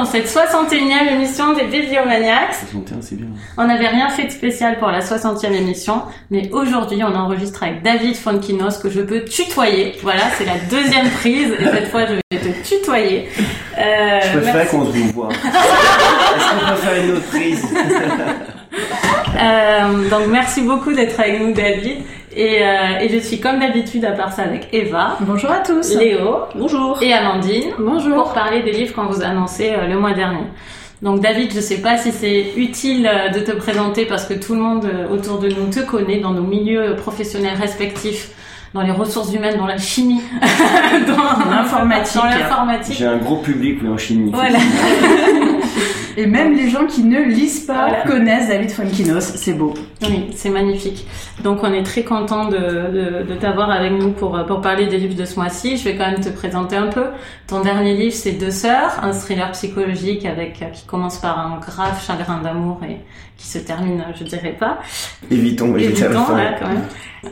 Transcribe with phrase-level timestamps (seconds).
[0.00, 2.54] dans cette 61e émission des Bibliomaniacs.
[2.54, 3.26] 61, c'est bien.
[3.58, 7.82] On n'avait rien fait de spécial pour la 60e émission, mais aujourd'hui on enregistre avec
[7.82, 9.96] David Fonkinos que je peux tutoyer.
[10.02, 13.28] Voilà, c'est la deuxième prise et cette fois je vais te tutoyer.
[13.78, 15.28] Euh, je préfère qu'on se voit.
[15.32, 17.66] Est-ce qu'on peut faire une autre prise?
[19.40, 21.98] Euh, donc merci beaucoup d'être avec nous David.
[22.36, 25.16] Et, euh, et, je suis comme d'habitude à part ça avec Eva.
[25.20, 25.96] Bonjour à tous.
[25.96, 26.44] Léo.
[26.54, 27.02] Bonjour.
[27.02, 27.70] Et Amandine.
[27.78, 28.14] Bonjour.
[28.14, 30.44] Pour parler des livres qu'on vous a annoncés euh, le mois dernier.
[31.02, 34.54] Donc David, je sais pas si c'est utile euh, de te présenter parce que tout
[34.54, 38.30] le monde euh, autour de nous te connaît dans nos milieux professionnels respectifs
[38.74, 40.22] dans les ressources humaines, dans la chimie,
[41.08, 42.94] dans l'informatique.
[42.96, 44.30] J'ai un gros public en chimie.
[44.32, 44.58] Voilà.
[46.20, 49.72] Et même les gens qui ne lisent pas connaissent David Fonkinos, c'est beau.
[50.02, 51.06] Oui, c'est magnifique.
[51.42, 54.98] Donc on est très content de, de, de t'avoir avec nous pour, pour parler des
[54.98, 55.78] livres de ce mois-ci.
[55.78, 57.06] Je vais quand même te présenter un peu.
[57.46, 62.04] Ton dernier livre, c'est Deux sœurs, un thriller psychologique avec qui commence par un grave
[62.04, 62.98] chagrin d'amour et
[63.40, 64.78] qui se termine, je dirais pas.
[65.30, 66.82] Évitons, évitons, quand même.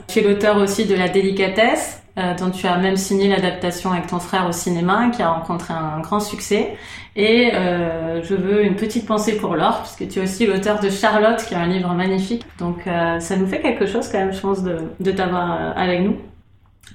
[0.08, 4.06] Tu es l'auteur aussi de La délicatesse, euh, dont tu as même signé l'adaptation avec
[4.06, 6.76] ton frère au cinéma, qui a rencontré un grand succès.
[7.14, 10.88] Et euh, je veux une petite pensée pour Laure, puisque tu es aussi l'auteur de
[10.88, 12.44] Charlotte, qui est un livre magnifique.
[12.58, 15.72] Donc euh, ça nous fait quelque chose quand même, je pense, de, de t'avoir euh,
[15.76, 16.16] avec nous.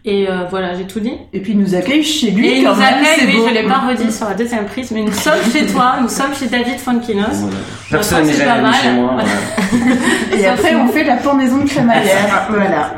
[0.06, 1.14] Et euh, voilà, j'ai tout dit.
[1.32, 2.46] Et puis il nous accueille chez lui.
[2.48, 3.48] Et il nous accueille, oui, beau.
[3.48, 6.34] je l'ai pas redit sur la deuxième prise, mais nous sommes chez toi, nous sommes
[6.38, 7.26] chez David Fonkinos.
[7.32, 7.56] Voilà.
[7.90, 8.96] Personne Je n'est jamais pas venu chez mal.
[8.98, 9.14] moi.
[9.16, 10.38] voilà.
[10.38, 12.48] Et après on fait la pendaison de crémaillère.
[12.50, 12.92] voilà.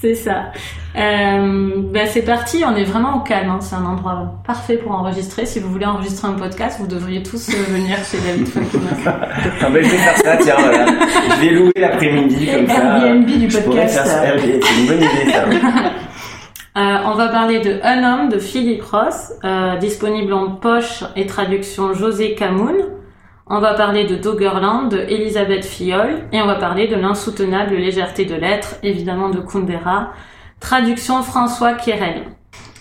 [0.00, 0.52] C'est ça.
[0.96, 3.58] Euh, bah c'est parti, on est vraiment au calme, hein.
[3.60, 5.46] c'est un endroit parfait pour enregistrer.
[5.46, 8.82] Si vous voulez enregistrer un podcast, vous devriez tous euh, venir chez David Fonkinos.
[9.60, 10.86] Ah ben, je vais faire ça, tiens, voilà.
[11.36, 12.74] Je vais louer l'après-midi comme ça.
[13.06, 13.94] Airbnb du Je pourrais podcast.
[13.98, 14.24] faire ça.
[14.24, 15.44] Airbnb, C'est une bonne idée, ça.
[16.78, 21.26] Euh, on va parler de Un homme de Philippe Ross, euh, disponible en poche et
[21.26, 22.76] traduction José Camoun.
[23.48, 28.26] On va parler de Doggerland de Elisabeth Fillol et on va parler de L'insoutenable légèreté
[28.26, 30.12] de l'être, évidemment de Kundera,
[30.60, 32.37] traduction François Quérel.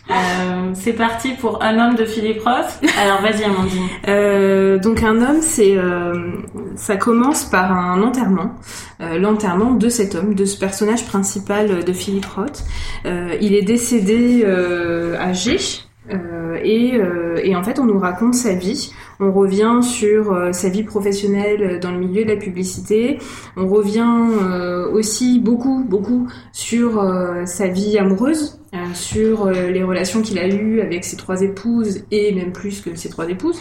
[0.10, 2.80] Euh, c'est parti pour Un homme de Philippe Ross.
[3.02, 3.88] Alors vas-y Amandine.
[4.08, 6.32] Euh, donc un homme, c'est euh,
[6.76, 8.56] ça commence par un enterrement,
[9.02, 12.64] euh, l'enterrement de cet homme, de ce personnage principal de Philippe Roth.
[13.06, 15.58] Euh, il est décédé euh, âgé
[16.14, 18.92] euh, et, euh, et en fait on nous raconte sa vie.
[19.20, 23.18] On revient sur euh, sa vie professionnelle dans le milieu de la publicité.
[23.56, 24.06] On revient
[24.42, 30.38] euh, aussi beaucoup, beaucoup sur euh, sa vie amoureuse, euh, sur euh, les relations qu'il
[30.38, 33.60] a eues avec ses trois épouses et même plus que ses trois épouses,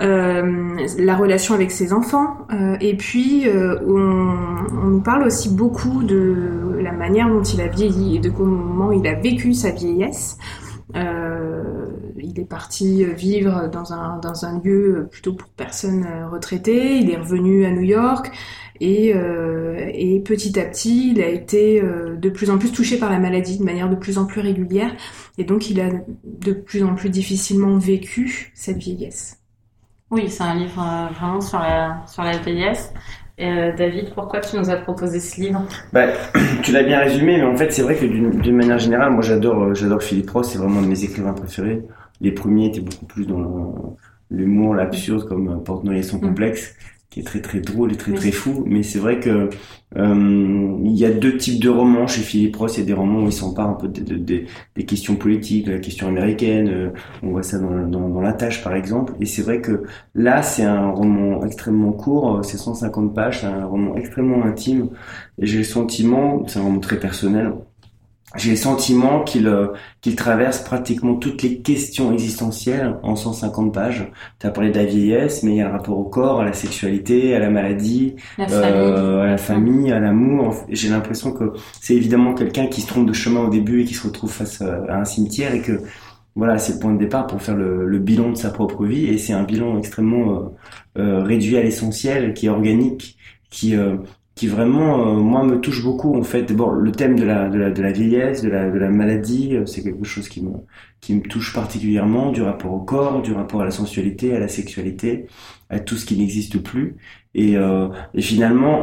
[0.00, 2.38] euh, la relation avec ses enfants.
[2.52, 4.34] euh, et puis euh, on,
[4.82, 8.90] on nous parle aussi beaucoup de la manière dont il a vieilli et de comment
[8.90, 10.38] il a vécu sa vieillesse.
[10.96, 11.86] Euh,
[12.18, 16.98] il est parti vivre dans un, dans un lieu plutôt pour personnes euh, retraitées.
[16.98, 18.30] Il est revenu à New York
[18.80, 23.10] et, euh, et petit à petit, il a été de plus en plus touché par
[23.10, 24.94] la maladie de manière de plus en plus régulière.
[25.38, 25.90] Et donc, il a
[26.24, 29.38] de plus en plus difficilement vécu cette vieillesse.
[30.10, 32.92] Oui, c'est un livre vraiment sur la, sur la vieillesse.
[33.40, 36.06] Euh, David, pourquoi tu nous as proposé ce livre Bah,
[36.62, 39.62] tu l'as bien résumé, mais en fait, c'est vrai que d'une manière générale, moi, j'adore,
[39.62, 40.50] euh, j'adore Philippe Ross.
[40.52, 41.82] C'est vraiment un de mes écrivains préférés.
[42.20, 43.96] Les premiers étaient beaucoup plus dans
[44.30, 46.20] l'humour, l'absurde, comme euh, Porte-Noyer son Mm.
[46.20, 46.76] complexe,
[47.10, 48.18] qui est très très drôle et très Oui.
[48.18, 48.62] très fou.
[48.66, 49.50] Mais c'est vrai que
[49.96, 52.76] euh, il y a deux types de romans chez Philippe Ross.
[52.76, 55.16] Il y a des romans où il s'empare un peu des, des- des- des questions
[55.16, 56.68] politiques, de la question américaine.
[56.68, 56.90] euh,
[57.22, 59.14] on voit ça dans, dans, dans La Tâche, par exemple.
[59.20, 59.82] Et c'est vrai que
[60.14, 62.38] là, c'est un roman extrêmement court.
[62.38, 63.40] euh, C'est 150 pages.
[63.40, 64.90] C'est un roman extrêmement intime.
[65.38, 67.52] Et j'ai le sentiment, c'est un roman très personnel,
[68.36, 69.68] j'ai le sentiment qu'il euh,
[70.00, 74.10] qu'il traverse pratiquement toutes les questions existentielles en 150 pages.
[74.38, 76.44] Tu as parlé de la vieillesse, mais il y a le rapport au corps, à
[76.44, 80.54] la sexualité, à la maladie, La euh, à la famille, à l'amour.
[80.68, 83.94] J'ai l'impression que c'est évidemment quelqu'un qui se trompe de chemin au début et qui
[83.94, 85.80] se retrouve face euh, à un cimetière et que
[86.36, 89.06] voilà, c'est le point de départ pour faire le, le bilan de sa propre vie
[89.06, 90.48] et c'est un bilan extrêmement euh,
[90.98, 93.18] euh, réduit à l'essentiel, qui est organique,
[93.50, 93.96] qui euh,
[94.40, 96.44] qui vraiment euh, moi me touche beaucoup en fait.
[96.44, 99.54] D'abord le thème de la de la de la vieillesse, de la de la maladie,
[99.54, 100.52] euh, c'est quelque chose qui me
[101.02, 104.48] qui me touche particulièrement, du rapport au corps, du rapport à la sensualité, à la
[104.48, 105.26] sexualité,
[105.68, 106.96] à tout ce qui n'existe plus
[107.34, 108.82] et euh, et finalement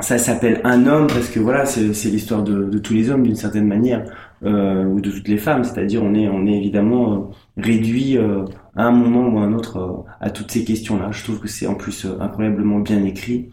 [0.00, 3.22] ça s'appelle un homme parce que voilà c'est c'est l'histoire de de tous les hommes
[3.22, 4.04] d'une certaine manière
[4.44, 7.18] euh, ou de toutes les femmes, c'est-à-dire on est on est évidemment euh,
[7.56, 11.10] réduit à un moment ou à un autre à toutes ces questions-là.
[11.10, 13.48] Je trouve que c'est en plus incroyablement bien écrit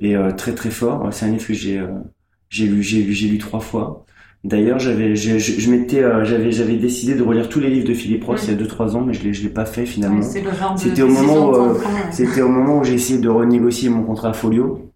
[0.00, 1.08] et euh, très très fort.
[1.12, 1.86] C'est un livre que j'ai euh,
[2.50, 4.04] j'ai lu j'ai lu j'ai lu trois fois.
[4.44, 7.86] D'ailleurs, j'avais, je, je, je m'étais, euh, j'avais, j'avais décidé de relire tous les livres
[7.86, 8.36] de Philippe Mm.
[8.48, 10.20] il y a 2-3 ans, mais je l'ai, je l'ai pas fait finalement.
[10.76, 11.74] C'était au moment où, euh.
[12.10, 14.90] C'était au moment où j'ai essayé de renégocier mon contrat à Folio.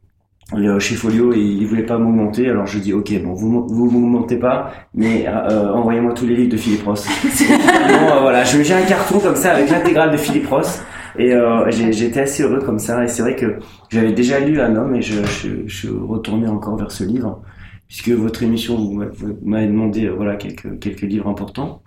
[0.80, 4.36] Chez Folio, et ils voulaient pas m'augmenter, alors je dis ok, bon, vous vous m'augmentez
[4.36, 6.84] pas, mais euh, envoyez-moi tous les livres de Philippe.
[6.84, 6.94] Bon,
[7.50, 10.84] euh, voilà, je- j'ai un carton comme ça avec l'intégrale de Philippe Roth,
[11.18, 13.04] et euh, j'étais assez heureux comme ça.
[13.04, 13.58] Et c'est vrai que
[13.90, 17.42] j'avais déjà lu Un homme, et je, je, je suis retourné encore vers ce livre,
[17.88, 21.82] puisque votre émission vous, m'a- vous m'avez demandé euh, voilà quelques quelques livres importants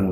[0.00, 0.04] euh,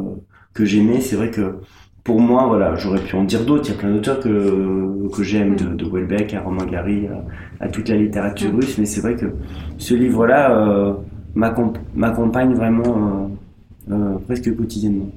[0.55, 1.00] que j'aimais.
[1.00, 1.56] C'est vrai que
[2.05, 3.69] pour moi, voilà, j'aurais pu en dire d'autres.
[3.69, 7.64] Il y a plein d'auteurs que, que j'aime, de, de Welbeck à Romain Gary, à,
[7.64, 8.79] à toute la littérature russe.
[8.79, 9.26] Mais c'est vrai que
[9.79, 10.94] ce livre-là euh,
[11.37, 13.31] m'accom- m'accompagne vraiment
[14.26, 15.11] presque quotidiennement.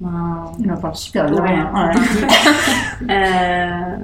[0.00, 1.42] Il en parle super bien.
[1.42, 1.50] Ouais.
[1.50, 1.90] Ouais.
[3.10, 3.96] Euh,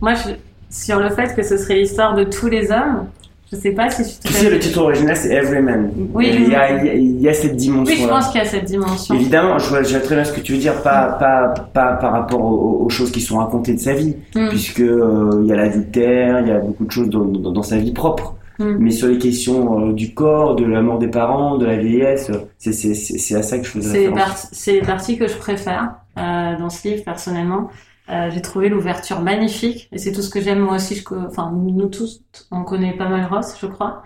[0.00, 0.30] moi, je,
[0.70, 3.06] sur le fait que ce serait l'histoire de tous les hommes,
[3.50, 5.90] je sais pas si je suis tout Tu à sais, le titre original, c'est Everyman.
[6.14, 6.44] Oui, oui.
[6.46, 8.02] il y a, il y a- il y a cette Oui, dimension-là.
[8.02, 9.14] je pense qu'il y a cette dimension.
[9.14, 11.94] Évidemment, je vois, je vois très bien ce que tu veux dire, pas, pas, pas
[11.94, 14.48] par rapport aux, aux choses qui sont racontées de sa vie, Mm.
[14.50, 17.62] puisque euh, il y a l'adultère, il y a beaucoup de choses dans, dans, dans
[17.62, 18.34] sa vie propre.
[18.60, 18.76] Mm.
[18.78, 22.30] Mais sur les questions euh, du corps, de la mort des parents, de la vieillesse,
[22.58, 24.48] c'est c'est c'est c'est à ça que je faisais référence.
[24.52, 27.70] c'est les parties que je préfère euh, dans ce livre personnellement.
[28.10, 30.96] Euh, j'ai trouvé l'ouverture magnifique et c'est tout ce que j'aime moi aussi.
[30.96, 34.02] Je, enfin, nous tous, on connaît pas mal Ross, je crois.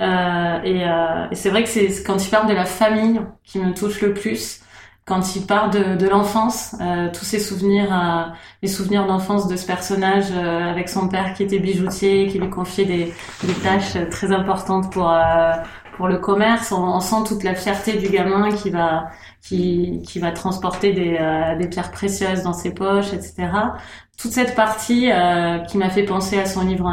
[0.00, 3.20] Euh, et euh, et c'est vrai que c'est c'est quand il parle de la famille
[3.42, 4.60] qui me touche le plus.
[5.08, 9.56] Quand il parle de, de l'enfance, euh, tous ses souvenirs, euh, les souvenirs d'enfance de
[9.56, 13.96] ce personnage euh, avec son père qui était bijoutier, qui lui confiait des, des tâches
[13.96, 15.52] euh, très importantes pour euh,
[15.96, 16.72] pour le commerce.
[16.72, 19.08] On, on sent toute la fierté du gamin qui va
[19.40, 23.48] qui, qui va transporter des, euh, des pierres précieuses dans ses poches, etc.
[24.18, 25.08] Toute cette partie
[25.68, 26.88] qui m'a fait penser à son livre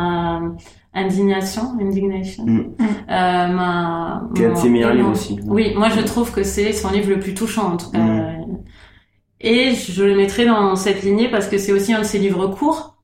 [0.96, 2.60] Indignation, Indignation, Mm.
[2.80, 5.38] euh, m'a- C'est un de ses meilleurs livres aussi.
[5.46, 8.00] Oui, moi je trouve que c'est son livre le plus touchant en tout cas.
[8.00, 8.58] Mm.
[9.42, 12.48] Et je le mettrai dans cette lignée parce que c'est aussi un de ses livres
[12.48, 12.96] courts.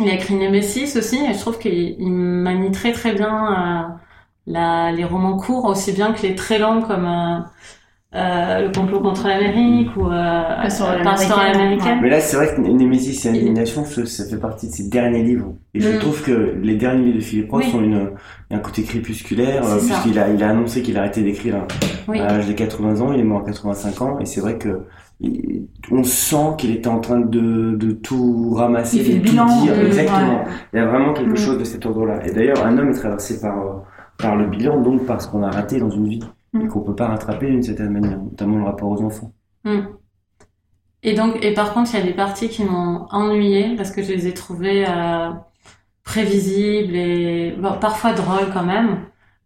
[0.00, 3.94] Il a écrit Nemesis aussi et je trouve qu'il il manie très très bien euh,
[4.46, 7.38] la, les romans courts aussi bien que les très longs comme euh,
[8.16, 11.98] euh, Le complot contre l'Amérique ou euh, Pastorale Pastorale américaine.
[12.02, 15.52] Mais là, c'est vrai que Némésis et Indignation, ça, fait partie de ses derniers livres.
[15.74, 15.98] Et je Mm.
[15.98, 17.72] trouve que les derniers livres de Philippe Roth Oui.
[17.74, 18.10] ont une,
[18.50, 21.66] un côté crépusculaire, euh, puisqu'il a, il a annoncé qu'il arrêtait d'écrire
[22.08, 22.18] Oui.
[22.20, 24.80] à l'âge de 80 ans, il est mort à 85 ans, et c'est vrai que
[25.20, 29.24] il- on sent qu'il était en train de, de tout ramasser, Il fait de le
[29.24, 29.62] tout bilan.
[29.62, 29.72] dire.
[29.74, 30.38] euh, Exactement.
[30.44, 30.50] Ouais.
[30.72, 31.36] Il y a vraiment quelque Mm.
[31.36, 32.26] chose de cet ordre-là.
[32.26, 33.70] Et d'ailleurs, un homme est traversé par, euh,
[34.18, 36.20] par le bilan, donc par ce qu'on a raté dans une vie.
[36.62, 39.32] Et qu'on peut pas rattraper d'une certaine manière, notamment le rapport aux enfants.
[39.64, 39.80] Mm.
[41.02, 44.02] Et donc, et par contre, il y a des parties qui m'ont ennuyée parce que
[44.02, 45.30] je les ai trouvées euh,
[46.04, 49.00] prévisibles et bon, parfois drôles quand même.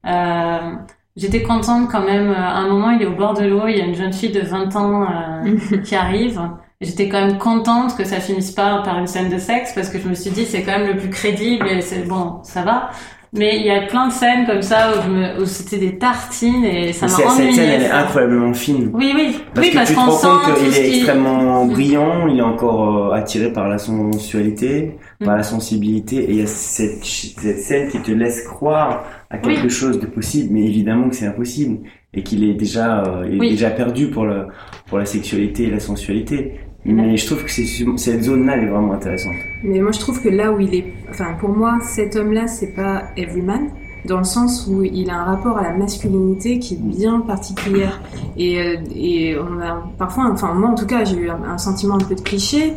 [0.06, 0.72] Euh,
[1.16, 2.30] J'étais contente quand même.
[2.30, 4.12] euh, À un moment, il est au bord de l'eau, il y a une jeune
[4.12, 5.02] fille de 20 ans
[5.44, 6.40] euh, qui arrive.
[6.80, 9.98] J'étais quand même contente que ça finisse pas par une scène de sexe parce que
[9.98, 12.90] je me suis dit c'est quand même le plus crédible et c'est bon, ça va.
[13.32, 16.92] Mais il y a plein de scènes comme ça où, où c'était des tartines et
[16.92, 17.52] ça m'a ennuyée.
[17.52, 18.90] cette scène, elle est incroyablement fine.
[18.92, 20.06] Oui, oui, Parce oui, que parce tu te rends
[20.42, 25.36] compte qu'il est extrêmement brillant, il est encore euh, attiré par la sensualité, par Mm.
[25.36, 29.64] la sensibilité, et il y a cette, cette scène qui te laisse croire à quelque
[29.64, 29.70] Oui.
[29.70, 31.78] chose de possible, mais évidemment que c'est impossible,
[32.14, 33.50] et qu'il est déjà, euh, il est Oui.
[33.50, 34.46] déjà perdu pour, le,
[34.88, 36.54] pour la sexualité et la sensualité.
[36.84, 39.34] Mais je trouve que cette zone-là, elle est vraiment intéressante.
[39.62, 42.74] Mais moi, je trouve que là où il est, enfin, pour moi, cet homme-là, c'est
[42.74, 43.68] pas everyman,
[44.06, 48.00] dans le sens où il a un rapport à la masculinité qui est bien particulière.
[48.36, 51.58] Et, euh, et on a parfois, enfin, moi en tout cas, j'ai eu un, un
[51.58, 52.72] sentiment un peu de cliché.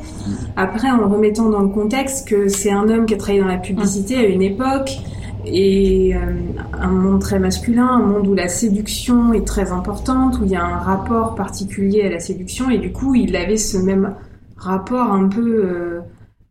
[0.57, 3.48] Après, en le remettant dans le contexte que c'est un homme qui a travaillé dans
[3.48, 4.91] la publicité à une époque,
[5.45, 6.19] et euh,
[6.73, 10.55] un monde très masculin, un monde où la séduction est très importante, où il y
[10.55, 14.15] a un rapport particulier à la séduction, et du coup, il avait ce même
[14.57, 16.00] rapport un peu euh,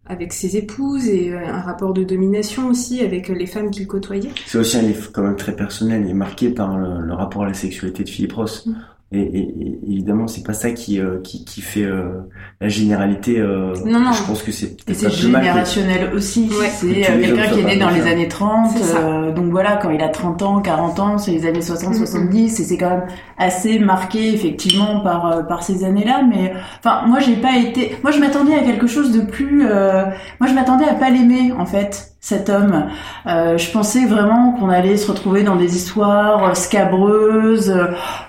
[0.06, 4.30] avec ses épouses et euh, un rapport de domination aussi avec les femmes qu'il côtoyait.
[4.46, 7.48] C'est aussi un livre quand même très personnel, est marqué par le, le rapport à
[7.48, 8.66] la sexualité de Philippe Ross.
[8.66, 8.74] Mm.
[9.14, 12.22] Et, et- et évidemment, c'est pas ça qui, euh, qui, qui fait euh,
[12.62, 13.38] la généralité.
[13.38, 14.12] euh, Non, non.
[14.12, 16.48] Je pense que c'est c'est que- générationnel aussi.
[16.58, 16.68] Ouais.
[16.70, 18.70] C'est quelqu'un qui est né dans les années 30.
[18.76, 18.98] C'est ça.
[18.98, 21.98] euh, donc voilà, quand il a 30 ans, 40 ans, c'est les années 60, Mhm.
[22.06, 22.60] 70.
[22.60, 23.06] Et c'est quand même
[23.38, 26.22] assez marqué effectivement par euh, par ces années-là.
[26.28, 27.96] Mais enfin, moi j'ai pas été.
[28.02, 29.66] Moi je m'attendais à quelque chose de plus.
[29.66, 30.04] euh,
[30.40, 32.11] Moi je m'attendais à pas l'aimer en fait.
[32.24, 32.86] Cet homme,
[33.26, 37.74] Euh, je pensais vraiment qu'on allait se retrouver dans des histoires euh, scabreuses.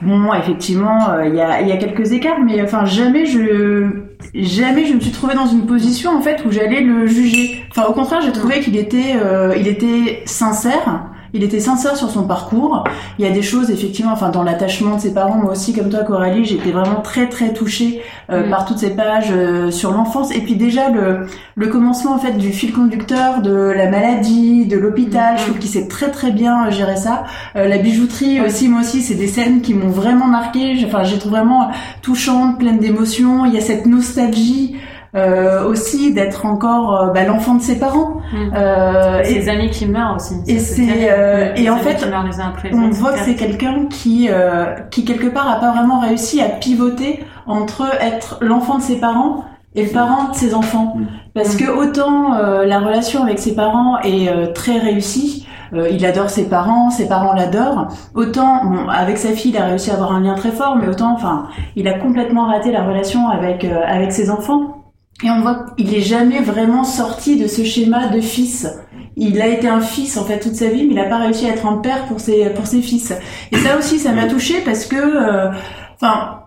[0.01, 3.91] Bon, effectivement, euh, il y a y a quelques écarts, mais enfin jamais je
[4.33, 7.63] jamais je me suis trouvée dans une position en fait où j'allais le juger.
[7.69, 11.02] Enfin au contraire, j'ai trouvé qu'il était euh, il était sincère,
[11.33, 12.83] il était sincère sur son parcours.
[13.19, 15.89] Il y a des choses effectivement, enfin dans l'attachement de ses parents, moi aussi comme
[15.89, 18.49] toi Coralie, j'étais vraiment très très touchée euh, Mm.
[18.49, 21.25] par toutes ces pages euh, sur l'enfance et puis déjà le
[21.55, 25.37] le commencement en fait du fil conducteur de la maladie, de l'hôpital.
[25.37, 27.23] Je trouve qu'il sait très très bien gérer ça.
[27.55, 28.47] Euh, la bijouterie Ouais.
[28.47, 30.75] aussi, moi aussi, c'est des scènes qui m'ont vraiment marqué.
[30.75, 31.69] J'ai- Enfin, j'ai trouvé vraiment
[32.03, 33.45] touchante, pleine d'émotions.
[33.45, 34.75] Il y a cette nostalgie.
[35.15, 38.53] Euh, aussi d'être encore euh, bah, l'enfant de ses parents Mm.
[38.55, 40.35] Euh, et Ses amis qui meurent aussi.
[40.47, 42.25] et c'est, euh, Les et en fait, meurent
[42.73, 46.45] on voit que c'est quelqu'un qui, euh, qui quelque part a pas vraiment réussi à
[46.49, 49.43] pivoter entre être l'enfant de ses parents
[49.75, 50.95] et le parent de ses enfants.
[50.97, 51.05] Mm.
[51.35, 51.57] Parce Mm.
[51.59, 56.29] que autant euh, la relation avec ses parents est euh, très réussie, euh, il adore
[56.29, 57.87] ses parents, ses parents l'adorent.
[58.15, 60.87] Autant, bon, avec sa fille, il a réussi à avoir un lien très fort, mais
[60.87, 64.82] autant, enfin, il a complètement raté la relation avec euh, avec ses enfants.
[65.23, 68.67] Et on voit qu'il est jamais vraiment sorti de ce schéma de fils.
[69.15, 71.45] Il a été un fils en fait toute sa vie, mais il n'a pas réussi
[71.45, 73.13] à être un père pour ses pour ses fils.
[73.51, 75.51] Et ça aussi, ça m'a touché parce que, euh,
[75.95, 76.42] enfin,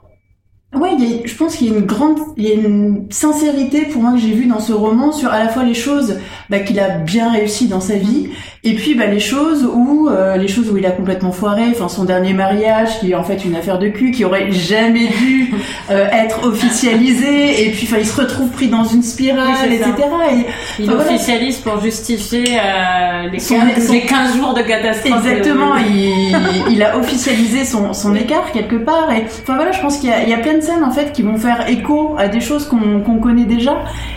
[0.85, 4.13] a- je pense qu'il y a une grande, il y a une sincérité pour moi
[4.13, 6.19] que j'ai vue dans ce roman sur à la fois les choses
[6.51, 8.29] bah, qu'il a bien réussi dans sa vie,
[8.65, 11.63] et puis bah, les choses où euh, les choses où il a complètement foiré.
[11.71, 15.09] Enfin, son dernier mariage qui est en fait une affaire de cul qui aurait jamais
[15.09, 15.53] dû
[15.91, 19.93] euh, être officialisé, et puis enfin, il se retrouve pris dans une spirale, Oui, etc.
[20.33, 21.01] Et Il voilà.
[21.03, 25.25] officialise pour justifier euh, les, Son- 15, son- les 15 jours de catastrophe.
[25.27, 26.35] Exactement, il,
[26.73, 29.11] il a officialisé son, son écart quelque part.
[29.13, 30.91] Et enfin voilà, je pense qu'il y a, il y a plein de scènes en
[30.91, 33.75] fait qui vont faire écho à des choses qu'on connaît déjà.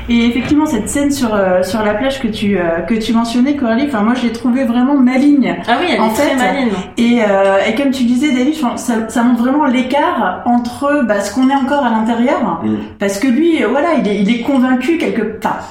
[0.10, 3.56] Et effectivement, cette scène sur euh, sur la plage que tu euh, que tu mentionnais,
[3.56, 5.56] Coralie, enfin moi je l'ai trouvée vraiment maligne.
[5.68, 6.72] Ah oui, elle En est très maligne.
[6.98, 11.30] Et, euh, et comme tu disais, David, ça, ça montre vraiment l'écart entre bah, ce
[11.34, 12.76] qu'on est encore à l'intérieur, Mm.
[13.00, 15.64] parce que lui, voilà, il est, il est convaincu quelque part.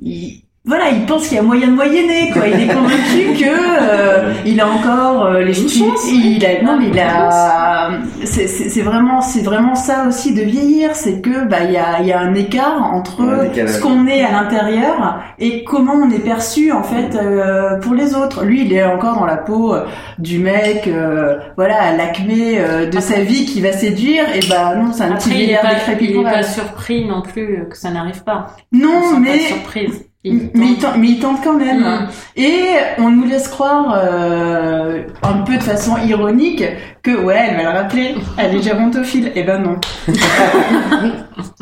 [0.00, 2.46] Il, voilà, il pense qu'il y a moyen de moyenner, quoi.
[2.46, 4.01] Il est convaincu que euh,
[4.46, 7.90] il a encore euh, les il- a, non, mais il a.
[8.24, 11.76] C'est c'est- c'est vraiment, c'est vraiment ça aussi de vieillir, c'est que bah il y
[11.76, 13.22] a, il y a un écart entre
[13.54, 18.14] ce qu'on est à l'intérieur et comment on est perçu en fait euh, pour les
[18.14, 18.44] autres.
[18.44, 19.84] Lui, il est encore dans la peau euh,
[20.18, 24.24] du mec, euh, voilà, à l'acmé euh, de sa vie qui va séduire.
[24.34, 26.34] Et bah non, c'est un petit Après, est vieillard pas, décrépit il est pour pas
[26.38, 26.44] elle.
[26.44, 28.48] surpris non plus que ça n'arrive pas.
[28.72, 30.04] Non, mais pas surprise.
[30.24, 30.92] Il mais il, tente.
[30.92, 31.80] tente, mais il tente quand même.
[31.80, 32.08] Mm.
[32.36, 32.62] Et
[32.98, 36.62] on nous laisse croire, euh, un peu de façon ironique,
[37.02, 39.32] que ouais, elle va le rappeler, elle est gérontophile.
[39.34, 39.80] Eh ben non.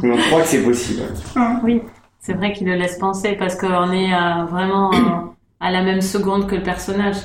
[0.02, 1.02] Mais on croit que c'est possible.
[1.62, 1.81] Oui,
[2.19, 4.99] c'est vrai qu'il le laisse penser parce qu'on est euh, vraiment euh,
[5.59, 7.17] à la même seconde que le personnage.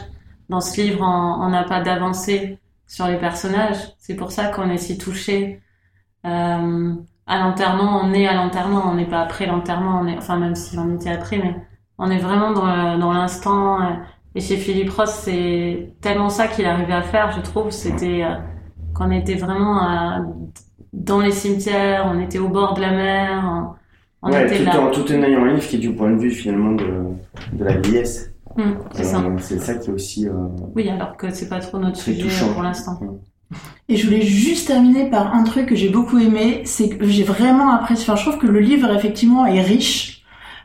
[0.47, 3.93] Dans ce livre, on on n'a pas d'avancée sur les personnages.
[3.97, 5.59] C'est pour ça qu'on est si touché.
[6.25, 6.93] Euh,
[7.27, 9.99] à l'enterrement, on est à l'enterrement, on n'est pas après l'enterrement.
[10.01, 11.55] On est, enfin même si on était après, mais
[11.97, 13.81] on est vraiment dans dans l'instant.
[13.81, 13.95] euh,
[14.35, 17.71] et chez Philippe Ross, c'est tellement ça qu'il arrivait à faire, je trouve.
[17.71, 18.35] C'était euh,
[18.93, 19.89] qu'on était vraiment
[20.19, 20.19] euh,
[20.93, 23.75] dans les cimetières, on était au bord de la mer.
[24.23, 24.81] On, on ouais, était tout, là.
[24.81, 26.85] en, tout en ayant un livre qui est du point de vue finalement de,
[27.53, 28.31] de la vieillesse.
[28.57, 29.23] Hum, c'est ça.
[29.23, 30.27] Euh, C'est ça qui est aussi.
[30.27, 30.33] euh,
[30.75, 32.49] Oui, alors que c'est pas trop notre sujet touchant.
[32.49, 32.99] euh, pour l'instant.
[33.87, 37.23] Et je voulais juste terminer par un truc que j'ai beaucoup aimé, c'est que j'ai
[37.23, 38.03] vraiment apprécié.
[38.03, 40.14] Enfin, je trouve que le livre effectivement est riche.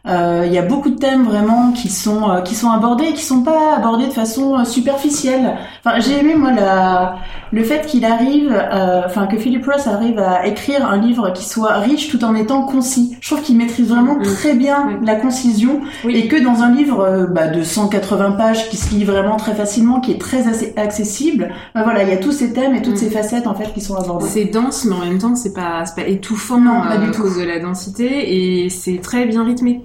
[0.06, 3.12] Euh, Il y a beaucoup de thèmes vraiment qui sont euh, qui sont abordés et
[3.12, 5.58] qui sont pas abordés de façon euh, superficielle.
[5.84, 7.16] Enfin, j'ai aimé moi la
[7.52, 11.44] le fait qu'il arrive, euh, enfin que Philip Ross arrive à écrire un livre qui
[11.44, 13.16] soit riche tout en étant concis.
[13.20, 14.22] Je trouve qu'il maîtrise vraiment Mm.
[14.22, 14.94] très bien Oui.
[15.06, 16.16] la concision Oui.
[16.16, 20.00] et que dans un livre bah, de 180 pages qui se lit vraiment très facilement,
[20.00, 22.94] qui est très assez accessible, bah, voilà, il y a tous ces thèmes et toutes
[22.94, 23.04] Mm.
[23.04, 24.26] ces facettes en fait qui sont abordées.
[24.28, 27.10] C'est dense, mais en même temps, c'est pas, c'est pas étouffant Non, pas du à
[27.12, 27.22] tout.
[27.22, 29.82] cause de la densité, et c'est très bien rythmé.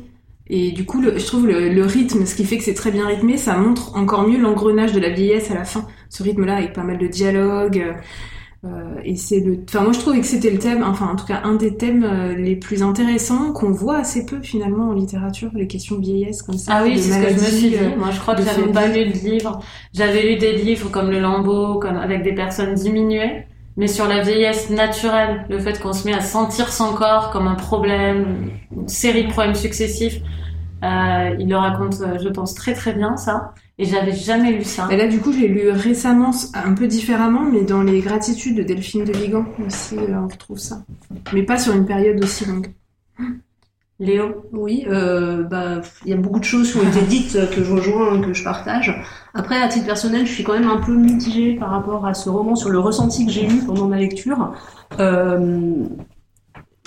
[0.48, 2.92] Et du coup, le, je trouve le, le rythme, ce qui fait que c'est très
[2.92, 5.88] bien rythmé, ça montre encore mieux l'engrenage de la vieillesse à la fin.
[6.10, 7.80] Ce rythme-là, avec pas mal de dialogue.
[7.80, 7.94] euh,
[8.66, 11.26] euh, et c'est le, enfin moi je trouvais que c'était le thème, enfin en tout
[11.26, 15.52] cas un des thèmes euh, les plus intéressants qu'on voit assez peu finalement en littérature,
[15.54, 16.74] les questions de vieillesse comme ça.
[16.74, 17.76] Ah oui, c'est ce que je me suis dit.
[17.78, 19.60] euh, Moi, je crois que j'avais pas lu de livre.
[19.94, 23.46] J'avais lu des livres comme Le Lambeau, comme avec des personnes diminuées,
[23.78, 27.48] mais sur la vieillesse naturelle, le fait qu'on se met à sentir son corps comme
[27.48, 30.22] un problème, une série de problèmes successifs.
[30.84, 33.54] Euh, il le raconte, euh, je pense, très très bien ça.
[33.78, 34.88] Et j'avais jamais lu ça.
[34.90, 38.56] Et là, du coup, je l'ai lu récemment, un peu différemment, mais dans les gratitudes
[38.56, 40.84] de Delphine de Vigan aussi, euh, on retrouve ça.
[41.34, 42.68] Mais pas sur une période aussi longue.
[44.00, 47.48] Léo, Oui, euh, bah, il y a beaucoup de choses qui ont été dites euh,
[47.48, 48.94] que je rejoins, que je partage.
[49.36, 52.30] Après, à titre personnel, je suis quand même un peu mitigée par rapport à ce
[52.30, 54.54] roman sur le ressenti que j'ai eu pendant ma lecture.
[55.00, 55.86] Euh,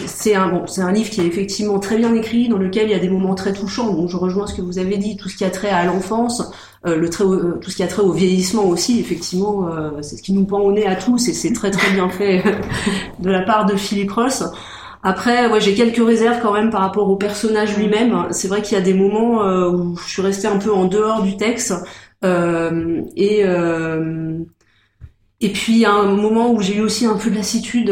[0.07, 2.93] c'est un bon, c'est un livre qui est effectivement très bien écrit, dans lequel il
[2.93, 3.93] y a des moments très touchants.
[3.93, 6.43] Donc je rejoins ce que vous avez dit, tout ce qui a trait à l'enfance,
[6.87, 9.01] euh, le euh, tout ce qui a trait au vieillissement aussi.
[9.01, 11.91] Effectivement, euh, c'est ce qui nous pend au nez à tous, et c'est très très
[11.93, 12.43] bien fait
[13.19, 14.45] de la part de Philippe Ross.
[15.03, 18.27] Après, ouais, j'ai quelques réserves quand même par rapport au personnage lui-même.
[18.31, 21.23] C'est vrai qu'il y a des moments où je suis restée un peu en dehors
[21.23, 21.73] du texte,
[22.23, 23.45] et
[25.41, 27.91] et puis il y a un moment où j'ai eu aussi un peu de lassitude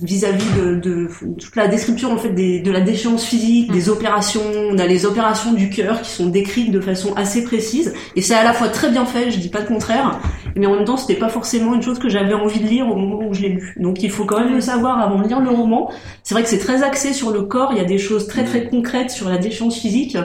[0.00, 3.92] vis-à-vis de, de, toute la description en fait des, de la déchéance physique, des mm.
[3.92, 8.22] opérations, on a les opérations du cœur qui sont décrites de façon assez précise et
[8.22, 10.20] c'est à la fois très bien fait, je dis pas le contraire,
[10.56, 12.96] mais en même temps c'était pas forcément une chose que j'avais envie de lire au
[12.96, 13.74] moment où je l'ai lu.
[13.78, 15.90] Donc il faut quand même le savoir avant de lire le roman.
[16.22, 18.44] C'est vrai que c'est très axé sur le corps, il y a des choses très
[18.44, 20.16] très concrètes sur la déchéance physique,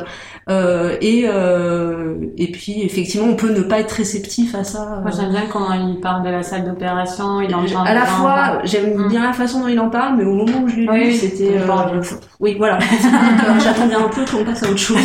[0.49, 5.01] euh, et, euh, et puis effectivement, on peut ne pas être réceptif à ça.
[5.01, 7.41] Moi, j'aime bien comment il parle de la salle d'opération.
[7.41, 9.09] Il en à la fois, j'aime mm.
[9.09, 11.57] bien la façon dont il en parle, mais au moment où je l'ai lu, c'était.
[11.57, 12.01] Euh,
[12.39, 12.79] oui, voilà.
[13.59, 14.97] J'attendais un peu qu'on passe à autre chose.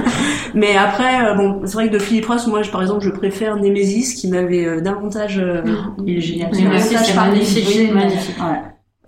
[0.54, 3.10] mais après, euh, bon, c'est vrai que de Philippe Ross, moi, je, par exemple, je
[3.10, 5.38] préfère Nemesis, qui m'avait davantage.
[5.38, 6.04] Mm.
[6.04, 6.50] il est génial.
[6.52, 7.92] Nemesis, c'est magnifique.
[7.92, 8.36] magnifique.
[8.40, 8.60] Ouais.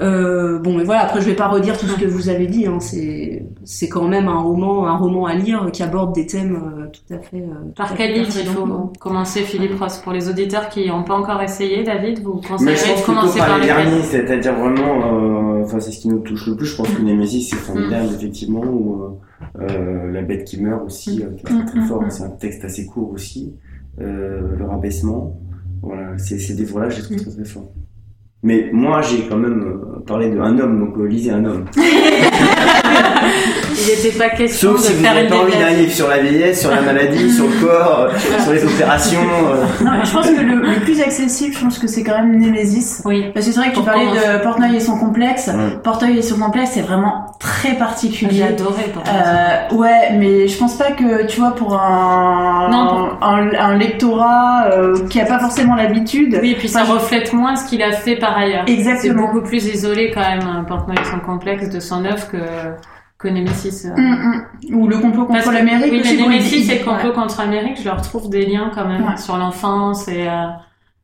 [0.02, 1.02] Euh, bon, mais voilà.
[1.02, 2.66] Après, je vais pas redire tout ce que vous avez dit.
[2.66, 2.80] Hein.
[2.80, 6.86] C'est c'est quand même un roman, un roman à lire qui aborde des thèmes euh,
[6.88, 7.38] tout à fait.
[7.38, 11.14] Euh, Par quel livre il faut commencer, Philippe Ross Pour les auditeurs qui n'ont pas
[11.14, 16.00] encore essayé, David, vous conseillez de commencer par, les derniers, c'est-à-dire vraiment, enfin, c'est ce
[16.00, 16.66] qui nous touche le plus.
[16.66, 18.14] Je pense que Nemesis c'est formidable, mm.
[18.14, 19.18] effectivement, ou
[19.58, 21.36] La bête qui meurt aussi, mm.
[21.36, 22.04] qui est très, mm, fort.
[22.08, 23.54] C'est un texte assez court aussi.
[23.98, 25.36] le rabaissement,
[25.80, 27.68] voilà, c'est des voilà, j'ai trouvé très très fort.
[28.42, 31.64] Mais moi, j'ai quand même euh, parlé d'un homme, donc euh, lisez un homme.
[33.82, 36.08] Il n'était pas question Sauf de si faire vous n'avez pas envie d'un livre sur
[36.08, 38.08] la vieillesse, sur la maladie, sur le corps,
[38.42, 39.20] sur les opérations.
[39.20, 39.84] Euh.
[39.84, 43.02] Non, je pense que le, le, plus accessible, je pense que c'est quand même Némésis.
[43.04, 43.30] Oui.
[43.34, 45.50] Parce que c'est vrai que tu parlais de Portnoy et son complexe.
[45.82, 48.30] Portnoy et son complexe, c'est vraiment très particulier.
[48.32, 53.50] J'ai adoré euh, Ouais, mais je pense pas que, tu vois, pour un, non, un,
[53.58, 56.38] un, lectorat euh, qui a pas forcément l'habitude.
[56.40, 58.64] Oui, et puis ça reflète moins ce qu'il a fait par ailleurs.
[58.66, 59.00] Exactement.
[59.00, 62.38] C'est beaucoup plus isolé quand même, Portnoy et son complexe de son œuvre que
[63.22, 63.86] que Nemesis.
[63.86, 63.94] Euh...
[63.96, 64.74] Mm, mm.
[64.74, 65.92] Ou le complot contre l'Amérique.
[65.92, 69.16] Oui, mais Nemesis et le complot contre l'Amérique, je leur trouve des liens quand même
[69.16, 70.46] sur l'enfance et euh,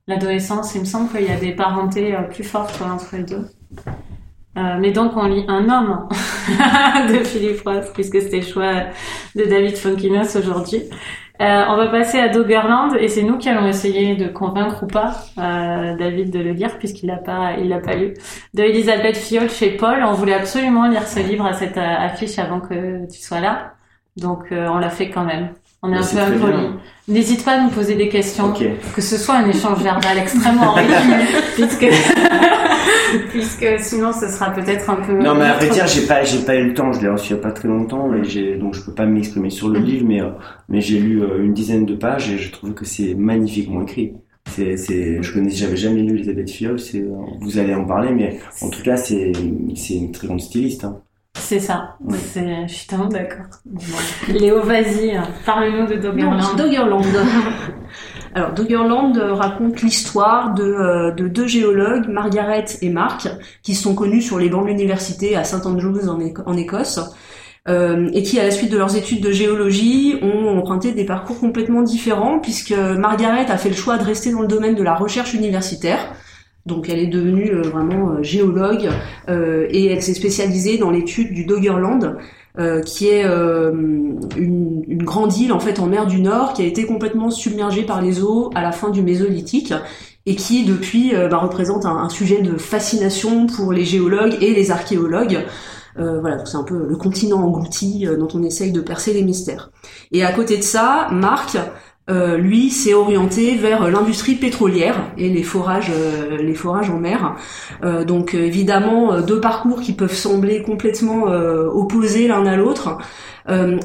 [0.07, 0.75] l'adolescence.
[0.75, 3.47] Il me semble qu'il y a des parentés euh, plus fortes entre les deux.
[4.57, 6.09] Euh, mais donc on lit Un homme
[7.09, 8.73] de Philippe Ross, puisque c'était le choix
[9.37, 10.83] de David Fonkinos aujourd'hui.
[11.41, 14.87] Euh, on va passer à Doggerland et c'est nous qui allons essayer de convaincre ou
[14.89, 18.15] pas euh, David de le lire puisqu'il l'a pas, il l'a pas lu.
[18.55, 20.03] De Elisabeth Fiol chez Paul.
[20.03, 23.75] On voulait absolument lire ce livre à cette euh, affiche avant que tu sois là,
[24.17, 25.51] donc on l'a fait quand même.
[25.83, 26.69] On est un peu impoli.
[27.07, 28.53] N'hésite pas à nous poser des questions,
[28.95, 30.87] que ce soit un échange verbal extrêmement riche,
[31.55, 31.87] puisque
[33.31, 35.13] puisque sinon ce sera peut-être un peu.
[35.13, 36.93] Non, mais à vrai dire, j'ai pas, j'ai pas eu le temps.
[36.93, 39.07] Je l'ai reçu il y a pas très longtemps, et j'ai donc je peux pas
[39.07, 39.85] m'exprimer sur le mm.
[39.85, 40.31] livre, mais euh,
[40.69, 44.15] mais j'ai lu euh, une dizaine de pages et je trouve que c'est magnifiquement écrit.
[44.51, 46.81] C'est, c'est, je connais, j'avais jamais lu Elisabeth Fiol.
[46.81, 47.11] C'est, euh,
[47.41, 49.33] vous allez en parler, mais en tout cas, c'est,
[49.77, 50.85] c'est une très grande styliste.
[50.85, 51.03] Hein.
[51.39, 51.97] C'est ça.
[52.33, 53.47] C'est, je suis tellement d'accord.
[54.29, 56.57] Léo, vas-y, parle-nous de Doggerland.
[56.57, 57.03] Doggerland.
[58.35, 63.29] Alors, Doggerland raconte l'histoire de, euh, de, deux géologues, Margaret et Mark,
[63.63, 67.01] qui sont connus sur les bancs de l'université à St Andrews en, en Écosse,
[67.69, 71.41] euh, et qui, à la suite de leurs études de géologie, ont emprunté des parcours
[71.41, 74.95] complètement différents, puisque Margaret a fait le choix de rester dans le domaine de la
[74.95, 76.13] recherche universitaire,
[76.69, 78.89] donc elle est devenue euh, vraiment euh, géologue
[79.29, 82.17] euh, et elle s'est spécialisée dans l'étude du Doggerland,
[82.85, 87.31] qui est une, grande île en fait en mer du Nord qui a été complètement
[87.31, 89.73] submergée par les eaux à la fin du Mésolithique
[90.27, 95.47] et qui depuis bah, représente un, sujet de fascination pour les géologues et les archéologues.
[95.97, 99.71] voilà, c'est un peu le continent englouti dont on essaye de percer les mystères.
[100.11, 101.57] Et à côté de ça, Marc
[102.09, 107.37] euh, lui s'est orienté vers l'industrie pétrolière et les forages, euh, les forages en mer.
[107.85, 112.99] Euh, donc évidemment deux parcours qui peuvent sembler complètement opposés l'un à l'autre.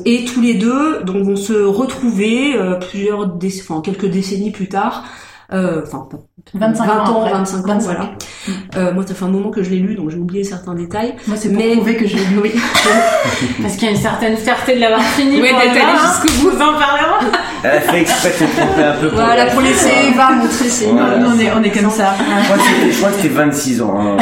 [0.05, 2.55] et tous les deux donc vont se retrouver
[2.89, 5.05] plusieurs, enfin quelques décennies plus tard
[6.53, 8.11] 25 ans, 25 ans, voilà.
[8.77, 11.15] Euh, moi, ça fait un moment que je l'ai lu, donc j'ai oublié certains détails.
[11.27, 11.71] Moi, c'est mais...
[11.71, 12.39] prouver que je l'ai lu.
[12.43, 12.51] Oui.
[13.61, 15.41] Parce qu'il y a une certaine fierté de l'avoir fini.
[15.41, 17.31] Oui, d'être allé jusqu'au bout, en parlerons.
[17.63, 19.09] Elle a fait exprès de se tromper un peu.
[19.09, 20.91] Pour voilà, pour laisser Eva montrer ses...
[20.91, 22.13] Voilà, on est, on est comme ça.
[22.19, 23.99] Je crois que c'était 26 ans.
[23.99, 24.17] Hein.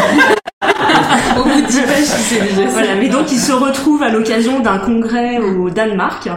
[1.38, 4.60] Au bout de 10 pages, c'est déjà Voilà, mais donc ils se retrouvent à l'occasion
[4.60, 6.30] d'un congrès au Danemark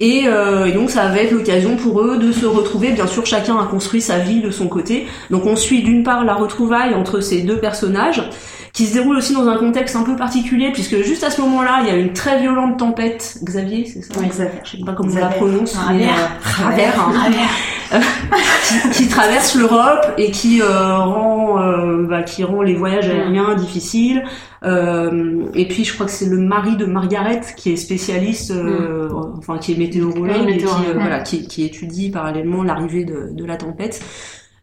[0.00, 2.92] euh, et, donc ça va être l'occasion pour eux de se retrouver.
[2.92, 5.06] Bien sûr, chacun a construit sa vie de son côté.
[5.30, 8.28] Donc on suit d'une part la retrouvaille entre ces deux personnages,
[8.72, 11.80] qui se déroule aussi dans un contexte un peu particulier, puisque juste à ce moment-là,
[11.82, 13.38] il y a une très violente tempête.
[13.44, 14.60] Xavier, c'est ça Oui, Xavier.
[14.64, 15.36] Je sais pas comment on la Xavier.
[15.36, 15.72] prononce.
[15.72, 16.30] Travers.
[16.74, 18.00] mais, euh, hein.
[18.92, 23.54] qui, qui traverse l'Europe et qui euh, rend euh, bah, qui rend les voyages aériens
[23.54, 24.24] difficiles.
[24.64, 29.10] Euh, et puis je crois que c'est le mari de Margaret qui est spécialiste, euh,
[29.36, 33.28] enfin qui est météorologue Oui, et qui, euh, voilà, qui, qui étudie parallèlement l'arrivée de,
[33.32, 34.00] de la tempête.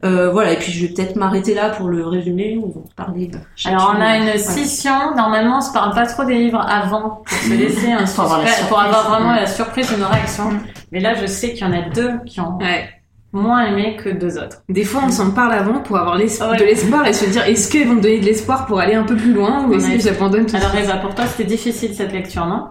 [0.06, 2.58] Euh, voilà, et puis je vais peut-être m'arrêter là pour le résumer.
[2.64, 3.30] On va parler.
[3.66, 5.14] Alors on a une scission.
[5.16, 8.42] Normalement, on se parle pas trop des livres avant pour se laisser un Pour avoir
[8.70, 10.52] pour avoir vraiment la surprise de nos réactions.
[10.52, 10.60] Mm.
[10.94, 12.88] Mais là, je sais qu'il y en a deux qui ont Ouais.
[13.34, 14.64] moins aimé que deux autres.
[14.70, 16.24] Des fois, on s'en parle avant pour avoir Ouais.
[16.24, 19.04] de l'espoir et se dire est-ce qu'ils vont me donner de l'espoir pour aller un
[19.04, 22.14] peu plus loin ou est-ce que j'abandonne tout Alors Eva, pour toi, c'était difficile cette
[22.14, 22.68] lecture, non?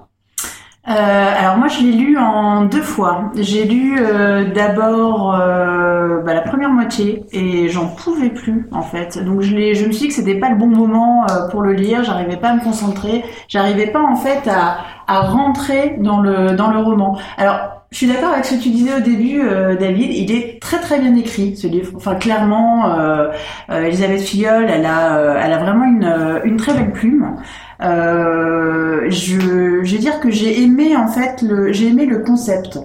[0.89, 3.31] Euh, alors moi je l'ai lu en deux fois.
[3.35, 9.23] J'ai lu euh, d'abord euh, bah, la première moitié et j'en pouvais plus en fait.
[9.23, 11.73] Donc je je me suis dit que c'était pas le bon moment euh, pour le
[11.75, 12.05] lire.
[12.05, 13.23] J'arrivais pas à me concentrer.
[13.49, 17.19] J'arrivais pas en fait à, à rentrer dans le dans le roman.
[17.37, 20.13] Alors je suis d'accord avec ce que tu disais au début, euh, David.
[20.13, 21.93] Il est très très bien écrit ce livre.
[21.97, 23.31] Enfin clairement, euh,
[23.71, 27.37] euh, Elisabeth Filleul, elle a elle a vraiment une une très belle plume.
[27.81, 32.79] Je, vais dire que j'ai aimé en fait le, j'ai aimé le concept.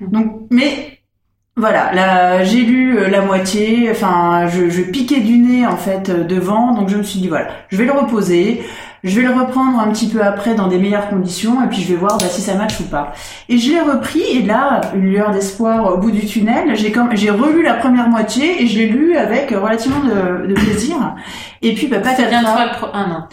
[0.00, 1.00] Donc, mais
[1.56, 3.90] voilà, là j'ai lu la moitié.
[3.90, 7.48] Enfin, je, je piquais du nez en fait devant, donc je me suis dit voilà,
[7.70, 8.62] je vais le reposer.
[9.06, 11.88] Je vais le reprendre un petit peu après dans des meilleures conditions et puis je
[11.88, 13.12] vais voir bah, si ça match ou pas.
[13.50, 16.74] Et je l'ai repris et là, une lueur d'espoir au bout du tunnel.
[16.74, 20.54] J'ai comme j'ai relu la première moitié et je l'ai lu avec relativement de, de
[20.54, 20.96] plaisir.
[21.60, 22.86] Et puis bah, pas Ça vient de toi le pro...
[22.94, 23.24] Ah non.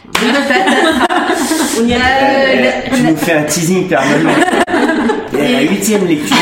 [1.80, 4.30] On y a- Euh, Tu nous fais un teasing permanent.
[5.40, 6.36] Et la huitième lecture,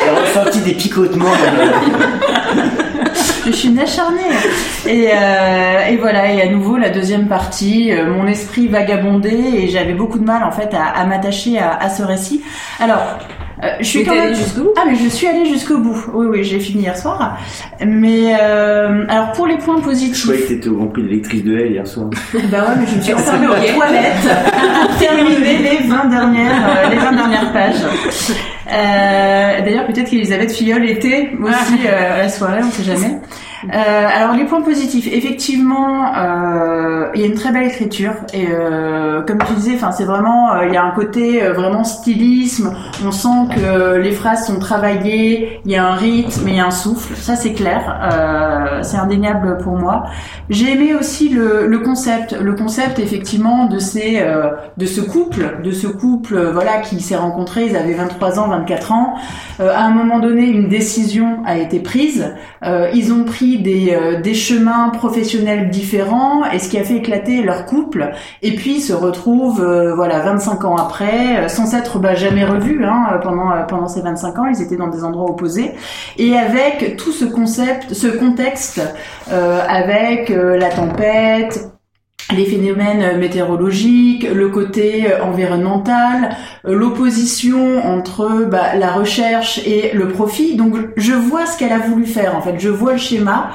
[0.00, 1.26] j'ai ressenti des picotements.
[3.46, 4.20] Je suis une acharnée.
[4.86, 9.68] Et, euh, et voilà, et à nouveau la deuxième partie, euh, mon esprit vagabondait et
[9.68, 12.42] j'avais beaucoup de mal en fait à, m'attacher à ce récit.
[12.80, 13.18] Alors,
[13.64, 15.96] euh, je suis quand même jusqu'au bout Ah mais je suis allée jusqu'au bout.
[16.12, 17.38] Oui oui, j'ai fini hier soir.
[17.84, 21.44] Mais euh, alors pour les points Je croyais positifs, que t'étais au Grand Prix d'électrice
[21.44, 22.10] de L hier soir.
[22.34, 24.28] bah ouais, mais je me suis enfermée aux toilettes
[24.86, 27.82] pour terminer les 20 dernières, euh, les 20 dernières pages.
[28.72, 33.18] Euh, D'ailleurs, peut-être qu'Elisabeth Filleul était aussi euh, à la soirée, on sait jamais.
[33.72, 38.48] Euh, alors les points positifs, effectivement, euh, il y a une très belle écriture et
[38.50, 42.74] euh, comme tu disais, enfin c'est vraiment, il y a un côté vraiment stylisme.
[43.04, 46.66] On sent que les phrases sont travaillées, il y a un rythme, il y a
[46.66, 47.14] un souffle.
[47.16, 50.04] Ça c'est clair, c'est indéniable pour moi.
[50.50, 54.22] J'ai aimé aussi le, le concept, le concept effectivement de ces,
[54.76, 57.66] de ce couple, de ce couple, voilà, qui s'est rencontré.
[57.66, 59.14] Ils avaient 23 ans, 24 ans.
[59.58, 62.34] À un moment donné, une décision a été prise.
[62.62, 67.42] Ils ont pris des, euh, des chemins professionnels différents et ce qui a fait éclater
[67.42, 68.12] leur couple.
[68.42, 72.84] Et puis se retrouvent, euh, voilà, 25 ans après, euh, sans s'être bah, jamais revus
[72.84, 74.46] hein, pendant pendant ces 25 ans.
[74.46, 75.72] Ils étaient dans des endroits opposés
[76.18, 78.80] et avec tout ce concept, ce contexte,
[79.30, 81.73] avec la tempête.
[82.32, 90.08] Les phénomènes météorologiques, le côté euh, environnemental, euh, l'opposition entre bah, la recherche et le
[90.08, 90.56] profit.
[90.56, 93.50] Donc je vois ce qu'elle a voulu faire en fait, je vois le schéma,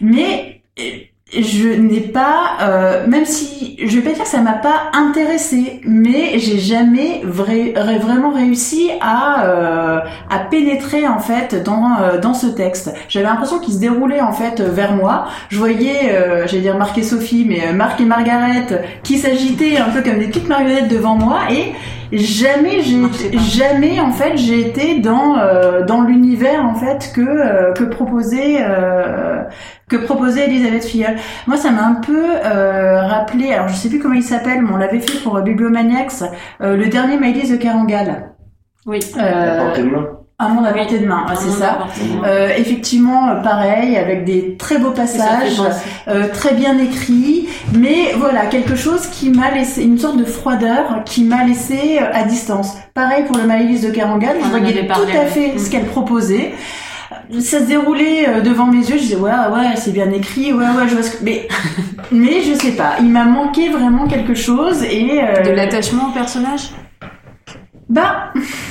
[0.00, 0.82] mais euh,
[1.32, 5.80] je n'ai pas, euh, même si je vais pas dire que ça m'a pas intéressé,
[5.84, 9.98] mais j'ai jamais vraiment réussi à euh,
[10.30, 12.94] à pénétrer en fait dans euh, dans ce texte.
[13.08, 15.26] J'avais l'impression qu'il se déroulait en fait vers moi.
[15.48, 18.66] Je voyais, euh, j'allais dire Marc et Sophie, mais euh, Marc et Margaret
[19.02, 21.72] qui s'agitaient un peu comme des petites marionnettes devant moi et
[22.12, 27.72] jamais j'ai jamais en fait j'ai été dans euh, dans l'univers en fait que euh,
[27.72, 29.42] que proposait euh,
[29.88, 31.16] que proposait Elisabeth Filleul.
[31.46, 34.70] Moi, ça m'a un peu euh, rappelé, alors je sais plus comment il s'appelle, mais
[34.72, 36.10] on l'avait fait pour Bibliomaniacs,
[36.60, 38.32] euh, le dernier Maïlis de Carangal.
[38.86, 39.00] Oui.
[39.16, 40.06] La Euh, portée de main.
[40.38, 41.86] Un monde à portée de main, c'est ça.
[42.26, 45.62] Euh, effectivement, euh, pareil, avec des très beaux passages,
[46.08, 51.02] euh, très bien écrits, mais voilà, quelque chose qui m'a laissé, une sorte de froideur
[51.06, 52.76] qui m'a laissé euh, à distance.
[52.92, 55.58] Pareil pour le Maïlis de Carangal, je voyais tout à fait Mm.
[55.58, 56.52] ce qu'elle proposait.
[57.40, 60.64] Ça se déroulait euh, devant mes yeux, je disais ouais ouais c'est bien écrit, ouais
[60.66, 61.24] ouais je vois ce que...
[61.24, 61.48] mais
[62.12, 66.12] mais je sais pas, il m'a manqué vraiment quelque chose et euh, De l'attachement au
[66.12, 66.70] personnage?
[67.88, 68.32] Bah,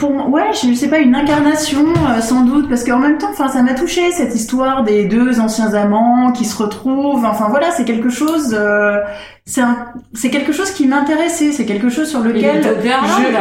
[0.00, 3.48] pour ouais, je sais pas, une incarnation euh, sans doute, parce qu'en même temps, enfin,
[3.48, 7.24] ça m'a touché cette histoire des deux anciens amants qui se retrouvent.
[7.24, 8.98] Enfin voilà, c'est quelque chose, euh,
[9.44, 9.76] c'est un,
[10.14, 12.62] c'est quelque chose qui m'intéressait, c'est quelque chose sur lequel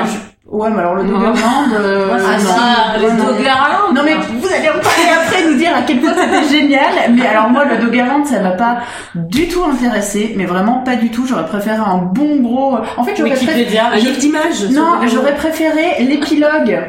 [0.06, 0.10] je-
[0.52, 1.36] Ouais, mais alors le Doggerland,
[1.80, 2.50] euh, Moi, c'est non.
[2.56, 3.24] pas le Ouais, non.
[3.26, 3.94] Doggerland.
[3.94, 6.90] Non mais vous allez en parler après, nous dire à quel point c'était génial.
[7.14, 8.78] Mais alors moi, le Doggerland, ça m'a pas
[9.14, 11.26] du tout intéressé, mais vraiment pas du tout.
[11.28, 12.78] J'aurais préféré un bon gros.
[12.98, 13.68] En fait, j'aurais préféré.
[13.78, 14.64] Un livre d'images.
[14.72, 16.80] Non, j'aurais préféré l'épilogue.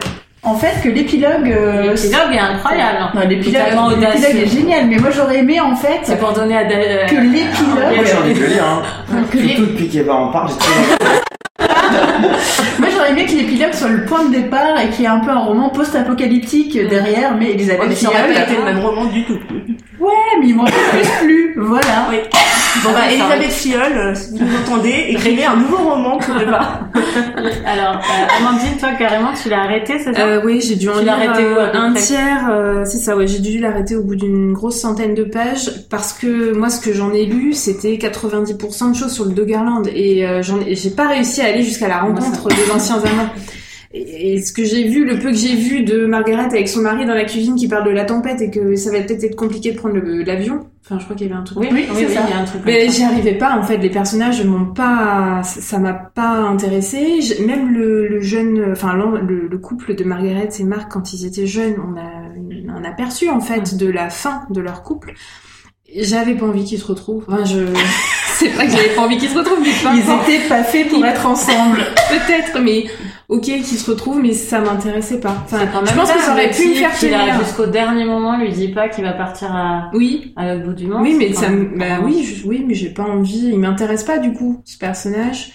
[0.42, 1.52] En fait, que l'épilogue.
[1.54, 2.98] euh, L'épilogue est incroyable.
[3.14, 3.62] Non, l'épilogue,
[4.00, 7.14] l'épilogue est génial, mais moi j'aurais aimé en fait C'est pour donner à Dal- que
[7.16, 8.34] euh, Moi, j'ai envie l'épilogue.
[8.36, 8.82] de le lire, hein.
[9.30, 11.19] que Surtout depuis qu'Eva en parle, j'ai trouvé
[12.78, 15.20] Moi j'aurais aimé que l'épilogue soit le point de départ et qu'il y ait un
[15.20, 18.64] peu un roman post-apocalyptique derrière, mais Ouais, Elisabeth mais ça aurait pas Filleul- été le
[18.64, 19.38] même roman du tout.
[19.98, 20.08] Ouais,
[20.40, 22.06] mais il m'aurait plus plu, voilà.
[22.10, 22.18] Oui.
[22.84, 26.88] Bon bah, Ah, Elisabeth Filleul, euh, si vous m'entendez, écrivez un nouveau roman pour Eva.
[27.66, 30.20] Alors, euh, Amandine, toi, carrément, tu l'as arrêté, c'est ça?
[30.24, 33.58] Euh, oui, j'ai dû en lire euh, un tiers, euh, c'est ça, ouais, j'ai dû
[33.58, 37.24] l'arrêter au bout d'une grosse centaine de pages parce que moi, ce que j'en ai
[37.26, 41.42] lu, c'était 90% de choses sur le Doggerland et euh, j'en ai, j'ai pas réussi
[41.42, 43.30] à aller jusqu'à la rencontre des anciens amants.
[43.92, 46.80] Et, et ce que j'ai vu, le peu que j'ai vu de Margaret avec son
[46.80, 49.34] mari dans la cuisine qui parle de la tempête et que ça va peut-être être
[49.36, 50.60] compliqué de prendre l'avion.
[50.84, 51.58] Enfin, je crois qu'il y avait un truc.
[51.58, 52.22] Oui, Oui, oui, oui, ça.
[52.26, 55.42] il y a un truc Mais j'y arrivais pas en fait, les personnages m'ont pas,
[55.44, 57.18] ça m'a pas intéressé.
[57.44, 61.46] Même le, le jeune, enfin le, le couple de Margaret et Marc quand ils étaient
[61.46, 65.14] jeunes, on a un aperçu en fait de la fin de leur couple.
[65.96, 67.24] J'avais pas envie qu'ils se retrouvent.
[67.28, 67.58] Enfin, je,
[68.34, 71.04] c'est pas que j'avais pas envie qu'ils se retrouvent, mais Ils étaient pas faits pour
[71.04, 71.78] être ensemble.
[72.10, 72.84] peut-être, mais
[73.30, 75.36] ok qu'ils se retrouvent, mais ça m'intéressait pas.
[75.44, 77.40] Enfin, Quand je même pense que ça aurait pu me faire tenir.
[77.42, 80.86] Jusqu'au dernier moment, lui dit pas qu'il va partir à, Oui, à l'autre bout du
[80.86, 81.00] monde.
[81.02, 83.48] Oui, mais ça, me- bah oui, je- oui, mais j'ai pas envie.
[83.52, 85.52] Il m'intéresse pas du coup ce personnage.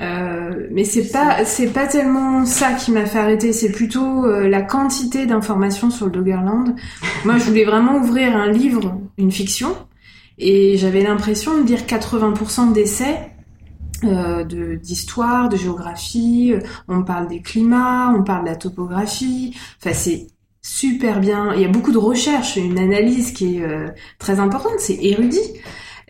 [0.00, 3.52] Euh, mais c'est pas, c'est pas tellement ça qui m'a fait arrêter.
[3.52, 6.74] C'est plutôt euh, la quantité d'informations sur le Doggerland.
[7.24, 9.74] Moi, je voulais vraiment ouvrir un livre, une fiction,
[10.38, 13.16] et j'avais l'impression de lire 80% d'essais.
[14.06, 19.56] Euh, de d'histoire, de géographie, euh, on parle des climats, on parle de la topographie,
[19.80, 20.26] enfin c'est
[20.60, 23.88] super bien, il y a beaucoup de recherches, une analyse qui est euh,
[24.18, 25.40] très importante, c'est érudit.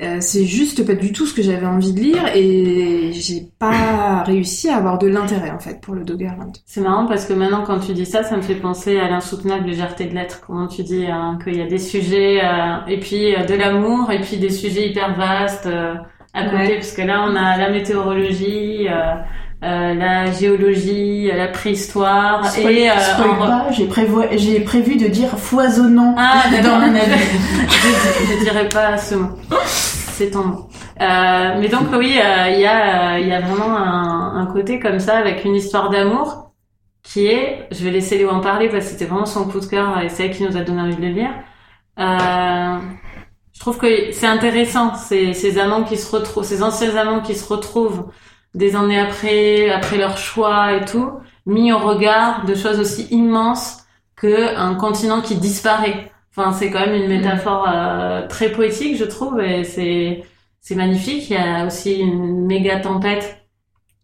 [0.00, 4.24] Euh, c'est juste pas du tout ce que j'avais envie de lire et j'ai pas
[4.24, 6.52] réussi à avoir de l'intérêt en fait pour le Doggerland.
[6.66, 9.66] C'est marrant parce que maintenant, quand tu dis ça, ça me fait penser à l'insoutenable
[9.66, 10.40] légèreté de l'être.
[10.44, 14.10] Comment tu dis hein, qu'il y a des sujets, euh, et puis euh, de l'amour,
[14.10, 15.94] et puis des sujets hyper vastes euh,
[16.34, 16.74] à côté, Ouais.
[16.74, 19.14] parce que là, on a la météorologie, euh,
[19.64, 22.94] euh, la géologie, la préhistoire, et euh,
[23.24, 27.00] en- pas, j'ai prévu, j'ai prévu de dire foisonnant Ah, dans mon avis.
[27.68, 29.30] je, je dirais pas ce mot.
[29.64, 30.68] C'est ton mot.
[31.00, 35.00] Euh, mais donc oui, il y a, il y a vraiment un, un côté comme
[35.00, 36.50] ça avec une histoire d'amour
[37.02, 39.66] qui est, je vais laisser Léo en parler parce que c'était vraiment son coup de
[39.66, 41.30] cœur et c'est elle qui nous a donné envie de le lire.
[43.54, 47.34] Je trouve que c'est intéressant ces, ces amants qui se retrouvent, ces anciens amants qui
[47.34, 48.06] se retrouvent
[48.54, 51.10] des années après, après leur choix et tout,
[51.46, 53.84] mis au regard de choses aussi immenses
[54.16, 56.12] que un continent qui disparaît.
[56.36, 60.24] Enfin, c'est quand même une métaphore euh, très poétique, je trouve, et c'est
[60.60, 61.30] c'est magnifique.
[61.30, 63.46] Il y a aussi une méga tempête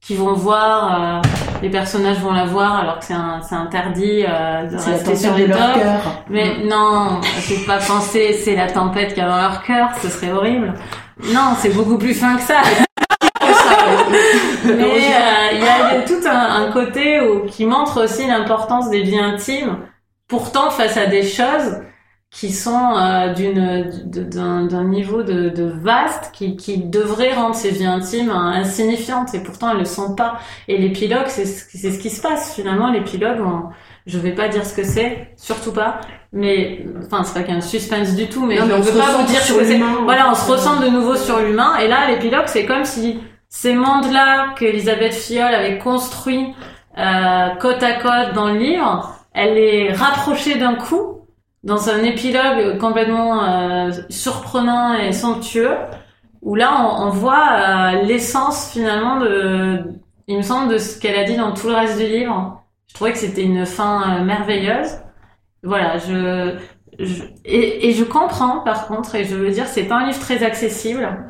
[0.00, 1.22] qui vont voir, euh,
[1.62, 5.16] les personnages vont la voir alors que c'est un- c'est interdit euh, de C'est rester
[5.16, 6.00] sur les de leur cœur.
[6.28, 10.08] Mais non, faut pas penser c'est la tempête qu'il y a dans leur cœur, ce
[10.08, 10.74] serait horrible.
[11.34, 12.62] Non, c'est beaucoup plus fin que ça.
[14.64, 14.96] Mais euh,
[15.52, 18.90] il y a, il y a tout un, un côté où, qui montre aussi l'importance
[18.90, 19.76] des vies intimes.
[20.28, 21.78] Pourtant, face à des choses
[22.30, 27.86] qui sont euh, d'un d'un niveau de, de vaste qui, qui devrait rendre ces vies
[27.86, 29.34] intimes hein, insignifiantes.
[29.34, 30.38] Et pourtant elles le sont pas.
[30.68, 32.90] Et l'épilogue c'est ce ce qui se passe finalement.
[32.92, 33.40] L'épilogue
[34.06, 36.00] je vais pas dire ce que c'est surtout pas.
[36.32, 38.82] Mais enfin c'est pas qu'il y a un suspense du tout mais Non, je ne
[38.82, 39.80] se veux pas vous dire ce que c'est.
[40.04, 41.76] voilà on se ressent de nouveau sur l'humain.
[41.82, 46.54] Et là l'épilogue c'est comme si ces mondes-là qu'Elisabeth Filleul avait construits
[46.96, 51.19] euh, côte à côte dans le livre, elle les rapprochait d'un coup
[51.62, 55.76] dans un épilogue complètement euh, surprenant et somptueux,
[56.42, 59.84] où là on, on voit euh, l'essence finalement de,
[60.26, 62.62] il me semble, de ce qu'elle a dit dans tout le reste du livre.
[62.88, 64.98] Je trouvais que c'était une fin euh, merveilleuse.
[65.62, 66.56] Voilà, je,
[66.98, 70.20] je et, et je comprends par contre, et je veux dire, c'est pas un livre
[70.20, 71.28] très accessible.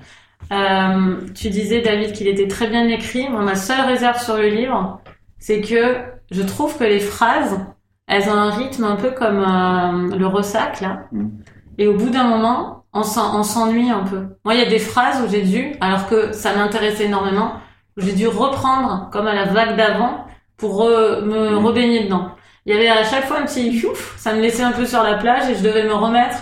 [0.53, 3.29] Euh, tu disais David qu'il était très bien écrit.
[3.29, 5.01] Moi, ma seule réserve sur le livre,
[5.39, 5.97] c'est que
[6.31, 7.59] je trouve que les phrases,
[8.11, 11.05] elles ont un rythme un peu comme euh, le ressac là.
[11.13, 11.29] Mm.
[11.79, 14.21] Et au bout d'un moment, on s'en- on s'ennuie un peu.
[14.45, 17.53] Moi, il y a des phrases où j'ai dû, alors que ça m'intéressait énormément,
[17.97, 20.25] où j'ai dû reprendre comme à la vague d'avant
[20.59, 21.65] pour re- me Mm.
[21.67, 22.27] rebaigner dedans.
[22.67, 25.03] Il y avait à chaque fois un petit ouf, ça me laissait un peu sur
[25.03, 26.37] la plage et je devais me remettre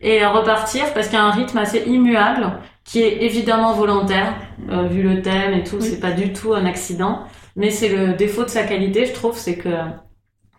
[0.00, 2.52] et repartir parce qu'il y a un rythme assez immuable
[2.84, 4.34] qui est évidemment volontaire
[4.70, 7.24] euh, vu le thème et tout, c'est pas du tout un accident.
[7.56, 9.70] mais c'est le défaut de sa qualité, je trouve, c'est que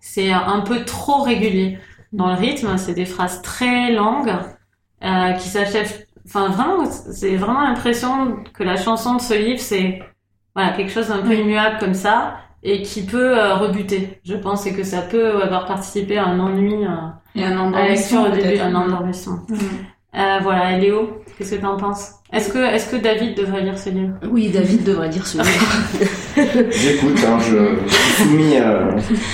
[0.06, 1.80] c'est un peu trop régulier
[2.14, 2.78] dans le rythme.
[2.78, 4.36] C'est des phrases très longues
[5.04, 6.06] euh, qui s'achèvent.
[6.28, 10.00] Enfin, vraiment, c'est vraiment l'impression que la chanson de ce livre, c'est
[10.54, 14.20] voilà quelque chose d'un peu immuable comme ça et qui peut euh, rebuter.
[14.24, 16.90] Je pense et que ça peut avoir participé à un ennui euh,
[17.34, 19.40] Et un à la lecture au début, un endormissement.
[19.50, 19.60] Mhm.
[20.18, 22.12] Euh, voilà, Léo, qu'est-ce que t'en penses?
[22.32, 22.50] Est-ce
[22.90, 24.14] que David devrait lire ce livre?
[24.30, 25.50] Oui, David devrait dire ce livre.
[26.72, 28.88] J'écoute, hein, je, je suis soumis à...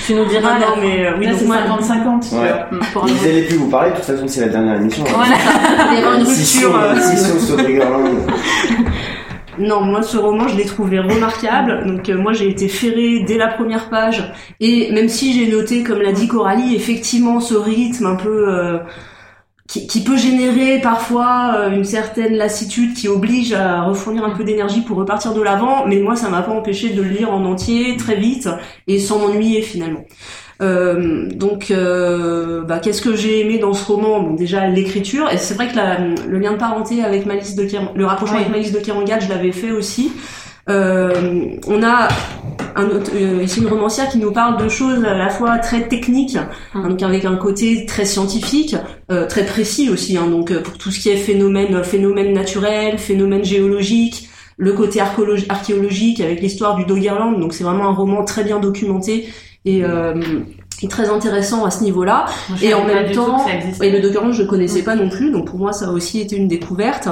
[0.06, 0.54] Tu nous diras.
[0.54, 2.34] non, la- non, mais euh, oui, c'est moi, 50-50.
[2.40, 2.78] Ouais.
[2.94, 5.04] Vous allez plus vous parler, de toute façon c'est la dernière émission.
[5.08, 5.34] Voilà.
[5.92, 6.76] il y avait une rupture.
[6.76, 6.94] euh.
[9.58, 11.84] Non, moi ce roman, je l'ai trouvé remarquable.
[11.86, 14.32] Donc euh, moi j'ai été ferrée dès la première page.
[14.60, 18.78] Et même si j'ai noté, comme l'a dit Coralie, effectivement ce rythme un peu euh,
[19.72, 24.44] qui, qui peut générer parfois euh, une certaine lassitude qui oblige à refournir un peu
[24.44, 25.86] d'énergie pour repartir de l'avant.
[25.86, 28.48] Mais moi ça m'a pas empêché de le lire en entier très vite
[28.86, 30.04] et sans m'ennuyer finalement.
[30.60, 34.20] Euh, donc, euh, bah, qu'est-ce que j'ai aimé dans ce roman?
[34.20, 37.66] Bon, déjà l'écriture, et c'est vrai que la- le lien de parenté avec Malice de
[37.96, 40.12] le rapprochement avec Malice de Kerangal, je l'avais fait aussi.
[40.70, 42.08] Euh, on a
[42.76, 45.88] un autre, euh, ici une romancière qui nous parle de choses à la fois très
[45.88, 46.38] techniques,
[46.74, 46.88] Mm.
[46.88, 48.76] donc avec un côté très scientifique,
[49.10, 50.16] euh, très précis aussi.
[50.16, 55.00] Hein, donc euh, pour tout ce qui est phénomène, phénomène naturel, phénomène géologique, le côté
[55.00, 57.38] archéologi- archéologique avec l'histoire du Doggerland.
[57.40, 59.28] Donc c'est vraiment un roman très bien documenté
[59.64, 60.14] et, euh,
[60.82, 62.26] et très intéressant à ce niveau-là.
[62.48, 63.44] Moi, Et en même temps,
[63.82, 66.36] et le Doggerland, je connaissais pas non plus, donc pour moi, ça a aussi été
[66.36, 67.08] une découverte.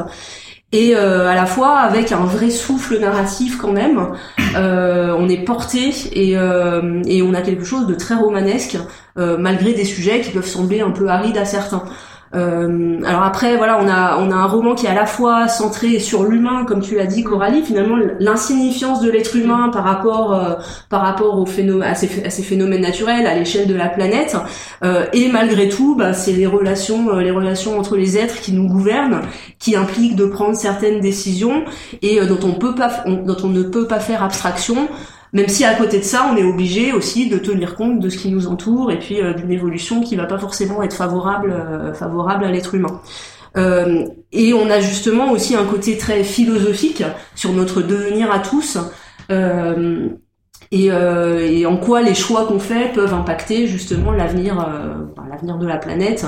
[0.72, 4.12] Et euh, à la fois avec un vrai souffle narratif quand même,
[4.56, 8.78] euh, on est porté et, euh, et on a quelque chose de très romanesque,
[9.16, 11.82] malgré des sujets qui peuvent sembler un peu arides à certains.
[12.32, 15.48] Euh, alors après, voilà, on a on a un roman qui est à la fois
[15.48, 17.62] centré sur l'humain, comme tu l'as dit, Coralie.
[17.62, 20.54] Finalement, l'insignifiance de l'être humain par rapport euh,
[20.88, 22.06] par rapport au phénomène, à, ces,
[22.42, 24.36] phénomènes naturels à l'échelle de la planète.
[24.84, 28.52] Euh, et malgré tout, bah, c'est les relations euh, les relations entre les êtres qui
[28.52, 29.22] nous gouvernent,
[29.58, 31.64] qui impliquent de prendre certaines décisions
[32.00, 34.88] et euh, dont on peut pas on- dont on ne peut pas faire abstraction.
[35.32, 38.18] Même si à côté de ça, on est obligé aussi de tenir compte de ce
[38.18, 41.94] qui nous entoure et puis euh, d'une évolution qui va pas forcément être favorable euh,
[41.94, 43.00] favorable à l'être humain.
[43.56, 47.02] Euh, et on a justement aussi un côté très philosophique
[47.34, 48.78] sur notre devenir à tous.
[50.72, 54.68] Et, et en quoi les choix qu'on fait peuvent impacter justement l'avenir
[55.28, 56.26] l'avenir de la planète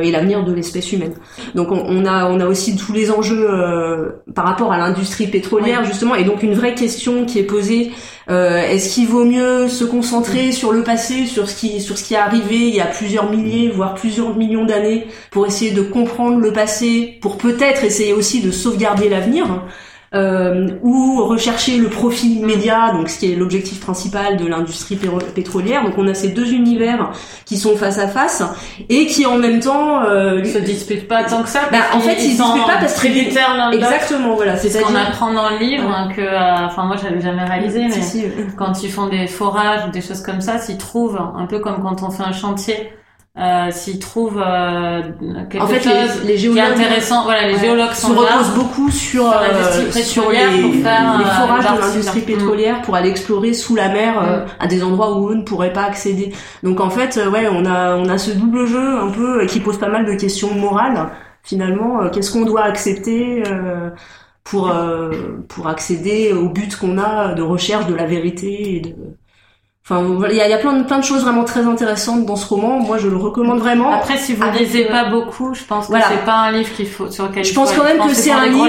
[0.00, 1.14] et l'avenir de l'espèce humaine.
[1.54, 5.26] Donc on, on a on a aussi tous les enjeux euh, par rapport à l'industrie
[5.26, 6.14] pétrolière justement.
[6.14, 7.92] Et donc une vraie question qui est posée
[8.30, 12.04] euh, est-ce qu'il vaut mieux se concentrer sur le passé, sur ce qui sur ce
[12.04, 15.82] qui est arrivé il y a plusieurs milliers voire plusieurs millions d'années pour essayer de
[15.82, 19.46] comprendre le passé, pour peut-être essayer aussi de sauvegarder l'avenir
[20.14, 24.98] euh, ou rechercher le profit immédiat, donc ce qui est l'objectif principal de l'industrie
[25.34, 25.84] pétrolière.
[25.84, 27.10] Donc on a ces deux univers
[27.44, 28.42] qui sont face à face
[28.88, 31.60] et qui en même temps, euh, Ils se disputent pas tant que ça.
[31.72, 33.12] Bah, en fait, ils se disputent pas parce qu'ils-
[33.72, 37.20] exactement voilà, C'est ce qu'on apprend dans le livre, hein, que, euh, enfin moi j'avais
[37.20, 38.24] jamais réalisé, mais Si, si,
[38.56, 41.82] quand ils font des forages ou des choses comme ça, s'ils trouvent, un peu comme
[41.82, 42.90] quand on fait un chantier,
[43.36, 45.02] euh, s'ils trouvent euh,
[45.50, 48.54] quelque en fait, chose les, les qui est géologues intéressant, voilà, les géologues se reposent
[48.54, 52.82] beaucoup sur, euh, l'industrie sur pétrolière les, pour faire, les euh, forages de l'industrie pétrolière
[52.82, 54.48] pour aller explorer sous la mer euh, Mm.
[54.60, 56.32] à des endroits où eux ne pourraient pas accéder.
[56.62, 59.58] Donc en fait, euh, ouais, on a on a ce double jeu un peu qui
[59.60, 61.08] pose pas mal de questions morales.
[61.42, 63.90] Finalement, qu'est-ce qu'on doit accepter euh,
[64.44, 65.10] pour euh,
[65.48, 68.94] pour accéder au but qu'on a de recherche de la vérité et de
[69.86, 72.24] Enfin, il y a, il y a plein de plein de choses vraiment très intéressantes
[72.24, 72.80] dans ce roman.
[72.80, 73.92] Moi, je le recommande vraiment.
[73.92, 76.06] Après, si vous Avec, lisez euh, pas beaucoup, je pense que voilà.
[76.08, 78.46] c'est pas un livre qu'il faut sur lequel Je pense quand même que c'est un
[78.46, 78.66] livre-.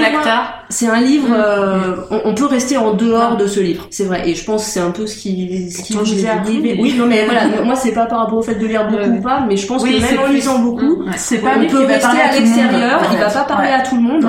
[0.68, 1.34] C'est un livre, Mm.
[1.34, 3.36] euh, on, on peut rester en dehors Mm.
[3.38, 4.28] de ce livre, c'est vrai.
[4.28, 6.74] Et je pense que c'est un peu ce qui, ce qui vous beaucoup arrivé.
[6.74, 6.82] lu.
[6.82, 9.18] Oui, non, mais voilà, moi c'est pas par rapport au fait de lire beaucoup Ouais.
[9.18, 11.12] ou pas, mais je pense Oui, que même en lisant beaucoup, Mm, ouais.
[11.16, 14.26] C'est pas on peut rester à l'extérieur, il va pas parler à tout le monde.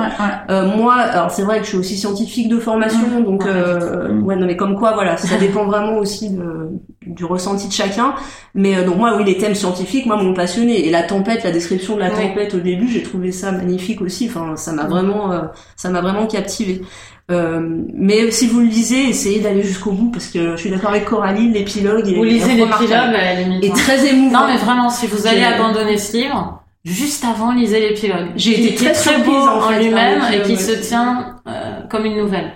[0.48, 3.24] Euh, moi, alors c'est vrai que je suis aussi scientifique de formation, Mm.
[3.24, 4.22] donc euh, Mm.
[4.24, 8.14] ouais, non mais comme quoi, voilà, ça dépend vraiment aussi de, du ressenti de chacun.
[8.54, 10.86] Mais euh, donc moi, oui, les thèmes scientifiques, moi, m'ont passionné.
[10.86, 14.28] Et la tempête, la description de la tempête au début, j'ai trouvé ça magnifique aussi.
[14.28, 15.42] Enfin, ça m'a vraiment, euh,
[15.76, 16.82] ça m'a vraiment captivé.
[17.30, 17.60] Euh,
[17.92, 21.04] mais si vous le lisez, essayez d'aller jusqu'au bout parce que je suis d'accord avec
[21.04, 22.80] Coralie, l'épilogue est Vous lisez remarquable.
[22.80, 23.64] l'épilogue à la limite.
[23.64, 23.74] est hein.
[23.74, 24.40] très émouvant.
[24.40, 28.28] Non, mais vraiment, si vous allez abandonner ce livre, juste avant, lisez l'épilogue.
[28.36, 31.36] J'ai été est très très beau en lui-même et qui se tient
[31.90, 32.52] comme une nouvelle.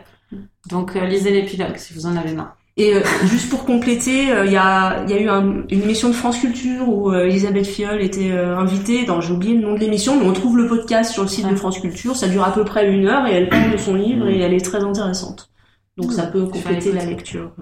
[0.71, 2.57] Donc, lisez l'épilogue si vous en avez marre.
[2.79, 5.83] Et euh, juste pour compléter, euh, il y, a, il y a eu un- une
[5.83, 9.05] émission de France Culture où euh, Elisabeth Fiol était euh, invitée.
[9.05, 11.49] Dans, j'ai oublié le nom de l'émission, mais on trouve le podcast sur le site
[11.49, 11.55] de.
[11.57, 12.17] France Culture.
[12.17, 14.55] Ça dure à peu près une heure et elle parle de son livre et elle
[14.55, 15.51] est très intéressante.
[15.99, 17.55] Donc ça peut Je vais compléter la lecture.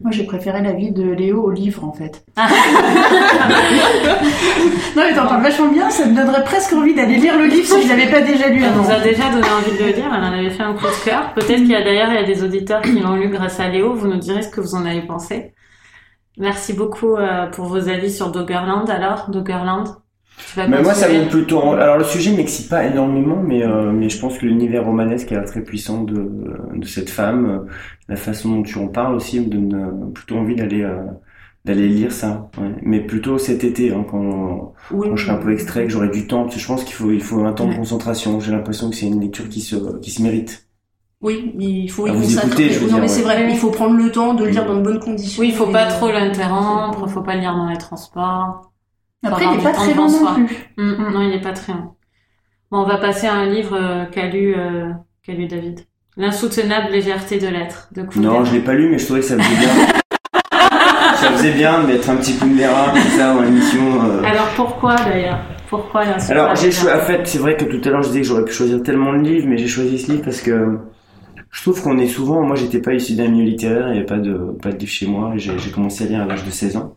[0.00, 2.24] Moi, j'ai préféré la vie de Léo au livre, en fait.
[2.36, 2.44] non,
[4.96, 7.82] mais t'en parles vachement bien, ça me donnerait presque envie d'aller lire le livre si
[7.82, 8.84] je l'avais pas déjà lu Elle avant.
[8.84, 11.04] nous a déjà donné envie de le lire, elle en avait fait un coup de
[11.04, 11.34] cœur.
[11.34, 13.68] Peut-être qu'il y a d'ailleurs il y a des auditeurs qui l'ont lu grâce à
[13.68, 15.52] Léo, vous nous direz ce que vous en avez pensé.
[16.36, 19.96] Merci beaucoup euh, pour vos avis sur Doggerland alors, Doggerland?
[20.56, 21.58] Mais moi, ça vient plutôt.
[21.60, 25.30] en- Alors, le sujet m'excite pas énormément, mais euh, mais je pense que l'univers romanesque
[25.30, 26.30] l'air très puissant de
[26.74, 27.66] de cette femme.
[28.08, 31.02] La façon dont tu en parles aussi me donne euh, plutôt envie d'aller euh,
[31.64, 32.50] d'aller lire ça.
[32.58, 32.70] ouais.
[32.82, 35.08] Mais plutôt cet été, hein, quand Oui.
[35.10, 36.42] quand je serai un peu extrait, que j'aurai du temps.
[36.44, 38.40] Parce que je pense qu'il faut il faut un temps de concentration.
[38.40, 40.64] J'ai l'impression que c'est une lecture qui se qui se mérite.
[41.20, 42.70] Oui, il faut y Ah, consacrer.
[42.80, 43.34] non, dire, mais c'est ouais.
[43.34, 45.40] vrai, il faut prendre le temps de le lire dans de bonnes conditions.
[45.42, 48.70] Oui, il faut pas trop l'interrompre, faut pas le lire dans les transports.
[49.24, 50.56] Après, il est pas très long non plus.
[50.78, 51.94] Hum, Non, il est pas très long.
[52.70, 54.90] Bon, on va passer à un livre euh, qu'a lu, euh,
[55.24, 55.80] qu'a lu David.
[56.16, 57.88] L'insoutenable légèreté de l'être.
[58.16, 59.86] Non, je l'ai pas lu, mais je trouvais que ça faisait bien.
[61.16, 64.04] ça faisait bien de mettre un petit Kundera comme ça en émission.
[64.04, 64.22] euh.
[64.24, 65.40] Alors pourquoi d'ailleurs?
[65.68, 68.20] Pourquoi l'insoutenable Alors, j'ai choisi, en fait, c'est vrai que tout à l'heure je disais
[68.22, 70.78] que j'aurais pu choisir tellement de livres, mais j'ai choisi ce livre parce que
[71.50, 74.06] je trouve qu'on est souvent, moi j'étais pas issu d'un milieu littéraire, il n'y avait
[74.06, 76.76] pas de, pas de livre chez moi, j'ai commencé à lire à l'âge de 16
[76.78, 76.96] ans.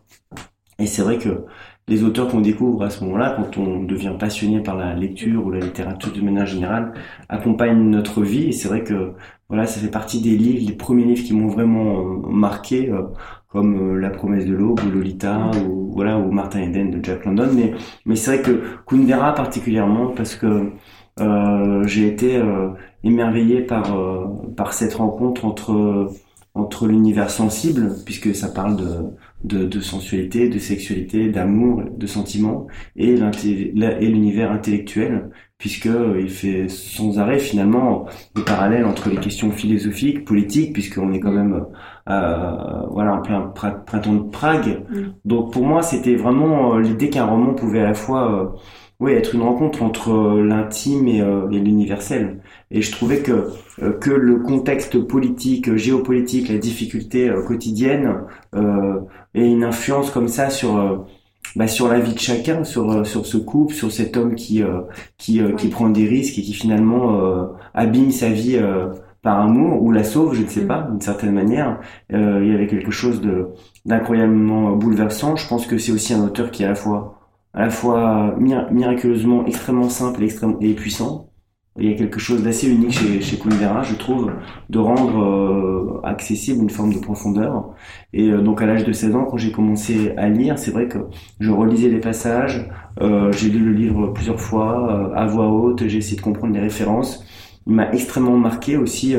[0.78, 1.44] Et c'est vrai que
[1.88, 5.50] les auteurs qu'on découvre à ce moment-là, quand on devient passionné par la lecture ou
[5.50, 6.92] la littérature de manière générale,
[7.28, 9.12] accompagnent notre vie, et c'est vrai que,
[9.48, 13.02] voilà, ça fait partie des livres, les premiers livres qui m'ont vraiment euh, marqué, euh,
[13.48, 17.26] comme euh, La promesse de l'aube ou Lolita ou voilà ou Martin Eden de Jack
[17.26, 17.48] London.
[17.54, 17.74] Mais
[18.06, 20.72] mais c'est vrai que Kundera particulièrement parce que
[21.84, 22.42] j'ai été
[23.04, 23.94] émerveillé par
[24.56, 26.10] par cette rencontre entre
[26.54, 28.86] entre l'univers sensible puisque ça parle de
[29.44, 32.66] de, de sensualité, de sexualité, d'amour, de sentiments
[32.96, 35.30] et l'univers intellectuel
[35.62, 41.12] puisque euh, il fait sans arrêt finalement des parallèles entre les questions philosophiques, politiques puisqu'on
[41.12, 41.64] est quand même
[42.08, 43.42] euh, voilà en plein
[43.86, 44.82] printemps de Prague.
[44.90, 44.96] Mm.
[45.24, 48.46] Donc pour moi c'était vraiment euh, l'idée qu'un roman pouvait à la fois euh,
[49.02, 52.40] oui, être une rencontre entre euh, l'intime et, euh, et l'universel.
[52.70, 53.48] Et je trouvais que
[53.82, 58.14] euh, que le contexte politique, géopolitique, la difficulté euh, quotidienne
[58.54, 59.00] euh,
[59.34, 61.06] ait une influence comme ça sur
[61.56, 64.82] bah, sur la vie de chacun, sur sur ce couple, sur cet homme qui euh,
[65.18, 68.86] qui euh, qui prend des risques et qui finalement euh, abîme sa vie euh,
[69.22, 70.66] par amour ou la sauve, je ne sais Mm.
[70.66, 71.80] pas, d'une certaine manière.
[72.12, 73.48] Euh, il y avait quelque chose de
[73.84, 75.36] d'incroyablement bouleversant.
[75.36, 77.21] Je pense que c'est aussi un auteur qui est à la fois
[77.54, 80.22] à la fois mir- miraculeusement extrêmement simple
[80.60, 81.28] et puissant.
[81.78, 84.30] Il y a quelque chose d'assez unique chez, Kundera, je trouve,
[84.68, 87.74] de rendre euh, accessible une forme de profondeur.
[88.12, 90.86] Et euh, donc à l'âge de 16 ans, quand j'ai commencé à lire, c'est vrai
[90.86, 90.98] que
[91.40, 92.68] je relisais les passages,
[93.00, 96.60] euh, j'ai lu le livre plusieurs fois, à voix haute, j'ai essayé de comprendre les
[96.60, 97.24] références.
[97.66, 99.16] Il m'a extrêmement marqué aussi.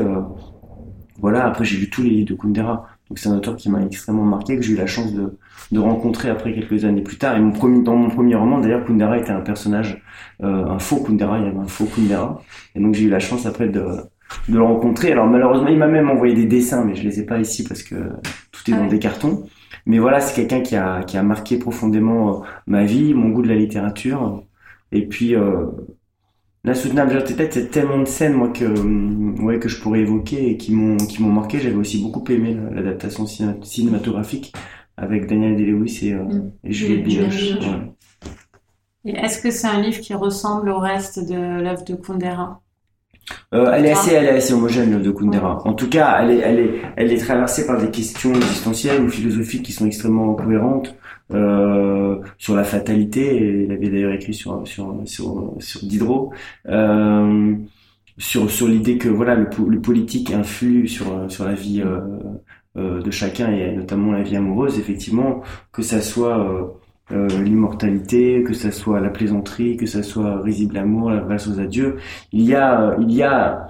[1.18, 2.86] voilà, après j'ai lu tous les livres de Kundera.
[3.08, 5.38] Donc c'est un auteur qui m'a extrêmement marqué, que j'ai eu la chance de,
[5.72, 7.36] de rencontrer après quelques années plus tard.
[7.36, 10.02] Et mon premier, dans mon premier roman, d'ailleurs, Kundera était un personnage,
[10.42, 12.42] euh, un faux Kundera, il y avait un faux Kundera.
[12.74, 13.80] Et donc j'ai eu la chance après de,
[14.48, 15.12] de le rencontrer.
[15.12, 17.82] Alors malheureusement, il m'a même envoyé des dessins, mais je les ai pas ici parce
[17.82, 17.94] que
[18.52, 18.88] tout est Ah dans ouais.
[18.88, 19.46] des cartons.
[19.86, 23.42] Mais voilà, c'est quelqu'un qui a, qui a marqué profondément euh, ma vie, mon goût
[23.42, 24.42] de la littérature.
[24.92, 25.66] Et puis, euh,
[26.64, 30.50] L'insoutenable de tête, c'est tellement de scènes, moi, que, hum, ouais, que je pourrais évoquer
[30.50, 31.58] et qui m'ont, qui m'ont marqué.
[31.60, 34.52] J'avais aussi beaucoup aimé la- l'adaptation ciné- cinématographique
[34.96, 36.52] avec Daniel Day-Lewis et, euh, Mm.
[36.64, 37.54] et Juliette Juliette Binoche.
[39.04, 39.12] Ouais.
[39.14, 42.60] Est-ce que c'est un livre qui ressemble au reste de l'œuvre de Kundera?
[43.54, 45.62] Euh, elle est assez, elle est assez homogène l'œuvre de Kundera.
[45.66, 49.08] En tout cas, elle est, elle est, elle est traversée par des questions existentielles ou
[49.08, 50.94] philosophiques qui sont extrêmement cohérentes
[51.32, 53.36] euh, sur la fatalité.
[53.36, 56.32] Et il avait d'ailleurs écrit sur sur sur sur Diderot.
[56.68, 57.54] Euh,
[58.18, 61.82] sur sur l'idée que voilà le, le politique influe sur sur la vie
[62.76, 66.64] de chacun et notamment la vie amoureuse effectivement que ça soit euh,
[67.12, 71.60] euh, l'immortalité que ça soit la plaisanterie que ça soit risible amour la valse aux
[71.60, 71.96] adieux
[72.32, 73.68] il y a euh, il y a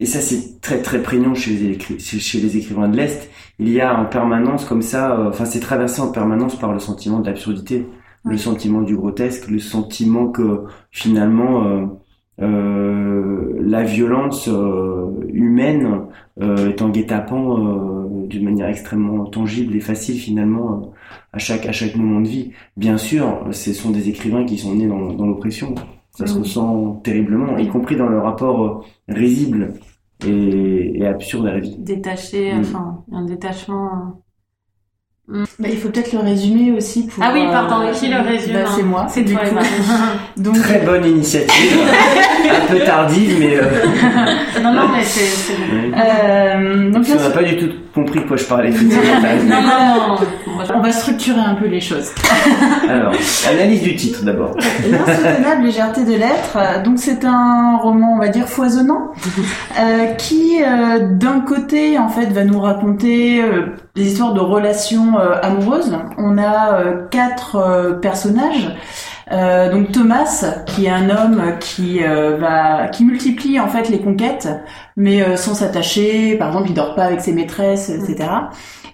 [0.00, 3.30] et ça c'est très très prégnant chez les, écri- chez chez les écrivains de l'Est,
[3.58, 6.78] il y a en permanence comme ça, euh, enfin c'est traversé en permanence par le
[6.78, 7.86] sentiment de l'absurdité,
[8.24, 11.86] le sentiment du grotesque, le sentiment que finalement euh, euh,
[12.38, 16.02] la violence euh, humaine
[16.40, 20.86] euh, est en guet-apens euh, d'une manière extrêmement tangible et facile finalement euh,
[21.32, 22.52] à chaque à chaque moment de vie.
[22.76, 25.74] Bien sûr, ce sont des écrivains qui sont nés dans, dans l'oppression.
[26.10, 29.74] Ça se ressent terriblement, y compris dans le rapport euh, risible
[30.26, 31.76] et, et absurde à la vie.
[31.78, 32.60] Détaché, Mm.
[32.60, 34.22] enfin, un détachement.
[35.30, 37.22] Bah, il faut peut-être le résumer aussi pour.
[37.22, 39.06] Ah oui, euh, pardon, qui le résume bah, C'est moi.
[39.10, 39.56] C'est du toi, coup.
[40.40, 41.78] Donc, Très bonne initiative,
[42.62, 43.62] un peu tardive, mais euh,
[44.62, 45.52] Non, non, mais c'est...
[45.52, 45.92] ouais.
[45.94, 48.70] euh, donc Si là, on n'a pas du tout compris de quoi je parlais.
[48.70, 50.16] Non, non, non.
[50.76, 52.10] on va structurer un peu les choses.
[52.88, 53.12] Alors,
[53.50, 54.56] analyse du titre d'abord.
[54.88, 56.56] L'insoutenable légèreté de l'être.
[56.56, 59.10] euh, Donc c'est un roman, on va dire foisonnant,
[59.78, 65.17] euh, qui euh, d'un côté en fait va nous raconter euh, des histoires de relations
[65.18, 65.96] euh, amoureuses.
[66.16, 68.76] On a euh, quatre euh, personnages.
[69.30, 74.48] Donc Thomas, qui est un homme qui va, qui multiplie en fait les conquêtes,
[74.96, 76.34] mais sans s'attacher.
[76.36, 78.26] Par exemple, il dort pas avec ses maîtresses, etc.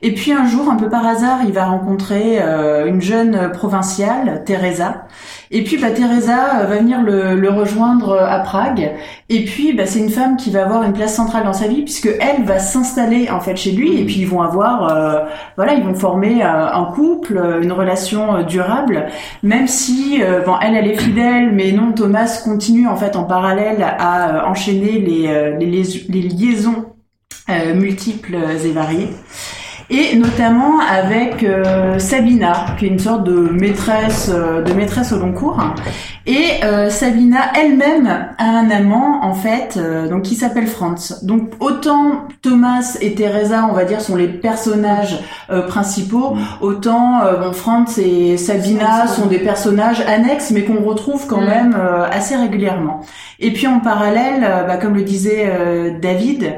[0.02, 2.40] Et puis un jour, un peu par hasard, il va rencontrer
[2.84, 5.06] une jeune provinciale, Teresa.
[5.54, 8.92] Et puis bah, Teresa euh, va venir le, le rejoindre euh, à Prague.
[9.28, 11.82] Et puis bah, c'est une femme qui va avoir une place centrale dans sa vie
[11.82, 14.00] puisque elle va s'installer en fait chez lui.
[14.00, 15.20] Et puis ils vont avoir, euh,
[15.56, 19.06] voilà, ils vont former euh, un couple, une relation euh, durable.
[19.44, 23.82] Même si bon, elle, elle est fidèle, mais non, Thomas continue en fait en parallèle
[23.98, 26.86] à enchaîner les, les, les liaisons
[27.50, 29.10] euh, multiples et variées
[29.90, 35.18] et notamment avec euh, Sabina, qui est une sorte de maîtresse, euh, de maîtresse au
[35.18, 35.58] long cours.
[36.26, 38.06] Et euh, Sabina elle-même
[38.38, 41.16] a un amant en fait, euh, donc qui s'appelle Franz.
[41.22, 45.18] Donc autant Thomas et Teresa, on va dire, sont les personnages
[45.50, 46.38] euh, principaux, Mm.
[46.62, 51.46] autant euh, bon, Franz et Sabina sont des personnages annexes, mais qu'on retrouve quand Mm.
[51.46, 53.00] même euh, assez régulièrement.
[53.40, 56.54] Et puis en parallèle, euh, bah, comme le disait euh, David,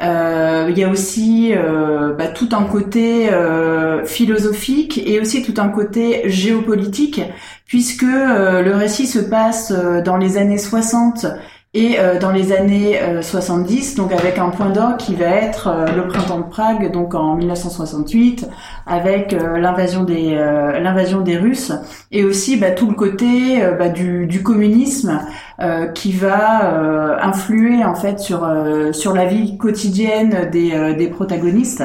[0.00, 5.68] il y a aussi euh, bah, tout un côté euh, philosophique et aussi tout un
[5.68, 7.20] côté géopolitique,
[7.66, 11.26] puisque euh, le récit se passe euh, dans les années 60
[11.72, 15.68] et euh, dans les années euh, 70, donc avec un point d'or qui va être
[15.68, 18.48] euh, le printemps de Prague, donc en 1968,
[18.86, 21.72] avec euh, l'invasion des euh, l'invasion des Russes,
[22.10, 25.20] et aussi bah, tout le côté euh, bah, du, du communisme
[25.62, 30.94] euh, qui va euh, influer en fait sur euh, sur la vie quotidienne des euh,
[30.94, 31.84] des protagonistes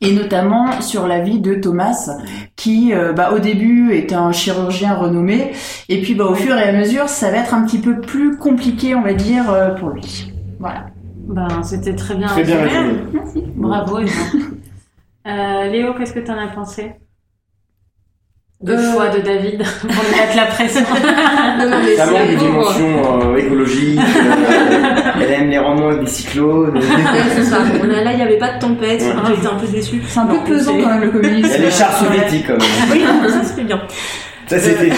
[0.00, 2.10] et notamment sur la vie de Thomas
[2.56, 5.52] qui euh, bah, au début est un chirurgien renommé
[5.88, 8.36] et puis bah, au fur et à mesure ça va être un petit peu plus
[8.36, 10.32] compliqué on va dire euh, pour lui.
[10.58, 10.86] Voilà.
[11.28, 13.00] Ben, c'était très bien Très bien résumé.
[13.56, 13.98] Bravo.
[15.24, 16.94] Euh, Léo, qu'est-ce que t'en as pensé?
[18.62, 20.80] De Euh, choix de David pour lui mettre la pression
[21.58, 23.98] Non, non, mais Ça manque de c'est dimension euh, écologique.
[23.98, 26.78] euh, elle aime les romans avec des cyclones.
[26.82, 26.82] Ouais,
[27.34, 29.00] c'est Là, il n'y avait pas de tempête.
[29.02, 29.12] Ouais.
[29.34, 30.02] J'étais un peu déçue.
[30.06, 32.46] c'est un peu pesant c'est- quand même le communisme Il y a les chars soviétiques
[32.46, 32.62] quand même.
[32.92, 33.80] Oui, ça c'était bien.
[34.46, 34.92] Ça c'était.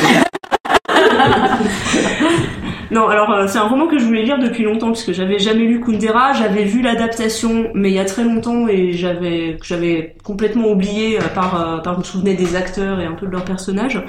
[2.91, 5.65] Non, alors euh, c'est un roman que je voulais lire depuis longtemps puisque j'avais jamais
[5.65, 10.69] lu Kundera, j'avais vu l'adaptation mais il y a très longtemps et j'avais j'avais complètement
[10.69, 14.03] oublié à part euh, par me souvenais des acteurs et un peu de leurs personnages.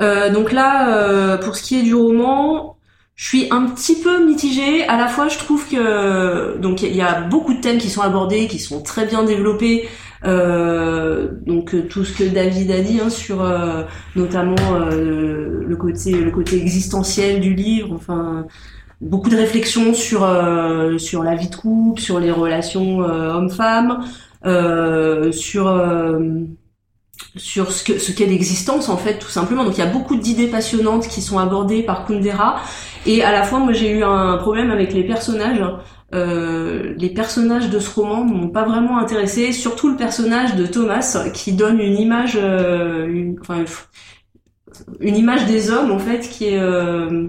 [0.00, 2.76] Euh, donc là euh, pour ce qui est du roman,
[3.16, 4.86] je suis un petit peu mitigée.
[4.86, 8.02] À la fois, je trouve que donc il y a beaucoup de thèmes qui sont
[8.02, 9.88] abordés, qui sont très bien développés.
[10.24, 13.82] Euh, donc euh, tout ce que David a dit hein, sur euh,
[14.14, 14.56] notamment
[14.90, 17.92] le côté le côté existentiel du livre.
[17.94, 18.46] Enfin,
[19.00, 24.04] beaucoup de réflexions sur euh, sur la vie de couple, sur les relations euh, hommes-femmes,
[24.44, 25.66] euh, sur
[27.36, 29.64] sur ce que ce qu'est l'existence en fait tout simplement.
[29.64, 32.60] Donc il y a beaucoup d'idées passionnantes qui sont abordées par Kundera
[33.06, 35.62] et à la fois moi j'ai eu un problème avec les personnages.
[36.14, 41.28] Euh, les personnages de ce roman m'ont pas vraiment intéressé, surtout le personnage de Thomas
[41.34, 43.64] qui donne une image, euh, une, enfin
[45.00, 47.28] une image des hommes en fait qui est euh,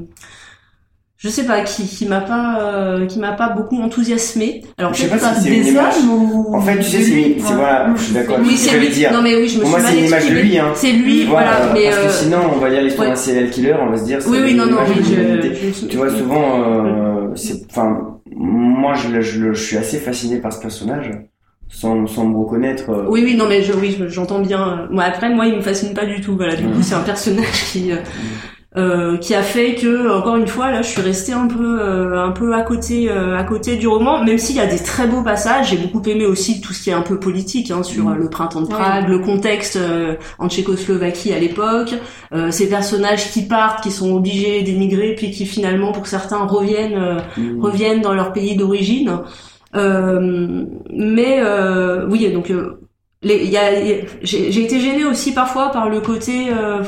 [1.18, 5.02] je sais pas qui qui m'a pas euh, qui m'a pas beaucoup enthousiasmé alors Je
[5.02, 5.94] sais peut-être pas si c'est une des image.
[6.04, 8.78] hommes ou En fait, tu sais, c'est c'est- voilà, je suis d'accord avec oui c'est
[8.80, 9.12] lui dire.
[9.12, 10.72] non mais oui je me Pour suis moi, mal c'est une image de lui, hein.
[10.76, 13.14] c'est lui voilà, mais parce euh, que sinon, on va lire l'histoire ouais.
[13.14, 14.22] d'un serial killer, on va se dire.
[14.22, 19.20] c'est oui oui non non oui je, Tu vois, souvent, euh, c'est, enfin, moi, je,
[19.22, 21.12] je, suis assez fasciné par ce personnage,
[21.70, 22.90] sans, sans me reconnaître.
[22.92, 24.88] euh, Oui, oui, non, mais je, oui, je- j'entends bien.
[24.92, 26.36] Moi, après, moi, il me fascine pas du tout.
[26.36, 27.98] Voilà, du coup, c'est un personnage qui, euh,
[28.78, 32.24] euh, qui a fait que, encore une fois, là, je suis restée un peu, euh,
[32.24, 34.24] un peu à côté, euh, à côté du roman.
[34.24, 36.90] Même s'il y a des très beaux passages, j'ai beaucoup aimé aussi tout ce qui
[36.92, 38.12] est un peu politique, hein, sur Mm.
[38.12, 41.94] euh, le printemps de Prague, le contexte euh, en Tchécoslovaquie à l'époque,
[42.34, 46.94] euh, ces personnages qui partent, qui sont obligés d'émigrer, puis qui finalement, pour certains, reviennent.
[46.96, 47.62] euh, mm.
[47.64, 49.20] reviennent dans leur pays d'origine.
[49.76, 52.80] Euh, mais euh, oui, donc euh,
[53.22, 56.48] les- il y a, y a- j'ai j'ai été gênée aussi parfois par le côté
[56.52, 56.82] euh,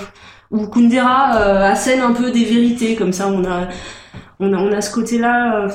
[0.52, 3.28] où Kundera euh, assène un peu des vérités comme ça.
[3.28, 3.68] On a
[4.40, 5.66] on a on a ce côté-là.
[5.66, 5.70] euh,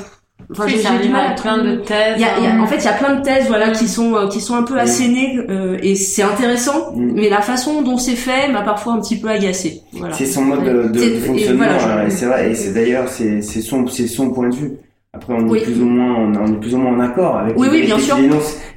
[0.50, 2.16] Enfin, Oui, j'ai du mal à plein de thèses.
[2.16, 3.70] Il y a, il y a- en fait, il y a plein de thèses, voilà,
[3.70, 7.12] qui sont euh, qui sont un peu assénées euh, et c'est intéressant, Mm.
[7.14, 9.80] mais la façon dont c'est fait m'a parfois un petit peu agacé.
[9.94, 10.12] Voilà.
[10.12, 12.74] C'est son mode de, de- de et fonctionnement, voilà, hein, et c'est vrai, et c'est
[12.74, 14.72] d'ailleurs c'est c'est son c'est son point de vue.
[15.14, 15.60] Après on est Oui.
[15.62, 17.86] plus ou moins on, on est plus ou moins en accord avec Oui, les oui,
[17.86, 18.18] bien sûr.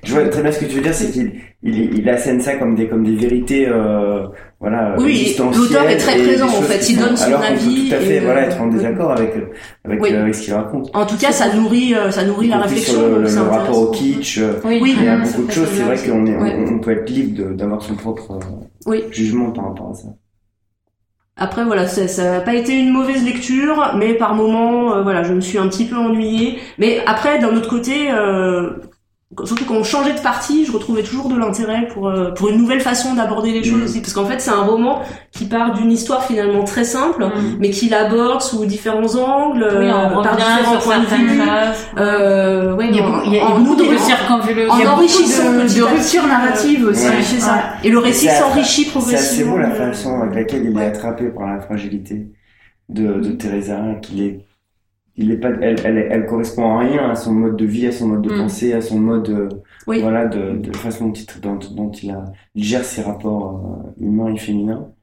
[0.03, 1.33] Je vois très bien ce que tu veux dire, c'est qu'il
[1.63, 4.27] il, il assène ça comme des comme des vérités euh,
[4.59, 7.53] voilà Oui, existentielles l'auteur est très présent, en fait, il donne son alors qu'on peut
[7.53, 9.33] avis tout à fait et, voilà euh, être en désaccord avec
[9.85, 10.13] avec, Oui.
[10.13, 10.89] euh, avec ce qu'il raconte.
[10.95, 12.93] En tout cas, ça nourrit euh, ça nourrit la réflexion.
[12.93, 14.39] sur le, rapport au kitsch.
[14.39, 14.95] euh, Oui, Oui.
[14.97, 16.55] Il y a beaucoup de ça, choses, c'est vrai qu'on est, Ouais.
[16.67, 18.39] on, on peut être libre d'avoir son propre euh,
[18.87, 19.03] Oui.
[19.11, 20.07] jugement par rapport à ça.
[21.39, 25.21] Après voilà, ça ça n'a pas été une mauvaise lecture, mais par moments, euh, voilà,
[25.21, 26.57] je me suis un petit peu ennuyée.
[26.79, 28.71] Mais après, d'un autre côté, euh,
[29.43, 32.57] surtout quand on changeait de partie, je retrouvais toujours de l'intérêt pour euh, pour une
[32.57, 33.83] nouvelle façon d'aborder les choses Mm.
[33.83, 35.01] aussi, parce qu'en fait, c'est un roman
[35.31, 37.57] qui part d'une histoire finalement très simple, Mm.
[37.59, 41.37] mais qui l'aborde sous différents angles, Oui, euh, par différents points de vue.
[41.39, 41.47] choses.
[41.97, 44.71] Euh, ouais, Il y a en- beaucoup- il y a en beaucoup de circonvuleux.
[44.71, 47.07] En Il y a beaucoup enrichissant de, ruptures narratives aussi.
[47.07, 47.21] Ouais.
[47.21, 47.53] c'est ça.
[47.53, 47.59] Ouais.
[47.83, 49.55] Et le récit C'est s'enrichit C'est progressivement.
[49.57, 52.27] assez beau la façon avec laquelle il est attrapé par la fragilité
[52.89, 54.45] de, de Teresa, qu'il est,
[55.17, 57.91] il est pas, elle, elle, elle correspond à rien à son mode de vie, à
[57.91, 58.37] son mode de Mm.
[58.37, 59.49] pensée, à son mode, euh,
[59.87, 60.01] Oui.
[60.01, 61.13] voilà, de, de façon dont
[61.59, 64.93] il, dont, il, a, il gère ses rapports euh, humains et féminins.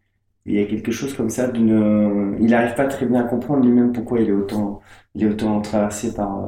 [0.47, 3.25] Et il y a quelque chose comme ça d'une, il n'arrive pas très bien à
[3.25, 4.81] comprendre lui-même pourquoi il est autant,
[5.15, 6.39] il est autant traversé par,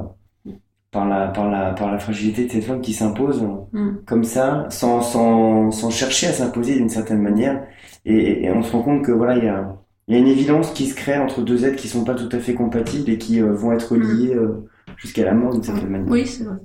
[0.46, 0.52] euh,
[0.90, 3.96] par la, par la, par la fragilité de cette femme qui s'impose Mm.
[4.06, 7.66] comme ça, sans, sans, sans chercher à s'imposer d'une certaine manière.
[8.04, 9.76] Et, et on se rend compte que voilà, il y a,
[10.08, 12.28] il y a une évidence qui se crée entre deux êtres qui sont pas tout
[12.32, 15.88] à fait compatibles et qui euh, vont être liés euh, jusqu'à la mort d'une certaine
[15.90, 16.10] manière.
[16.10, 16.56] Oui, c'est vrai.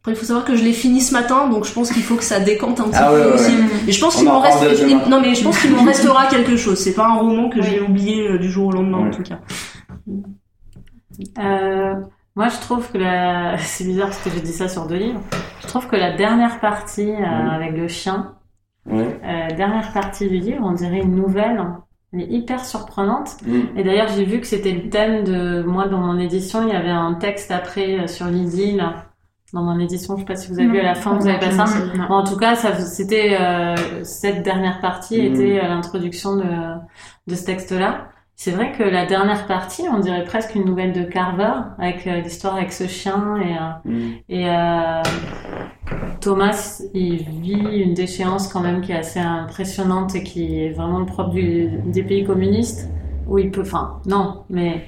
[0.00, 2.16] Après, il faut savoir que je l'ai fini ce matin, donc je pense qu'il faut
[2.16, 3.52] que ça décante un petit Ah peu ouais, ouais, aussi.
[3.52, 3.66] ouais.
[3.86, 5.08] Et je pense qu'il en m'en reste.
[5.08, 6.78] Non, mais je pense qu'il m'en restera quelque chose.
[6.78, 9.38] C'est pas un roman que j'ai oublié euh, du jour au lendemain, en tout cas.
[11.38, 11.94] Euh,
[12.34, 13.56] moi, je trouve que la...
[13.58, 15.20] c'est bizarre parce que j'ai dit ça sur deux livres.
[15.60, 18.34] Je trouve que la dernière partie euh, avec le chien,
[18.84, 19.20] Ouais.
[19.24, 21.60] euh, dernière partie du livre, on dirait une nouvelle.
[21.60, 21.66] Elle
[22.20, 23.36] est hyper surprenante.
[23.46, 23.60] Mm.
[23.78, 26.62] Et d'ailleurs, j'ai vu que c'était le thème de moi dans mon édition.
[26.66, 28.84] Il y avait un texte après euh, sur l'idylle
[29.52, 30.14] dans mon édition.
[30.16, 31.64] Je sais pas si vous avez vu à la fin, vous avez pas ça.
[32.08, 35.34] Bon, en tout cas, ça, c'était euh, cette dernière partie Mhm.
[35.34, 36.44] était euh, l'introduction de,
[37.26, 38.08] de ce texte-là.
[38.34, 42.20] C'est vrai que la dernière partie, on dirait presque une nouvelle de Carver avec euh,
[42.22, 44.10] l'histoire avec ce chien et euh, Mm.
[44.30, 45.02] et euh,
[46.22, 51.04] Thomas, il vit une déchéance quand même qui est assez impressionnante et qui est vraiment
[51.04, 52.88] propre du, des pays communistes
[53.26, 54.86] où il peut, enfin non, mais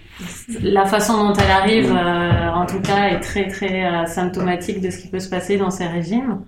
[0.60, 4.90] la façon dont elle arrive, euh, en tout cas, est très très euh, symptomatique de
[4.90, 6.44] ce qui peut se passer dans ces régimes.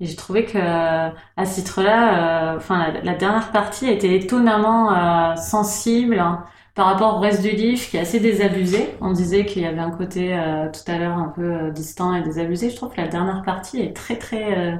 [0.00, 5.36] Et j'ai trouvé que euh, à ce titre-là, euh, enfin la, dernière partie était étonnamment
[5.36, 6.44] sensible hein,
[6.78, 8.94] par rapport au reste du livre qui est assez désabusé.
[9.00, 12.14] On disait qu'il y avait un côté euh, tout à l'heure un peu euh, distant
[12.14, 12.70] et désabusé.
[12.70, 14.76] Je trouve que la dernière partie est très très euh,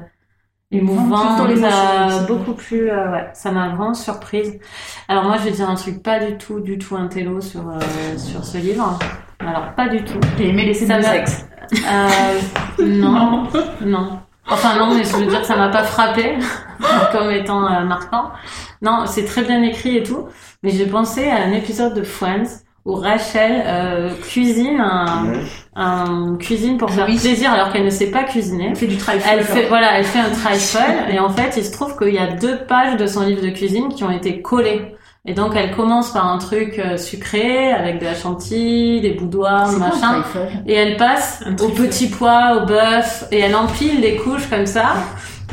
[0.70, 2.26] émouvante, aussi.
[2.28, 2.84] beaucoup plus.
[2.88, 4.61] ouais, ça m'a vraiment surprise.
[5.09, 7.80] Alors moi, je vais dire un truc pas du tout, du tout intello sur euh,
[8.16, 8.96] sur ce livre.
[9.40, 10.20] Alors pas du tout.
[10.38, 11.49] J'ai aimé les scènes Ça de sexe.
[12.78, 13.49] Non,
[13.84, 14.20] non.
[14.51, 16.36] Enfin non, mais je veux dire que ça m'a pas frappé
[17.12, 18.30] comme étant euh, marquant.
[18.82, 20.26] Non, c'est très bien écrit et tout,
[20.62, 25.40] mais j'ai pensé à un épisode de Friends où Rachel euh, cuisine un, Ouais.
[25.76, 27.18] un cuisine pour faire Oui.
[27.18, 28.68] plaisir alors qu'elle ne sait pas cuisiner.
[28.70, 29.28] Elle fait du trifle.
[29.30, 30.78] Elle fait, voilà, elle fait un trifle
[31.11, 33.51] et en fait, il se trouve qu'il y a deux pages de son livre de
[33.51, 34.94] cuisine qui ont été collées.
[35.29, 39.68] Et donc, elle commence par un truc euh, sucré avec de la chantilly, des boudoirs,
[39.68, 40.24] quoi, machin.
[40.66, 44.95] Et elle passe au petit pois, au bœuf, et elle empile des couches comme ça.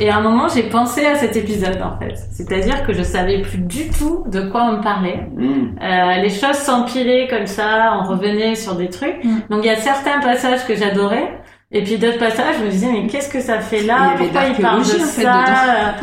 [0.00, 2.16] Et à un moment, j'ai pensé à cet épisode, en fait.
[2.32, 5.26] C'est-à-dire que je savais plus du tout de quoi on me parlait.
[5.36, 5.76] Mm.
[5.82, 9.22] Euh, les choses s'empilaient comme ça, on revenait sur des trucs.
[9.24, 9.40] Mm.
[9.50, 11.38] Donc il y a certains passages que j'adorais.
[11.72, 14.46] Et puis d'autres passages, je me disais, mais qu'est-ce que ça fait là Il Pourquoi
[14.46, 15.96] il parle de ça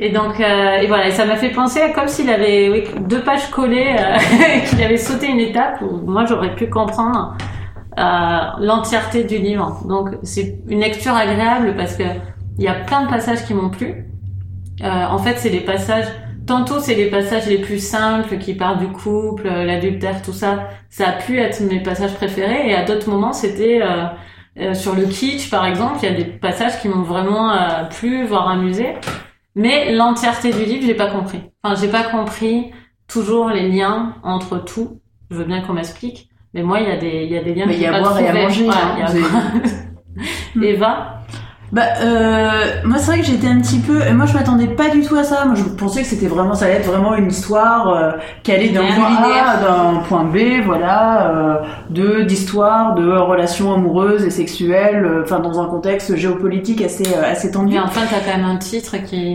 [0.00, 2.84] Et donc, euh, et voilà, et ça m'a fait penser à comme s'il avait oui,
[3.06, 7.36] deux pages collées, euh, qu'il avait sauté une étape où moi j'aurais pu comprendre
[7.98, 9.82] euh, l'entièreté du livre.
[9.88, 12.04] Donc c'est une lecture agréable parce que
[12.58, 14.06] il y a plein de passages qui m'ont plu.
[14.82, 16.06] Euh, en fait, c'est les passages.
[16.46, 20.68] Tantôt, c'est les passages les plus simples qui parlent du couple, euh, l'adultère, tout ça.
[20.90, 22.68] Ça a pu être mes passages préférés.
[22.70, 23.80] Et à d'autres moments, c'était
[24.60, 25.98] euh, sur le kitsch, par exemple.
[26.02, 28.94] Il y a des passages qui m'ont vraiment euh, plu, voire amusé.
[29.54, 31.40] Mais l'entièreté du livre, j'ai pas compris.
[31.62, 32.70] Enfin, j'ai pas compris
[33.08, 35.00] toujours les liens entre tout.
[35.30, 36.28] Je veux bien qu'on m'explique.
[36.54, 37.86] Mais moi, il y a des, il y a des liens Mais que il y
[37.86, 38.64] a pas à boire et à manger.
[38.64, 39.06] Voilà, hein,
[40.54, 40.68] il y a.
[40.74, 41.22] Eva,
[41.70, 45.02] Bah, euh, moi c'est vrai que j'étais un petit peu, moi je m'attendais pas du
[45.02, 45.44] tout à ça.
[45.44, 48.12] Moi je pensais que c'était vraiment, ça allait être vraiment une histoire euh,
[48.42, 51.54] qui allait d'un point A d'un point B, voilà, euh,
[51.90, 57.30] de d'histoire, de relations amoureuses et sexuelles, euh, enfin dans un contexte géopolitique assez euh,
[57.30, 57.74] assez tendu.
[57.74, 59.34] Mais enfin, t'as quand même un titre qui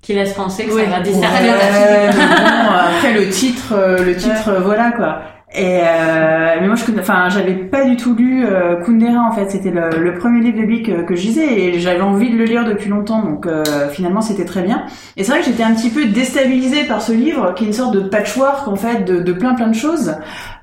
[0.00, 4.04] qui laisse penser que Ouais, ça va ouais, desserrer la bon, après le titre, euh,
[4.04, 5.18] le titre, voilà quoi.
[5.54, 9.50] Et euh, mais moi je enfin j'avais pas du tout lu euh, Kundera en fait,
[9.50, 12.36] c'était le, le premier livre de Bic que, que je lisais et j'avais envie de
[12.36, 14.84] le lire depuis longtemps, donc euh, finalement c'était très bien.
[15.16, 17.72] Et c'est vrai que j'étais un petit peu déstabilisée par ce livre qui est une
[17.72, 20.16] sorte de patchwork en fait de, de plein plein de choses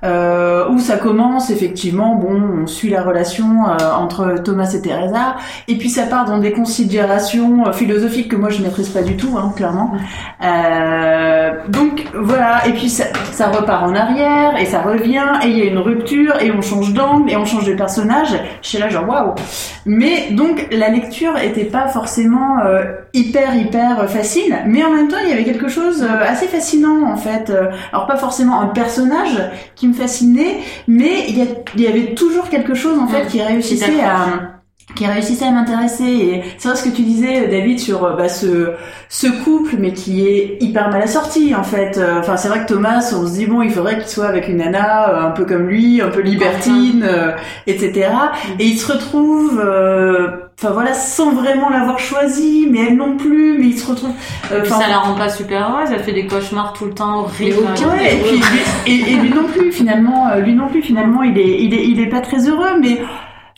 [0.04, 5.34] euh, où ça commence effectivement, bon, on suit la relation euh, entre Thomas et Teresa,
[5.66, 9.16] et puis ça part dans des considérations euh, philosophiques que moi je maîtrise pas du
[9.16, 9.94] tout, hein, clairement.
[11.70, 15.62] Donc voilà, et puis ça, ça repart en arrière, et ça revient, et il y
[15.62, 18.36] a une rupture, et on change d'angle, et on change de personnage.
[18.62, 19.34] Je suis là genre waouh.
[19.84, 25.16] Mais donc la lecture était pas forcément euh, hyper hyper facile, mais en même temps
[25.22, 27.50] il y avait quelque chose euh, assez fascinant en fait.
[27.50, 29.38] Euh, Alors pas forcément un personnage
[29.74, 30.58] qui me fascinait,
[30.88, 31.46] mais il y, a-
[31.76, 33.28] il y avait toujours quelque chose en fait Mm.
[33.28, 34.55] qui réussissait à
[34.94, 36.04] qui réussissait à m'intéresser.
[36.04, 38.70] Et c'est vrai ce que tu disais David sur euh, bah, ce
[39.08, 41.98] ce couple mais qui est hyper mal assorti en fait.
[41.98, 44.48] Euh, enfin c'est vrai que Thomas on se dit bon il faudrait qu'il soit avec
[44.48, 47.32] une nana euh, un peu comme lui un peu libertine euh,
[47.66, 48.08] etc
[48.58, 50.28] et il se retrouve euh,
[50.58, 54.12] enfin voilà sans vraiment l'avoir choisi mais elle non plus mais il se retrouve
[54.52, 57.20] euh, puis ça la rend pas super heureuse, elle fait des cauchemars tout le temps
[57.20, 57.58] horribles.
[57.58, 61.36] Ouais, et puis lui, et, et lui non plus finalement, lui non plus finalement, il
[61.38, 63.00] est, il est, il est pas très heureux, mais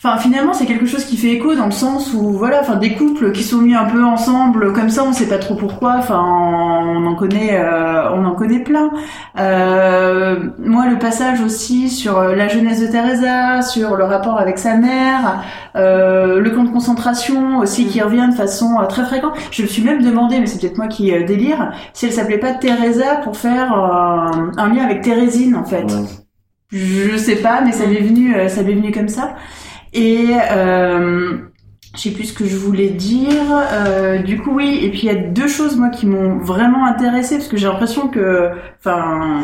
[0.01, 2.93] enfin finalement c'est quelque chose qui fait écho dans le sens où voilà, enfin des
[2.93, 6.23] couples qui sont mis un peu ensemble comme ça, on sait pas trop pourquoi, enfin
[6.23, 8.91] on en connaît, euh, on en connaît plein.
[9.37, 14.57] Euh, moi le passage aussi sur euh, la jeunesse de Teresa, sur le rapport avec
[14.57, 15.43] sa mère,
[15.75, 19.33] euh, le camp de concentration aussi qui revient de façon euh, très fréquente.
[19.51, 22.37] Je me suis même demandé, mais c'est peut-être moi qui euh, délire, si elle s'appelait
[22.37, 25.83] pas Teresa pour faire un lien avec Thérésine en fait.
[25.83, 26.05] Ouais.
[26.71, 29.35] Je sais pas, mais ça m'est venu, ça m'est venu comme ça.
[29.93, 31.37] Et euh,
[31.95, 33.29] je sais plus ce que je voulais dire.
[33.73, 34.79] Euh, du coup, oui.
[34.83, 37.67] Et puis il y a deux choses moi qui m'ont vraiment intéressée parce que j'ai
[37.67, 39.43] l'impression que, enfin.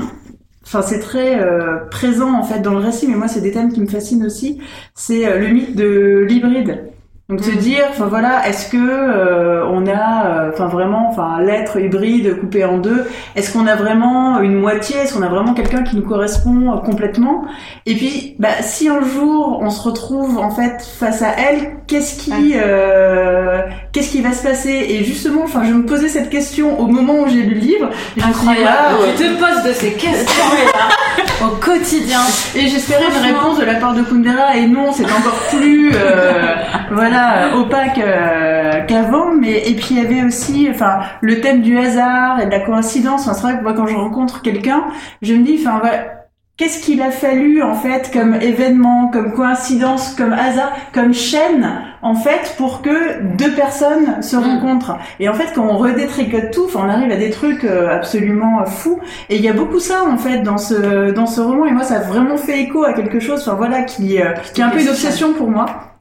[0.68, 3.72] Enfin, c'est très euh, présent en fait dans le récit, mais moi c'est des thèmes
[3.72, 4.60] qui me fascinent aussi.
[4.96, 6.95] C'est euh, le mythe de l'hybride.
[7.28, 7.58] Donc se Mhm.
[7.58, 12.64] dire, enfin voilà, est-ce que euh, on a, euh, enfin vraiment, enfin l'être hybride coupé
[12.66, 16.04] en deux, est-ce qu'on a vraiment une moitié, est-ce qu'on a vraiment quelqu'un qui nous
[16.04, 17.46] correspond euh, complètement?
[17.88, 22.20] Et puis, bah si un jour on se retrouve en fait face à elle, qu'est-ce
[22.26, 23.62] qui, euh,
[23.92, 24.86] qu'est-ce qui va se passer?
[24.90, 27.90] Et justement, enfin je me posais cette question au moment où j'ai lu le livre.
[28.18, 28.98] Et je me suis dit, Incroyable.
[29.18, 30.44] Tu te poses de ces questions
[30.76, 32.20] là, au quotidien.
[32.56, 36.54] Et j'espérais une réponse de la part de Kundera et non, c'est encore plus euh,
[37.16, 39.34] voilà opaque euh, qu'avant.
[39.34, 42.60] Mais et puis il y avait aussi enfin le thème du hasard et de la
[42.60, 43.28] coïncidence.
[43.28, 44.86] Enfin, c'est vrai que moi quand je rencontre quelqu'un,
[45.22, 46.12] je me dis enfin voilà.
[46.58, 52.16] Qu'est-ce qu'il a fallu en fait comme événement, comme coïncidence, comme hasard, comme chaîne en
[52.16, 54.40] fait pour que deux personnes se Mm.
[54.40, 58.62] rencontrent Et en fait quand on redétricote tout, on arrive à des trucs euh, absolument
[58.62, 59.00] euh, fous
[59.30, 61.84] et il y a beaucoup ça en fait dans ce dans ce roman et moi
[61.84, 64.70] ça a vraiment fait écho à quelque chose enfin voilà qui euh, qui est un
[64.70, 65.95] peu une obsession pour moi.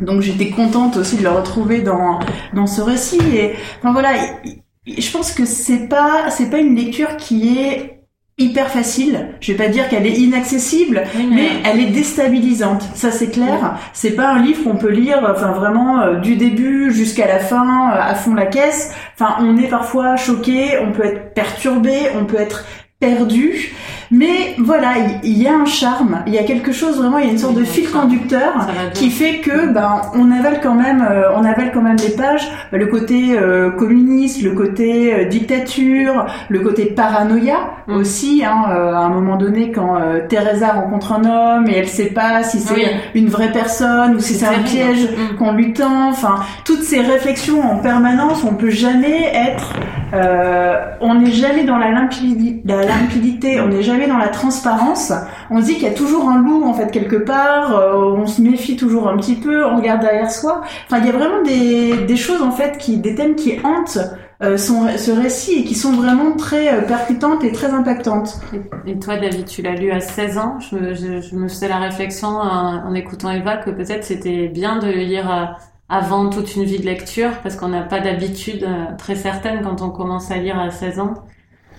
[0.00, 2.18] Donc j'étais contente aussi de le retrouver dans
[2.54, 4.10] dans ce récit et enfin voilà,
[4.44, 7.92] il- il- je pense que c'est pas c'est pas une lecture qui est
[8.38, 9.28] hyper facile.
[9.40, 12.82] Je vais pas dire qu'elle est inaccessible, Oui, mais elle est déstabilisante.
[12.94, 13.78] Ça c'est clair.
[13.94, 17.90] C'est pas un livre qu'on peut lire, enfin vraiment euh, du début jusqu'à la fin,
[17.92, 18.92] euh, à fond la caisse.
[19.18, 22.66] Enfin, on est parfois choqué, on peut être perturbé, on peut être
[23.00, 23.72] perdu.
[24.12, 24.92] Mais voilà,
[25.24, 27.38] il y, a un charme, il y a quelque chose vraiment, il y a une
[27.38, 31.72] sorte de fil conducteur qui fait que ben on avale quand même euh, on avale
[31.74, 37.56] quand même les pages le côté euh, communiste le côté euh, dictature le côté paranoïa
[37.88, 37.96] Mm.
[37.98, 41.86] aussi hein, euh, à un moment donné quand euh, Teresa rencontre un homme et elle
[41.86, 42.84] sait pas si c'est Oui.
[43.14, 45.36] une vraie personne ou si C'est un piège Mm.
[45.36, 49.72] qu'on lui tend enfin toutes ces réflexions en permanence on peut jamais être
[50.14, 55.12] euh, on n'est jamais dans la limpidité, la limpidité on n'est jamais dans la transparence
[55.50, 58.26] on se dit qu'il y a toujours un loup en fait quelque part, euh, on
[58.26, 60.62] se méfie toujours un petit peu, on regarde derrière soi.
[60.86, 63.98] Enfin, il y a vraiment des, choses en fait qui, des thèmes qui hantent
[64.42, 68.40] euh, son, ce récit et qui sont vraiment très euh, percutantes et très impactantes.
[68.86, 70.58] Et toi, David, tu l'as lu à 16 ans.
[70.60, 75.56] Je, me- faisais la réflexion en, écoutant Eva que peut-être c'était bien de lire
[75.88, 78.66] avant toute une vie de lecture parce qu'on n'a pas d'habitude
[78.98, 81.14] très certaine quand on commence à lire à 16 ans.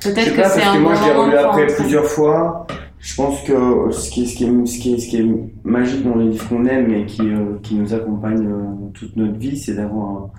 [0.02, 2.68] Peut-être que c'est parce un que moi bon je l'ai relu après plusieurs fois.
[3.00, 5.26] Je pense que ce qui est, ce qui est, ce qui est, ce qui est
[5.64, 9.38] magique dans les livres qu'on aime et qui, euh, qui nous accompagne euh, toute notre
[9.38, 10.32] vie, c'est d'avoir un,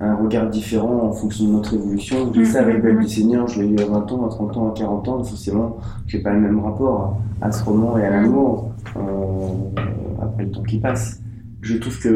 [0.00, 2.32] un regard différent en fonction de notre évolution.
[2.32, 4.56] Je dis ça avec Belle du Seigneur, je l'ai lu à 20 ans, à 30
[4.56, 8.04] ans, à 40 ans, forcément, j'ai pas le même rapport à, à ce roman et
[8.04, 9.00] à l'amour euh,
[10.22, 11.20] après le temps qui passe.
[11.62, 12.08] Je trouve que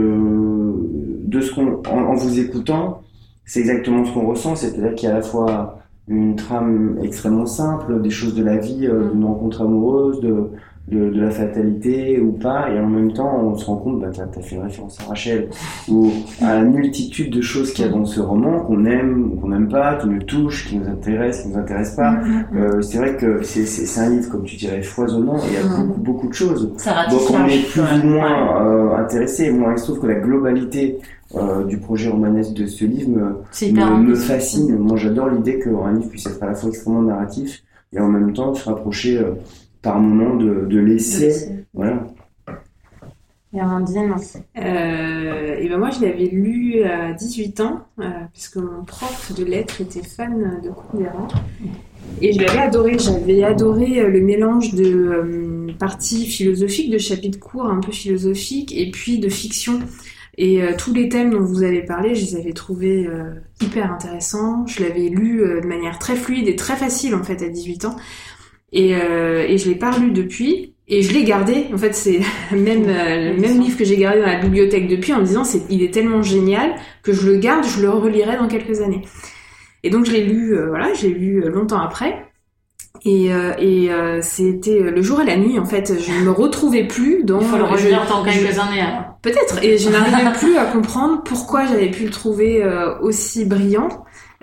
[1.26, 3.02] de ce qu'on, en, en vous écoutant,
[3.44, 5.78] c'est exactement ce qu'on ressent, c'est-à-dire qu'il y a à la fois
[6.08, 10.50] une trame extrêmement simple, des choses de la vie, euh, d'une rencontre amoureuse, de,
[10.90, 14.08] de, de la fatalité ou pas, et en même temps on se rend compte, bah,
[14.12, 15.48] tu as fait référence à Rachel,
[15.88, 16.10] ou
[16.42, 19.48] à la multitude de choses qu'il y a dans ce roman, qu'on aime ou qu'on
[19.48, 22.16] n'aime pas, qui nous touchent, qui nous intéressent, qui nous intéressent pas.
[22.56, 25.68] Euh, c'est vrai que c'est un livre, comme tu dirais, foisonnant, et il y a
[25.68, 25.86] Mm.
[25.86, 26.72] beaucoup, beaucoup de choses.
[26.76, 29.50] Ça Donc on est plus ou moins euh, intéressé.
[29.50, 30.98] Moi, il se trouve que la globalité
[31.34, 34.76] euh, du projet romanesque de ce livre me, me, fascine.
[34.78, 37.62] Moi, j'adore l'idée qu'un livre puisse être à la fois extrêmement narratif
[37.92, 39.32] et en même temps se rapprocher euh,
[39.82, 41.66] par moments de, de l'essai.
[41.74, 42.06] Voilà.
[43.54, 44.14] Et Amandine,
[44.58, 49.44] Euh, et ben moi, je l'avais lu à 18 ans, euh, puisque mon prof de
[49.44, 51.28] lettres était fan de Kundera.
[52.20, 52.98] Et je l'avais adoré.
[52.98, 58.72] J'avais adoré euh, le mélange de euh, parties philosophiques, de chapitres courts un peu philosophiques,
[58.76, 59.80] et puis de fiction.
[60.36, 63.90] Et euh, tous les thèmes dont vous avez parlé, je les avais trouvés euh, hyper
[63.92, 64.66] intéressants.
[64.66, 67.86] Je l'avais lu euh, de manière très fluide et très facile en fait à 18
[67.86, 67.96] ans.
[68.72, 70.74] Et, euh, et je l'ai pas relu depuis.
[70.90, 71.66] Et je l'ai gardé.
[71.74, 72.20] En fait, c'est
[72.52, 75.44] même euh, le même livre que j'ai gardé dans la bibliothèque depuis en me disant
[75.44, 79.02] c'est il est tellement génial que je le garde, je le relirai dans quelques années.
[79.84, 82.24] Et donc je l'ai lu, euh, voilà, je l'ai lu euh, longtemps après.
[83.04, 85.92] Et, euh, et euh, c'était le jour et la nuit en fait.
[86.00, 87.40] Je ne me retrouvais plus dans.
[87.40, 88.82] il faut le je- relire dans quelques années.
[89.22, 89.62] Peut-être.
[89.62, 93.88] Et je n'arrivais plus à comprendre pourquoi j'avais pu le trouver euh, aussi brillant.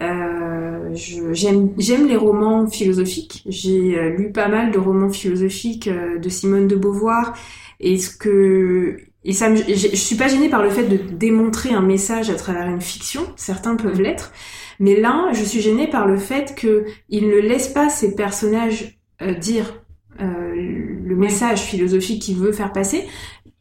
[0.01, 3.43] Euh, j'aime, les romans philosophiques.
[3.47, 7.33] J'ai euh, lu pas mal de romans philosophiques euh, de Simone de Beauvoir.
[7.79, 11.81] Et ce que et ça, je, suis pas gênée par le fait de démontrer un
[11.81, 13.21] message à travers une fiction.
[13.35, 14.31] Certains peuvent l'être.
[14.79, 18.99] Mais là, je suis gênée par le fait que il ne laisse pas ses personnages
[19.39, 19.81] dire
[20.19, 23.03] le message philosophique qu'il veut faire passer.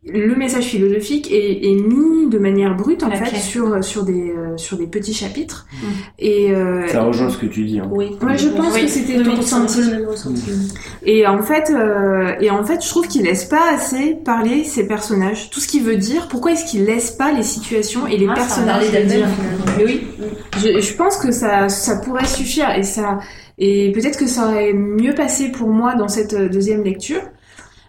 [0.07, 4.57] Le message philosophique est, est mis de manière brute en fait sur sur des euh,
[4.59, 5.87] sur des petits chapitres Mm.
[6.19, 7.79] et euh, Ça rejoint ce que tu dis.
[7.81, 7.89] Hein.
[7.91, 8.11] Oui.
[8.23, 8.83] Ouais, je pense Oui.
[8.83, 9.81] que c'était le même ressenti.
[11.05, 14.87] Et en fait, euh, et en fait, je trouve qu'il laisse pas assez parler ses
[14.87, 15.51] personnages.
[15.51, 16.29] Tout ce qu'il veut dire.
[16.29, 19.29] Pourquoi est-ce qu'il laisse pas les situations et les Ah, ça personnages Parler le dire.
[19.79, 20.07] Mais oui,
[20.59, 23.19] je, je pense que ça, ça pourrait suffire et ça,
[23.59, 27.21] et peut-être que ça aurait mieux passé pour moi dans cette euh, deuxième lecture.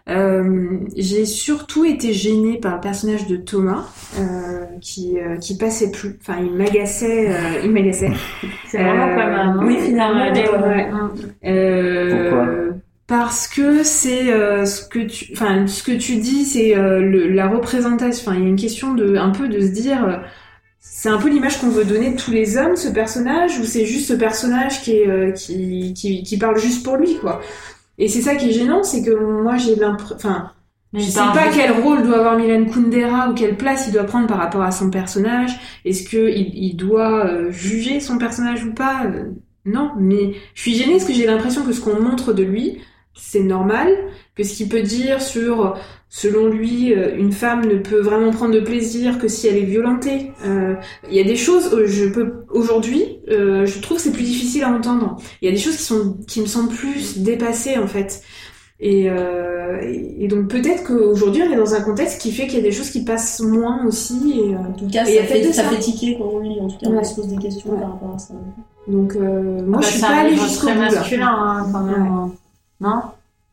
[0.08, 3.86] Euh, j'ai surtout été gênée par le personnage de Thomas,
[4.20, 6.20] euh, qui, euh, qui passait plus.
[6.22, 8.12] Enfin, il m'agaçait, euh, il m'agaçait.
[8.68, 9.48] C'est vraiment Euh, pas mal.
[9.48, 9.60] hein.
[9.64, 10.60] oui, finalement, Ouais, ouais.
[10.60, 10.90] ouais.
[11.46, 12.48] Euh, Pourquoi?
[13.08, 17.28] Parce que c'est euh, ce que tu, enfin, ce que tu dis, c'est euh, le-
[17.32, 18.32] la représentation.
[18.32, 20.04] Enfin, il y a une question de, un peu de se dire.
[20.08, 20.18] euh,
[20.80, 23.86] c'est un peu l'image qu'on veut donner de tous les hommes, ce personnage, ou c'est
[23.86, 27.42] juste ce personnage qui, est, euh, qui, qui, qui parle juste pour lui, quoi?
[27.98, 29.12] Et c'est ça qui est gênant, c'est que
[29.44, 30.52] moi j'ai l'impression, enfin,
[30.98, 34.28] je sais pas quel rôle doit avoir Milan Kundera ou quelle place il doit prendre
[34.28, 35.52] par rapport à son personnage.
[35.86, 39.06] Est-ce que il, il doit euh, juger son personnage ou pas?
[39.06, 39.32] Euh,
[39.66, 42.82] Non, mais je suis gênée parce que j'ai l'impression que ce qu'on montre de lui,
[43.14, 43.90] c'est normal,
[44.36, 45.78] que ce qu'il peut dire sur,
[46.18, 49.66] selon lui, euh, une femme ne peut vraiment prendre de plaisir que si elle est
[49.76, 50.32] violentée.
[50.46, 50.76] Euh,
[51.10, 54.24] Il y a des choses, euh, je peux aujourd'hui, euh, je trouve que c'est plus
[54.24, 55.18] difficile à entendre.
[55.42, 58.22] Il y a des choses qui sont, qui me semblent plus dépassées en fait.
[58.80, 62.64] Et, euh, donc peut-être qu'aujourd'hui on est dans un contexte qui fait qu'il y a
[62.64, 64.42] des choses qui passent moins aussi.
[64.42, 65.70] Et, En tout cas, Et il y a ça peut-être fait, ça ça.
[65.70, 66.60] fait tiquer quand on lit.
[66.62, 66.98] En tout cas, Ouais.
[67.02, 67.80] on se pose des questions Ouais.
[67.82, 68.34] par rapport à ça.
[68.88, 72.30] donc euh, moi Bah, je suis pas allée jusqu'au bout masculin hein, quand même.
[72.80, 73.02] Non?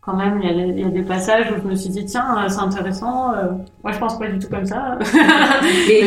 [0.05, 2.05] Quand même, il y, a il y a des passages où je me suis dit,
[2.05, 3.32] tiens, euh, c'est intéressant.
[3.34, 3.53] euh,
[3.84, 4.98] moi, je pense pas du tout comme ça.
[5.88, 6.03] Et-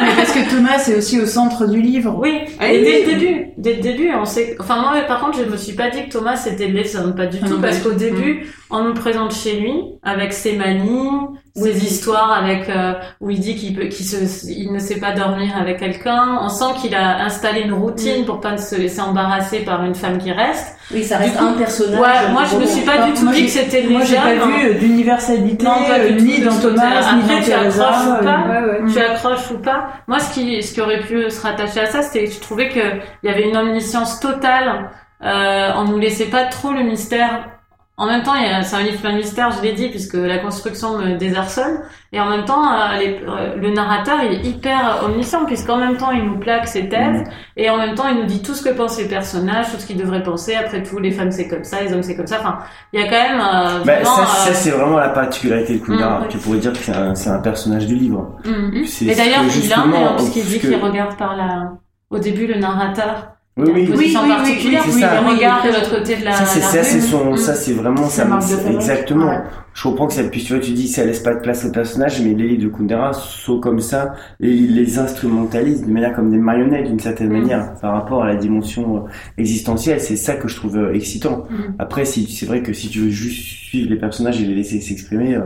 [0.00, 2.18] Mais parce, que Thomas est aussi au centre du livre.
[2.20, 2.84] oui, Ah et oui.
[2.84, 4.56] dès le début, dès le début, on sait.
[4.58, 7.38] Enfin, moi, par contre, je me suis pas dit que Thomas c'était Lesson, pas du
[7.40, 9.72] Ah tout, parce qu'au début, on nous présente chez lui
[10.02, 11.10] avec ses manies,
[11.54, 15.12] ses histoires avec euh, où il dit qu'il peut, qu'il se, il ne sait pas
[15.12, 16.38] dormir avec quelqu'un.
[16.42, 20.18] On sent qu'il a installé une routine pour pas se laisser embarrasser par une femme
[20.18, 20.74] qui reste.
[20.92, 21.98] Oui, ça reste coup, un personnage.
[22.00, 24.70] Ouais, moi, je me suis pas du tout dit que c'était Moi, j'ai pas vu
[24.70, 28.44] euh, d'universalité Non, euh, ni dans Thomas, ni dans tu accroches ou pas
[28.92, 29.88] tu accroches ou pas.
[30.06, 32.68] Moi, ce qui, ce qui aurait pu se rattacher à ça, c'était que je trouvais
[32.68, 32.80] que
[33.22, 34.90] il y avait une omniscience totale.
[35.22, 37.55] Euh, on nous laissait pas trop le mystère
[37.98, 40.98] en même temps, c'est un livre plein de mystères, je l'ai dit, puisque la construction
[40.98, 41.80] me désarçonne.
[42.12, 45.96] Et en même temps, euh, les- euh, le narrateur, il est hyper omniscient, puisqu'en même
[45.96, 47.24] temps, il nous plaque ses thèses,
[47.56, 49.86] et en même temps, il nous dit tout ce que pensent les personnages, tout ce
[49.86, 50.54] qu'ils devraient penser.
[50.54, 52.36] Après tout, les femmes, c'est comme ça, les hommes, c'est comme ça.
[52.40, 52.58] Enfin,
[52.92, 54.04] il y a quand même euh, Bah, vraiment...
[54.04, 56.20] ça, ça euh, c'est vraiment la particularité de Kundera.
[56.20, 56.28] Mm.
[56.28, 56.78] Tu pourrais dire que
[57.14, 58.36] c'est un, personnage du livre.
[58.84, 61.72] C'est Et d'ailleurs, il a, puisqu'il dit qu'il regarde par la...
[62.10, 63.88] Au début, le narrateur, Oui, oui.
[63.90, 65.20] Oui, oui, oui, particulière, oui, oui, c'est ça.
[65.22, 67.54] il regarde de Oui, l'autre côté de la, Ça, c'est la ça, c'est son, ça,
[67.54, 68.70] c'est vraiment Sa ça.
[68.70, 69.28] Exactement.
[69.28, 69.38] Ouais.
[69.72, 71.70] Je comprends que ça, puis tu vois, tu dis, ça laisse pas de place au
[71.72, 76.14] personnage, mais les livres de Kundera sont comme ça, et il les instrumentalise de manière
[76.14, 77.32] comme des marionnettes, d'une certaine Mm.
[77.40, 80.00] manière, par rapport à la dimension euh, existentielle.
[80.00, 81.44] C'est ça que je trouve euh, excitant.
[81.48, 81.76] Mm.
[81.78, 84.82] Après, si, c'est vrai que si tu veux juste suivre les personnages et les laisser
[84.82, 85.40] s'exprimer, euh,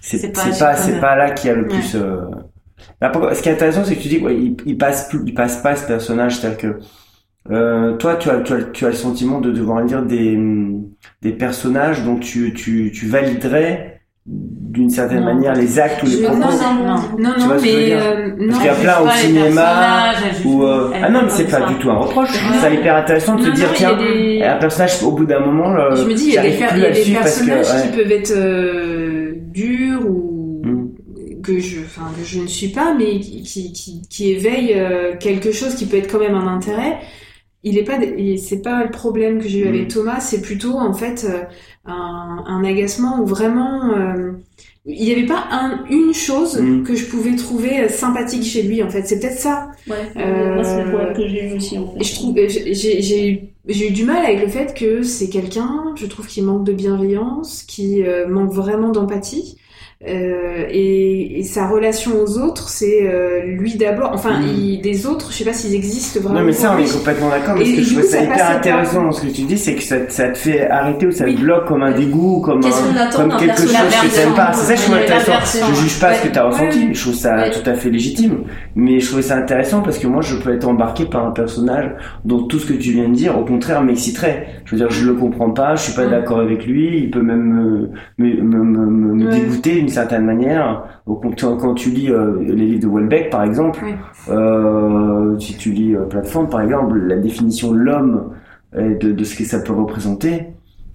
[0.00, 1.00] c'est C'est c'est pas pas, c'est bien.
[1.00, 1.68] pas là qu'il y a le Ouais.
[1.68, 2.20] plus, euh...
[3.00, 5.34] Après, ce qui est intéressant, c'est que tu dis, ouais, il, il passe plus, il
[5.34, 6.78] passe pas ce personnage, c'est-à-dire que,
[7.50, 10.38] euh, toi, tu as, tu as, tu as le sentiment de devoir lire des,
[11.22, 13.94] des personnages dont tu, tu, tu validerais
[14.26, 15.34] d'une certaine Non.
[15.34, 16.38] manière les actes ou les Je- propos.
[16.38, 16.94] non, non.
[17.18, 18.46] Non, Tu non, vois ce que je veux mais dire euh, non.
[18.48, 20.12] Parce qu'il y a plein au cinéma
[20.44, 22.32] ou euh, ah non, mais c'est pas du tout un reproche.
[22.34, 22.60] Je trouve Non.
[22.60, 25.74] ça hyper intéressant de Non, se dire tiens, des- un personnage au bout d'un moment,
[25.74, 27.90] euh, Je me dis, il y a des, y a que personnages ouais.
[27.90, 31.40] qui peuvent être euh, durs ou Mm.
[31.42, 35.14] que je, enfin, que je ne suis pas, mais qui, qui, qui, qui éveillent euh,
[35.18, 36.98] quelque chose qui peut être quand même un intérêt.
[37.68, 37.98] Il est pas,
[38.38, 39.68] c'est pas le problème que j'ai eu Mm.
[39.68, 41.42] avec Thomas, c'est plutôt en fait euh,
[41.86, 44.32] un, un agacement où vraiment euh,
[44.86, 46.82] il n'y avait pas un, une chose Mm.
[46.84, 48.82] que je pouvais trouver euh, sympathique chez lui.
[48.82, 49.70] En fait, c'est peut-être ça.
[49.88, 52.00] Ouais, Euh, c'est le problème que j'ai eu aussi en fait.
[52.00, 53.52] Et je trouve, j'ai, j'ai
[53.86, 57.62] eu, du mal avec le fait que c'est quelqu'un, je trouve, qui manque de bienveillance,
[57.64, 59.56] qui euh, manque vraiment d'empathie.
[60.06, 64.12] Euh, et, et sa relation aux autres, c'est euh, lui d'abord.
[64.14, 64.44] Enfin, Mm.
[64.46, 66.38] il- des autres, je sais pas s'ils existent vraiment.
[66.38, 68.50] Non mais ça on est complètement d'accord mais Et ce que je trouve ça hyper
[68.50, 71.24] intéressant dans ce que tu dis c'est que ça, ça te fait arrêter ou ça
[71.24, 71.34] Oui.
[71.34, 74.78] te bloque comme un dégoût comme un- quelque chose que t'aimes pas c'est ça que
[74.78, 76.94] je trouve intéressant je juge pas ce que t'as ressenti Ouais.
[76.94, 77.50] je trouve ça Ouais.
[77.50, 78.44] tout à fait légitime
[78.76, 81.90] mais je trouvais ça intéressant parce que moi je peux être embarqué par un personnage
[82.24, 85.06] dont tout ce que tu viens de dire au contraire m'exciterait je veux dire je
[85.06, 86.10] le comprends pas je suis pas Mm.
[86.10, 89.40] d'accord avec lui il peut même me, me, me, me, me Ouais.
[89.40, 93.80] dégoûter d'une certaine manière quand tu lis euh, les livres de Welbeck par exemple
[94.28, 98.30] euh, si tu lis euh, Plateforme par exemple la définition de l'homme
[98.76, 100.48] et de, de ce que ça peut représenter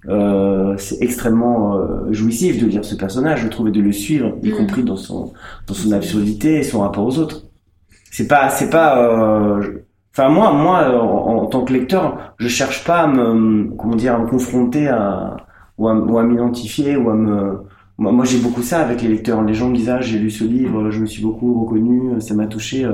[0.08, 4.36] euh, c'est extrêmement euh, jouissif de lire ce personnage je trouve et de le suivre
[4.42, 4.56] y Mm.
[4.56, 5.32] compris dans son
[5.66, 7.44] dans son absurdité et son rapport aux autres
[8.10, 9.70] c'est pas c'est pas euh, je-
[10.16, 14.14] enfin moi moi en, en tant que lecteur je cherche pas à me comment dire
[14.14, 15.36] à me confronter à
[15.78, 17.58] ou à, ou à m'identifier ou à me
[17.98, 19.42] moi, moi j'ai beaucoup ça avec les lecteurs.
[19.42, 22.34] Les gens me disent ah j'ai lu ce livre je me suis beaucoup reconnu ça
[22.34, 22.88] m'a touché.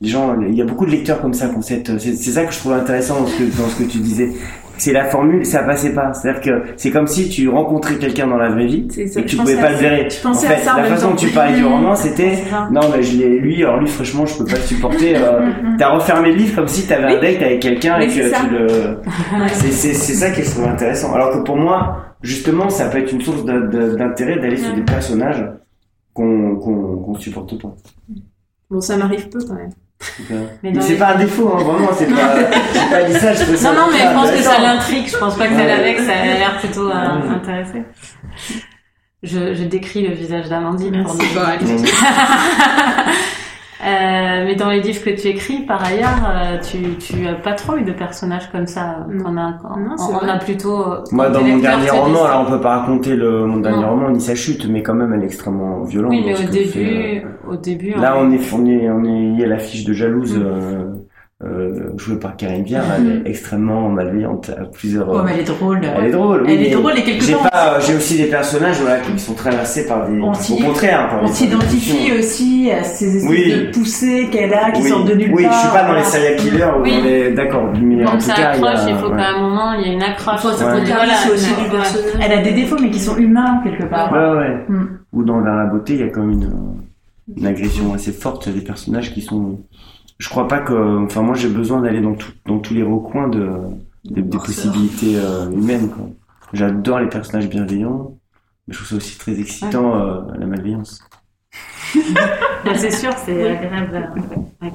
[0.00, 2.44] Les gens il y a beaucoup de lecteurs comme ça ont cette c'est c'est ça
[2.44, 4.30] que je trouve intéressant dans ce que dans ce que tu disais.
[4.76, 6.12] C'est la formule ça passait pas.
[6.12, 9.08] C'est à dire que c'est comme si tu rencontrais quelqu'un dans la vraie vie et
[9.08, 10.08] que tu pouvais pas le verrer.
[10.24, 12.38] En fait ça la façon dont tu parlais du roman c'était
[12.70, 15.16] non, mais je l'ai lui, alors lui, franchement, je peux pas le supporter.
[15.16, 18.50] Euh, T'as refermé le livre comme si t'avais un date avec quelqu'un et que tu
[18.50, 18.98] le.
[19.52, 21.12] C'est c'est c'est ça qui est trouve intéressant.
[21.14, 24.74] Alors que pour moi, justement, ça peut être une source d'in- d'in- d'intérêt d'aller sur
[24.74, 25.44] des personnages
[26.12, 27.74] qu'on qu'on qu'on supporte pas.
[28.70, 29.70] Bon, ça m'arrive peu quand même.
[30.62, 31.88] Mais c'est les- pas un défaut, hein, vraiment.
[31.92, 32.14] C'est pas.
[32.90, 33.32] Pas dit ça.
[33.34, 33.72] Je trouve ça.
[33.72, 35.06] Non, non, mais je pense que ça l'intrigue.
[35.08, 35.64] Je pense pas que ça
[35.94, 37.82] que ça a l'air plutôt euh, intéressé.
[39.22, 41.20] Je, je décris le visage d'Amandine pour nous.
[43.82, 47.52] Euh, mais dans les livres que tu écris, par ailleurs, euh, tu, tu as pas
[47.52, 49.04] trop eu de personnages comme ça.
[49.10, 49.24] Non.
[49.24, 50.84] qu'on a, qu'on- Non, c'est on, on a plutôt.
[51.10, 53.90] Moi, dans mon dernier roman, alors on peut pas raconter le, mon dernier Non.
[53.90, 56.12] roman ni sa chute, mais quand même, elle est extrêmement violente.
[56.12, 57.90] Oui, mais au début, fait, euh, au début.
[57.94, 60.42] Là, on- on est, on est, on est lié à l'affiche de Jalouse, Mm.
[60.44, 60.84] euh,
[61.42, 62.84] euh, jouée par Karine Viard.
[62.96, 65.08] Elle est extrêmement malveillante à plusieurs.
[65.10, 65.80] Oh, euh, mais elle est drôle.
[65.82, 66.42] elle est drôle.
[66.46, 69.00] oui, Elle est drôle et quelque J'ai part, pas, euh, j'ai aussi des personnages voilà
[69.00, 70.20] qui sont traversés par des.
[70.20, 71.08] On Au contraire.
[71.10, 73.52] par On s'identifie aussi à ces espèces Oui.
[73.66, 75.52] de poussées qu'elle a qui Oui, sortent de nulle oui, part.
[75.52, 76.96] je suis pas dans les serial killers ou Oui.
[76.98, 77.30] dans les.
[77.32, 79.16] D'accord, mais en Donc tout ça cas, il y a- accroche, il faut ouais.
[79.16, 80.40] qu'à un moment, il y ait une accroche.
[80.40, 80.54] Faut Ouais.
[80.54, 80.84] ouais.
[80.84, 81.64] Voilà, aussi ouais.
[81.64, 82.12] du personnage.
[82.22, 84.12] Elle a des défauts, mais qui sont humains quelque part.
[84.12, 84.64] Ouais, ouais.
[84.68, 84.98] Mm.
[85.12, 86.50] Ou dans Vers la beauté, il y a quand même une,
[87.36, 89.58] une agression assez forte des personnages qui sont.
[90.18, 91.04] Je crois pas que.
[91.04, 93.50] Enfin, moi, j'ai besoin d'aller dans, tout, dans tous les recoins de,
[94.04, 95.90] des, des possibilités euh, humaines.
[95.90, 96.06] quoi.
[96.52, 98.16] J'adore les personnages bienveillants,
[98.68, 101.00] mais je trouve ça aussi très excitant euh, la malveillance.
[102.64, 104.10] Bah, c'est sûr, c'est agréable.
[104.62, 104.68] euh.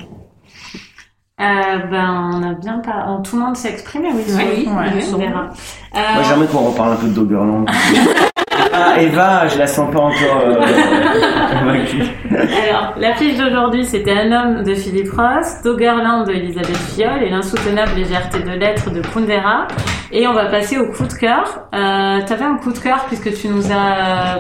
[1.42, 4.24] Euh, ben, on a bien pas, on- tout le monde s'est exprimé, oui.
[4.28, 4.68] sur- Oui,
[5.14, 5.50] on verra.
[5.96, 7.66] Euh, Moi, j'aimerais qu'on reparle un peu de Doggerland.
[8.72, 10.56] Ah, Eva, je la sens pas encore euh,
[11.60, 12.04] convaincue.
[12.32, 17.30] Alors, la fiche d'aujourd'hui, c'était Un homme de Philippe Ross, Doggerland de Elisabeth Fiol et
[17.30, 19.68] L'insoutenable légèreté de l'être de Kundera.
[20.12, 21.68] Et on va passer au coup de cœur.
[21.74, 24.40] Euh, T'avais un coup de cœur puisque tu nous as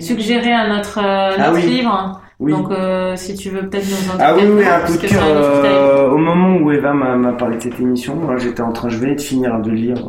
[0.00, 1.62] suggéré un autre, euh, Ah oui.
[1.62, 2.20] livre.
[2.40, 2.52] Oui.
[2.52, 5.06] Donc, euh, si tu veux peut-être nous en dire Ah oui, oui, un coup de
[5.06, 5.22] cœur.
[5.22, 8.96] euh, au moment où Eva m'a parlé de cette émission, moi, j'étais en train, je
[8.96, 10.08] venais de finir de lire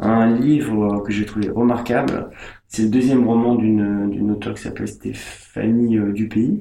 [0.00, 2.28] un livre euh, que j'ai trouvé remarquable.
[2.66, 6.60] C'est le deuxième roman d'une d'une auteure qui s'appelle Stéphanie euh, Dupuis.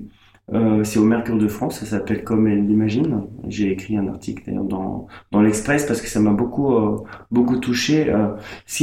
[0.54, 3.24] Euh, c'est au Mercure de France, ça s'appelle Comme elle l'imagine.
[3.48, 6.98] J'ai écrit un article d'ailleurs dans dans l'Express parce que ça m'a beaucoup euh,
[7.32, 8.10] beaucoup touché.
[8.12, 8.30] Euh,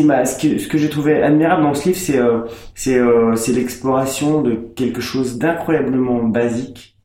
[0.04, 2.40] m'a- ce que ce que j'ai trouvé admirable dans ce livre, c'est euh,
[2.74, 6.95] c'est euh, c'est l'exploration de quelque chose d'incroyablement basique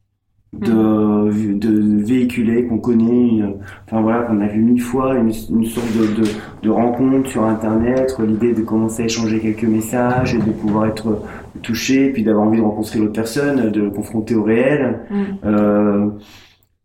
[0.53, 3.51] de, de véhiculer, qu'on connaît, euh,
[3.87, 6.27] enfin voilà, qu'on a vu mille fois, une, une sorte de, de,
[6.63, 11.23] de rencontre sur Internet, l'idée de commencer à échanger quelques messages et de pouvoir être
[11.61, 14.99] touché, puis d'avoir envie de rencontrer l'autre personne, de le confronter au réel.
[15.09, 15.23] Mm.
[15.45, 16.09] Euh,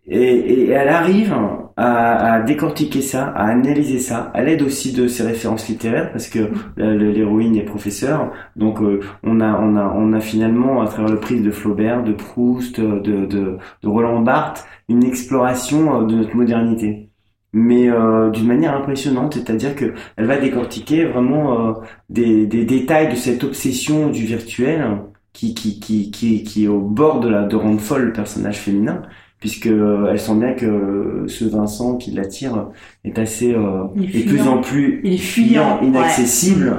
[0.07, 1.35] et, et elle arrive
[1.77, 6.29] à, à décortiquer ça, à analyser ça, à l'aide aussi de ses références littéraires, parce
[6.29, 10.81] que la- le- l'héroïne est professeure, donc euh, on a on a on a finalement
[10.83, 16.03] à travers le prisme de Flaubert, de Proust, de de, de Roland Barthes, une exploration
[16.03, 17.11] euh, de notre modernité,
[17.53, 21.73] mais euh, d'une manière impressionnante, c'est-à-dire que elle va décortiquer vraiment euh,
[22.09, 24.99] des des détails de cette obsession du virtuel
[25.33, 28.59] qui qui qui qui qui est au bord de la de rendre folle le personnage
[28.59, 29.03] féminin
[29.47, 32.67] puisque euh, elle sent bien que ce Vincent qui l'attire
[33.05, 36.75] est assez euh, est de plus en plus Il est fuyant, inaccessible.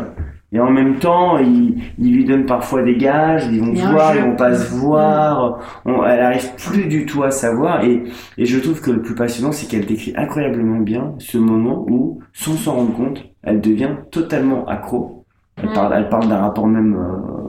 [0.51, 4.13] Et en même temps il, il lui donne parfois des gages ils vont se voir
[4.17, 5.59] ils vont pas se voir.
[5.85, 7.85] On, elle arrive plus du tout à savoir.
[7.85, 8.03] Et,
[8.37, 12.19] et je trouve que le plus passionnant c'est qu'elle décrit incroyablement bien ce moment où
[12.33, 15.23] sans s'en rendre compte elle devient totalement accro.
[15.55, 15.73] Elle Mm.
[15.73, 17.47] parle elle parle d'un rapport même euh,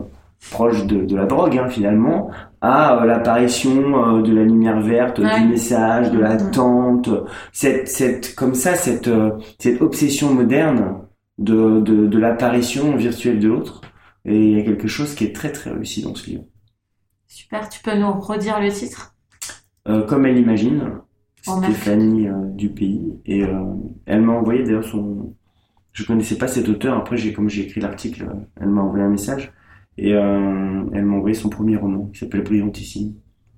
[0.50, 2.30] proche de, de la drogue hein, finalement
[2.60, 5.40] à euh, l'apparition euh, de la lumière verte, Ouais.
[5.40, 7.08] du message, de l'attente,
[7.52, 11.02] cette, cette, comme ça, cette, euh, cette obsession moderne
[11.38, 13.80] de, de, de l'apparition virtuelle de l'autre.
[14.24, 16.44] Et il y a quelque chose qui est très très réussi dans ce livre.
[17.26, 19.14] Super, tu peux nous redire le titre?
[20.06, 20.82] Comme elle imagine,
[21.46, 21.62] merci.
[21.72, 23.42] Stéphanie du pays, et
[24.04, 25.34] elle m'a envoyé d'ailleurs son.
[25.92, 26.98] Je connaissais pas cet auteur.
[26.98, 28.28] Après, j'ai comme j'ai écrit l'article,
[28.60, 29.50] elle m'a envoyé un message
[29.98, 33.12] et euh, elle m'a envoyé son premier roman qui s'appelle Brillantissime.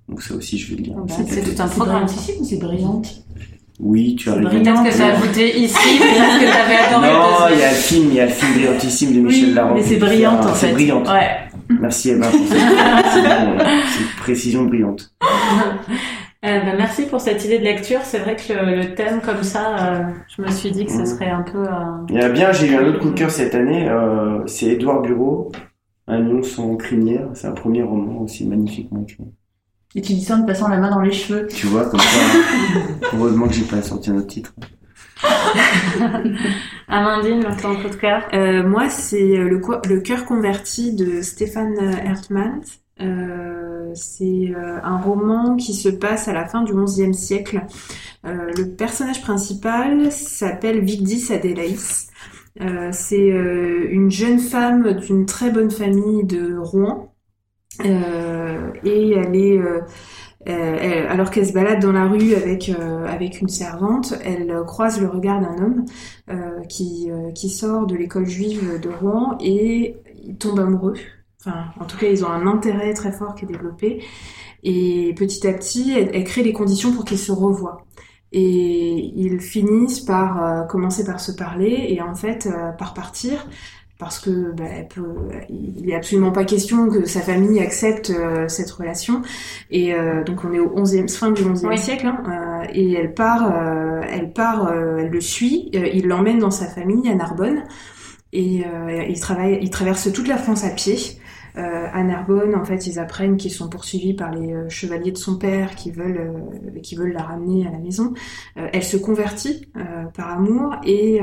[0.09, 0.95] Donc ça aussi, je vais le lire.
[0.97, 2.03] Ah bah, C'est c'est tout un C'est programme.
[2.03, 3.07] brillantissime ou c'est brillante
[3.79, 4.49] Oui, tu as C'est raison.
[4.49, 4.63] brillant.
[4.73, 7.75] Peut-être que ça a ajouté ici, peut-être que t'avais adoré Non, il y a le
[7.75, 9.77] film, il y a le film Brillantissime de Michel Oui, Larocque.
[9.77, 10.73] mais c'est brillante en C'est fait.
[10.73, 11.07] brillante.
[11.07, 11.77] Ouais.
[11.79, 15.13] Merci Eva pour cette précision, brillante.
[16.43, 17.99] Euh, bah, merci pour cette idée de lecture.
[18.01, 20.01] C'est vrai que le, le thème comme ça, euh,
[20.35, 21.05] je me suis dit que ce Mhm.
[21.05, 21.59] serait un peu...
[21.59, 21.69] euh,
[22.09, 24.65] Il y a bien, j'ai eu un autre coup de cœur cette année, euh, c'est
[24.69, 25.51] Édouard Bureau,
[26.11, 27.29] Un lion sans crinière.
[27.33, 29.23] C'est un premier roman aussi magnifiquement écrit.
[29.95, 31.47] Et tu dis ça en te passant la main dans les cheveux.
[31.47, 32.19] Tu vois, comme ça,
[33.13, 34.53] heureusement que j'ai pas sorti un autre titre.
[36.87, 42.61] Amandine, ton coup de cœur Euh, moi, c'est euh, le, cœur converti de Stéphane Hertmann.
[43.01, 47.61] Euh, c'est euh, un roman qui se passe à la fin du XIe siècle.
[48.25, 52.10] Euh, le personnage principal s'appelle Vigdis Adélaïs.
[52.59, 57.13] Euh, c'est euh, une jeune femme d'une très bonne famille de Rouen.
[57.85, 59.81] Euh, et elle est, euh,
[60.45, 62.69] elle- alors qu'elle se balade dans la rue avec,
[63.07, 65.85] avec une servante, elle croise le regard d'un homme
[66.67, 70.95] qui, qui sort de l'école juive de Rouen et ils tombent amoureux.
[71.39, 74.03] Enfin, en tout cas, ils ont un intérêt très fort qui est développé.
[74.63, 77.85] Et petit à petit, elle crée les conditions pour qu'ils se revoient.
[78.33, 83.45] Et ils finissent par euh, commencer par se parler et en fait euh, par partir
[83.99, 85.03] parce que bah, elle peut,
[85.49, 89.21] il est absolument pas question que sa famille accepte euh, cette relation.
[89.69, 91.77] Et euh, donc on est au 11e, fin du 11e Oui.
[91.77, 96.07] siècle, hein, euh, et elle part, euh, elle part, euh, elle le suit, euh, il
[96.07, 97.63] l'emmène dans sa famille à Narbonne,
[98.33, 100.97] et euh, il travaille, il traverse toute la France à pied.
[101.57, 105.17] Euh, à Narbonne, en fait, ils apprennent qu'ils sont poursuivis par les euh, chevaliers de
[105.17, 106.31] son père qui veulent,
[106.75, 108.13] euh, qui veulent la ramener à la maison.
[108.57, 111.19] Euh, elle se convertit euh, par amour et,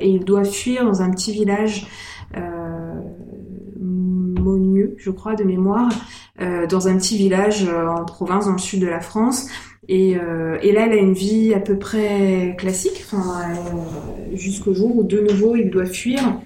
[0.00, 1.86] et ils doivent fuir dans un petit village
[3.80, 5.88] Monieux, je crois, de mémoire,
[6.38, 9.48] dans un petit village en province, dans le sud de la France.
[9.88, 13.18] Et, euh, et là, elle a une vie à peu près classique, euh,
[14.34, 16.40] jusqu'au jour où de nouveau il doit fuir.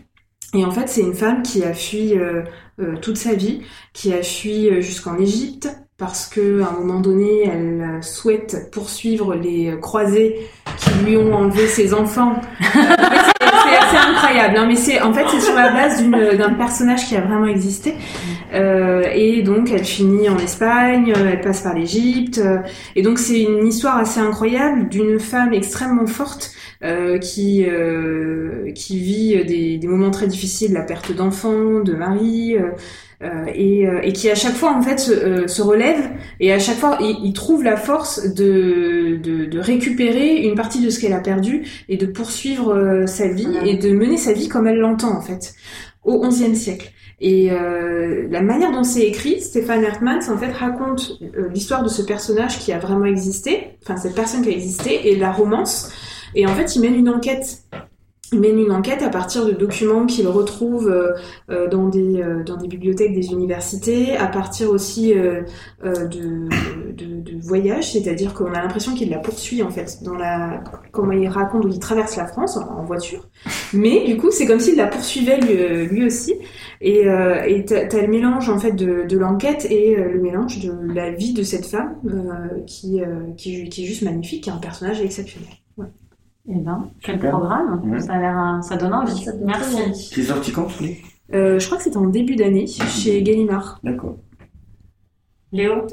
[0.54, 2.42] Et en fait, c'est une femme qui a fui euh,
[3.00, 5.68] toute sa vie, qui a fui euh, jusqu'en Égypte
[5.98, 10.48] parce que à un moment donné, elle euh, souhaite poursuivre les euh, croisés
[10.78, 12.40] qui lui ont enlevé ses enfants.
[13.90, 14.56] c'est incroyable.
[14.56, 17.94] non, mais c'est en fait c'est sur la base d'un personnage qui a vraiment existé.
[18.54, 22.38] Euh, et donc elle finit en Espagne, euh, elle passe par l'Égypte.
[22.38, 22.58] euh,
[22.96, 26.52] et donc c'est une histoire assez incroyable d'une femme extrêmement forte
[26.82, 32.56] euh, qui euh, qui vit des, des moments très difficiles, la perte d'enfants, de mari.
[33.22, 36.52] Euh, et, euh, et qui à chaque fois en fait se, euh, se relève et
[36.52, 40.90] à chaque fois il, il trouve la force de, de, de récupérer une partie de
[40.90, 43.66] ce qu'elle a perdu et de poursuivre sa vie Voilà.
[43.66, 45.54] et de mener sa vie comme elle l'entend en fait
[46.04, 46.92] au XIe siècle.
[47.20, 51.88] Et euh, la manière dont c'est écrit, Stéphane Hertmans en fait raconte euh, l'histoire de
[51.88, 55.90] ce personnage qui a vraiment existé, enfin cette personne qui a existé et la romance.
[56.34, 57.62] Et en fait, il mène une enquête.
[58.32, 61.12] Mène une enquête à partir de documents qu'il retrouve euh,
[61.50, 65.42] euh, dans des euh, dans des bibliothèques des universités, à partir aussi euh,
[65.82, 66.48] euh, de,
[66.92, 71.12] de, de voyages, c'est-à-dire qu'on a l'impression qu'il la poursuit en fait dans la comment
[71.12, 73.26] il raconte où il traverse la France en, voiture,
[73.72, 76.34] mais du coup c'est comme s'il la poursuivait lui, euh, aussi,
[76.82, 77.04] et
[77.66, 81.42] t'as le mélange en fait de, de l'enquête et le mélange de la vie de
[81.42, 81.96] cette femme
[82.66, 83.00] qui,
[83.38, 85.48] qui qui est juste magnifique, qui est un personnage exceptionnel.
[86.50, 87.30] Eh ben, quel Super.
[87.30, 87.82] programme.
[87.90, 88.00] Ouais.
[88.00, 89.24] Ça a l'air, euh, ça donne envie.
[89.24, 89.94] Ça donne Merci.
[89.94, 90.66] C'est sorti quand,
[91.34, 93.78] Euh, je crois que c'était en début d'année chez Gallimard.
[93.84, 94.16] D'accord.
[95.52, 95.86] Léo?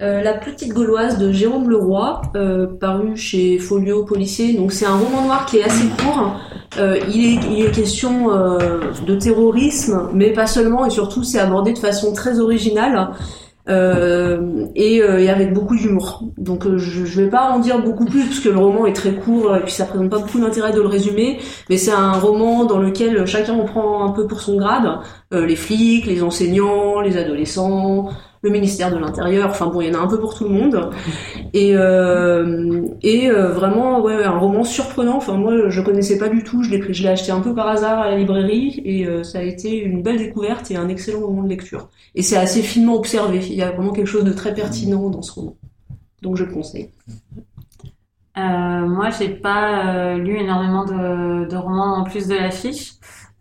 [0.00, 4.54] Euh, la petite gauloise de Jérôme Leroy, euh, paru chez Folio Policier.
[4.54, 6.36] Donc c'est un roman noir qui est assez court.
[6.78, 11.38] Euh, il, est, il est question euh, de terrorisme, mais pas seulement, et surtout c'est
[11.38, 13.10] abordé de façon très originale.
[13.68, 16.24] Euh, et, euh, et avec beaucoup d'humour.
[16.36, 18.92] Donc euh, je, je vais pas en dire beaucoup plus parce que le roman est
[18.92, 21.38] très court et puis ça présente pas beaucoup d'intérêt de le résumer.
[21.70, 24.98] Mais c'est un roman dans lequel chacun en prend un peu pour son grade.
[25.32, 28.10] Euh, les flics, les enseignants, les adolescents,
[28.42, 29.50] le ministère de l'Intérieur.
[29.50, 30.90] Enfin bon, il y en a un peu pour tout le monde.
[31.54, 35.16] Et euh, et euh, vraiment ouais un roman surprenant.
[35.16, 36.62] Enfin moi je connaissais pas du tout.
[36.62, 39.78] Je l'ai acheté un peu par hasard à la librairie et euh, ça a été
[39.78, 41.88] une belle découverte et un excellent moment de lecture.
[42.14, 43.38] Et c'est assez finement observé.
[43.46, 45.56] Il y a vraiment quelque chose de très pertinent dans ce roman.
[46.20, 46.90] Donc je le conseille.
[48.34, 52.94] Moi, j'ai pas lu énormément de, de romans en plus de l'affiche.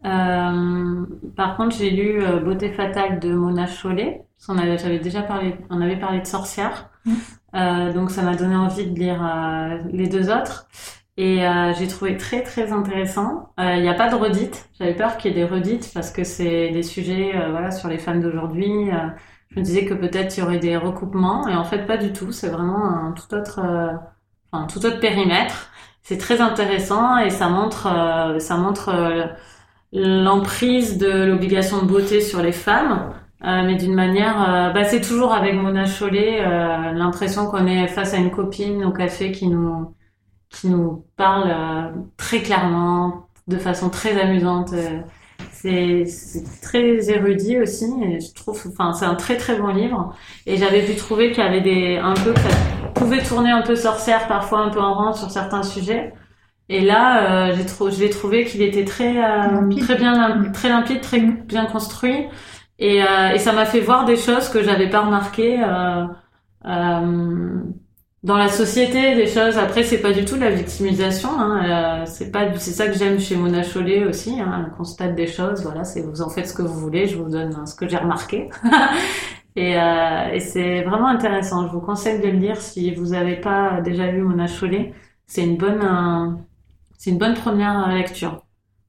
[0.03, 4.25] Par contre, j'ai lu Beauté fatale de Mona Chollet.
[4.47, 6.89] On avait, j'avais déjà parlé, on avait parlé de sorcière.
[7.05, 7.13] Mm.
[7.55, 10.67] Euh, donc ça m'a donné envie de lire euh, les deux autres.
[11.17, 13.49] Et euh, j'ai trouvé très très intéressant.
[13.59, 14.69] Euh, Il n'y a pas de redites.
[14.79, 17.89] J'avais peur qu'il y ait des redites parce que c'est des sujets euh, voilà sur
[17.89, 18.89] les femmes d'aujourd'hui.
[18.91, 18.95] Euh,
[19.49, 22.13] je me disais que peut-être il y aurait des recoupements et en fait pas du
[22.13, 22.31] tout.
[22.31, 23.91] C'est vraiment un tout autre euh,
[24.51, 25.69] enfin tout autre périmètre.
[26.03, 28.91] C'est très intéressant et ça montre euh, ça montre
[29.93, 33.13] l'emprise de l'obligation de beauté sur les femmes,
[33.43, 37.87] euh, mais d'une manière, euh, bah, c'est toujours avec Mona Chollet euh, l'impression qu'on est
[37.87, 39.95] face à une copine au café qui nous
[40.49, 41.49] qui nous parle
[42.17, 44.73] très clairement, de façon très amusante.
[45.53, 46.05] c'est
[46.61, 50.13] très érudit aussi et je trouve, enfin c'est un très très bon livre.
[50.45, 52.49] Et j'avais pu trouver qu'il y avait des un peu que ça
[52.95, 56.13] pouvait tourner un peu sorcière parfois un peu en rang sur certains sujets.
[56.69, 59.15] Et là j'ai je l'ai trouvé qu'il était très
[59.79, 62.27] très bien très limpide très bien construit
[62.81, 66.05] et, euh, et ça m'a fait voir des choses que j'avais pas remarquées euh,
[66.65, 67.59] euh,
[68.23, 69.57] dans la société des choses.
[69.59, 73.35] Après c'est pas du tout la victimisation hein, c'est pas c'est ça que j'aime chez
[73.35, 76.63] Mona Chollet aussi hein, elle constate des choses voilà c'est vous en faites ce que
[76.63, 78.49] vous voulez je vous donne ce que j'ai remarqué.
[79.57, 79.75] Et,
[80.39, 81.67] c'est vraiment intéressant.
[81.67, 84.93] Je vous conseille de le lire si vous avez pas déjà lu Mona Chollet.
[85.27, 86.37] C'est une bonne
[86.97, 88.45] c'est une bonne première lecture.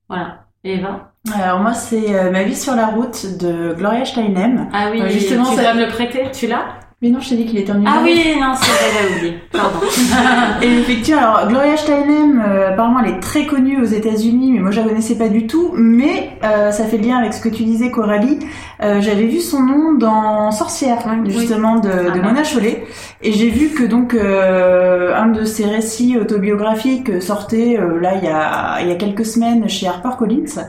[0.08, 0.46] Voilà.
[0.64, 1.11] Eva?
[1.32, 4.68] Alors moi c'est euh, Ma vie sur la route de Gloria Steinem.
[4.72, 6.64] ah oui Euh, justement, tu ça- me le prêter tu l'as?
[7.00, 7.94] Mais non, je t'ai dit qu'il était en numéro.
[7.96, 9.78] ah oui non c'est vrai oublié pardon
[10.62, 14.70] Et effectivement, alors Gloria Steinem, euh, apparemment, elle est très connue aux États-Unis, mais moi
[14.70, 15.70] je la connaissais pas du tout.
[15.74, 18.38] Mais euh, ça fait le lien avec ce que tu disais, Coralie.
[18.82, 22.26] Euh, J'avais vu son nom dans Sorcière, justement de, Ah de bah.
[22.28, 22.84] Mona Chollet,
[23.20, 28.24] et j'ai vu que donc euh, un de ses récits autobiographiques sortait euh, là il
[28.24, 30.62] y a il y a quelques semaines chez HarperCollins.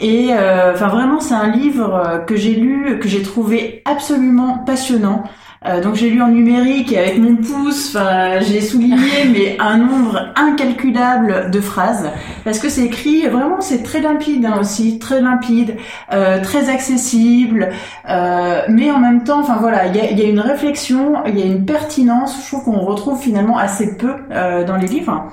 [0.00, 4.58] Et euh, enfin vraiment, c'est un livre euh, que j'ai lu, que j'ai trouvé absolument
[4.58, 5.24] passionnant.
[5.64, 9.78] Euh, donc j'ai lu en numérique et avec mon pouce, enfin j'ai souligné mais un
[9.78, 12.10] nombre incalculable de phrases
[12.44, 15.76] parce que c'est écrit vraiment c'est très limpide hein, aussi, très limpide,
[16.12, 17.70] euh, très accessible,
[18.08, 21.38] euh, mais en même temps, enfin voilà, il y a, y a une réflexion, il
[21.38, 25.26] y a une pertinence, je trouve qu'on retrouve finalement assez peu euh, dans les livres.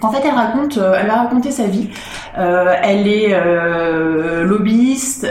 [0.00, 1.90] En fait, elle raconte, euh, elle va raconter sa vie.
[2.38, 5.26] Euh, elle est euh, lobbyiste,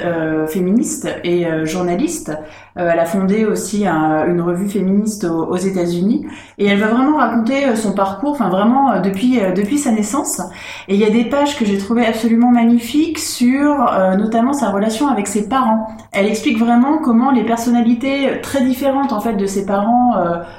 [0.48, 2.32] féministe et journaliste.
[2.78, 6.26] Euh, elle a fondé aussi un- une revue féministe aux, États-Unis
[6.58, 10.42] et elle va vraiment raconter euh, son parcours, enfin vraiment euh, depuis depuis sa naissance.
[10.88, 13.76] Et il y a des pages que j'ai trouvées absolument magnifiques sur
[14.18, 15.88] notamment sa relation avec ses parents.
[16.12, 20.16] Elle explique vraiment comment les personnalités très différentes en fait de ses parents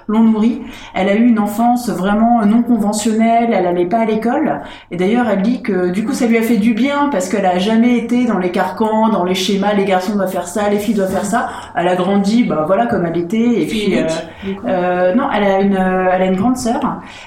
[0.07, 0.63] l'ont nourrie.
[0.95, 4.61] Elle a eu une enfance vraiment non conventionnelle, elle allait pas à l'école.
[4.91, 7.47] Et d'ailleurs, elle dit que du coup, ça lui a fait du bien parce qu'elle
[7.47, 9.73] a jamais été dans les carcans, dans les schémas.
[9.75, 11.49] Les garçons doivent faire ça, les filles doivent faire ça.
[12.03, 13.63] Grandi, bah voilà, comme elle était.
[13.63, 14.07] Et puis, euh,
[14.67, 16.81] euh, non, elle a une, euh, elle a une grande sœur.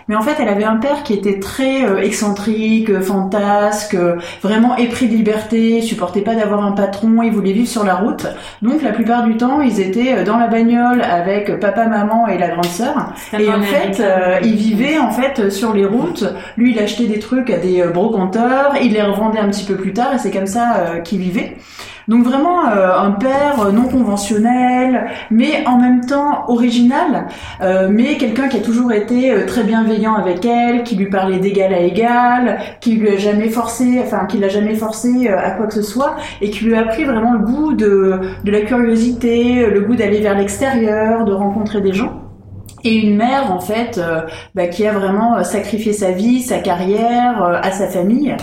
[0.07, 3.97] Mais en fait, elle avait un père qui était très excentrique, fantasque,
[4.41, 8.27] vraiment épris de liberté, supportait pas d'avoir un patron, il voulait vivre sur la route.
[8.61, 12.49] Donc, la plupart du temps, ils étaient dans la bagnole avec papa, maman et la
[12.49, 13.13] grande sœur.
[13.37, 16.25] Et en fait, euh, il vivait en fait sur les routes.
[16.57, 19.93] Lui, il achetait des trucs à des brocanteurs, il les revendait un petit peu plus
[19.93, 21.57] tard, et c'est comme ça euh, qu'il vivait.
[22.07, 27.27] Donc vraiment euh, un père euh, non conventionnel, mais en même temps original,
[27.61, 31.73] euh, mais quelqu'un qui a toujours été très bienveillant avec elle, qui lui parlait d'égal
[31.73, 35.73] à égal, qui lui a jamais forcé, enfin qui l'a jamais forcé à quoi que
[35.73, 39.81] ce soit, et qui lui a appris vraiment le goût de, de la curiosité, le
[39.81, 42.21] goût d'aller vers l'extérieur, de rencontrer des gens
[42.83, 43.99] et une mère en fait
[44.53, 48.35] bah, qui a vraiment sacrifié sa vie, sa carrière à sa famille.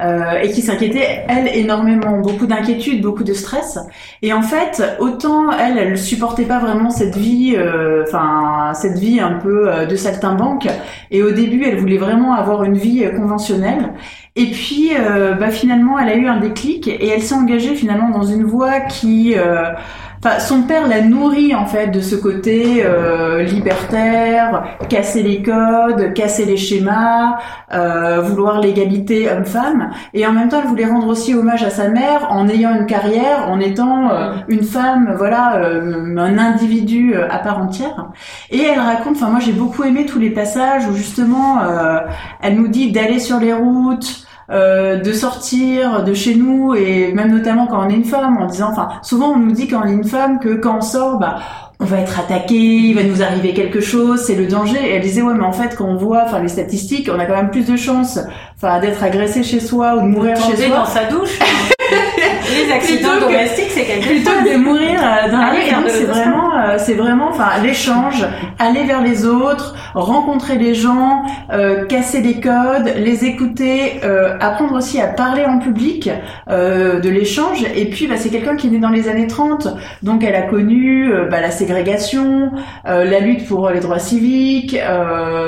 [0.00, 3.78] Euh, et qui s'inquiétait elle énormément, beaucoup d'inquiétude, beaucoup de stress.
[4.22, 9.20] Et en fait, autant elle, elle supportait pas vraiment cette vie, euh, enfin cette vie
[9.20, 10.68] un peu euh, de saltimbanque.
[11.10, 13.92] Et au début, elle voulait vraiment avoir une vie euh, conventionnelle.
[14.36, 18.10] Et puis, euh, bah, finalement, elle a eu un déclic et elle s'est engagée finalement
[18.10, 19.34] dans une voie qui
[20.20, 26.12] Enfin, son père l'a nourri en fait de ce côté euh, libertaire, casser les codes,
[26.12, 27.38] casser les schémas,
[27.72, 31.88] euh, vouloir l'égalité homme-femme, et en même temps elle voulait rendre aussi hommage à sa
[31.88, 37.28] mère en ayant une carrière, en étant euh, une femme, voilà, euh, un individu euh,
[37.30, 38.08] à part entière.
[38.50, 41.58] Et elle raconte, enfin moi j'ai beaucoup aimé tous les passages où justement
[42.42, 47.30] elle nous dit d'aller sur les routes euh, de sortir de chez nous et même
[47.30, 49.86] notamment quand on est une femme en disant enfin souvent on nous dit quand on
[49.86, 51.36] est une femme que quand on sort bah
[51.80, 54.78] on va être attaqué, il va nous arriver quelque chose, c'est le danger.
[54.82, 57.26] Et elle disait ouais mais en fait quand on voit enfin les statistiques, on a
[57.26, 58.18] quand même plus de chances
[58.56, 61.38] enfin d'être agressé chez soi ou de mourir chez soi dans sa douche.
[62.66, 65.74] Les accidents Plutôt que- domestiques, c'est quelque plutôt que de mourir euh, dans la Aller
[65.74, 65.84] rue.
[65.84, 68.24] De c'est vraiment, euh, c'est vraiment, enfin l'échange,
[68.58, 71.22] aller vers les autres, rencontrer les gens,
[71.52, 76.10] euh, casser les codes, les écouter, euh, apprendre aussi à parler en public,
[76.50, 77.64] euh, de l'échange.
[77.76, 79.68] Et puis bah, c'est quelqu'un qui est né dans les années 30,
[80.02, 82.50] donc elle a connu bah, la ségrégation,
[82.84, 84.76] la lutte pour les droits civiques,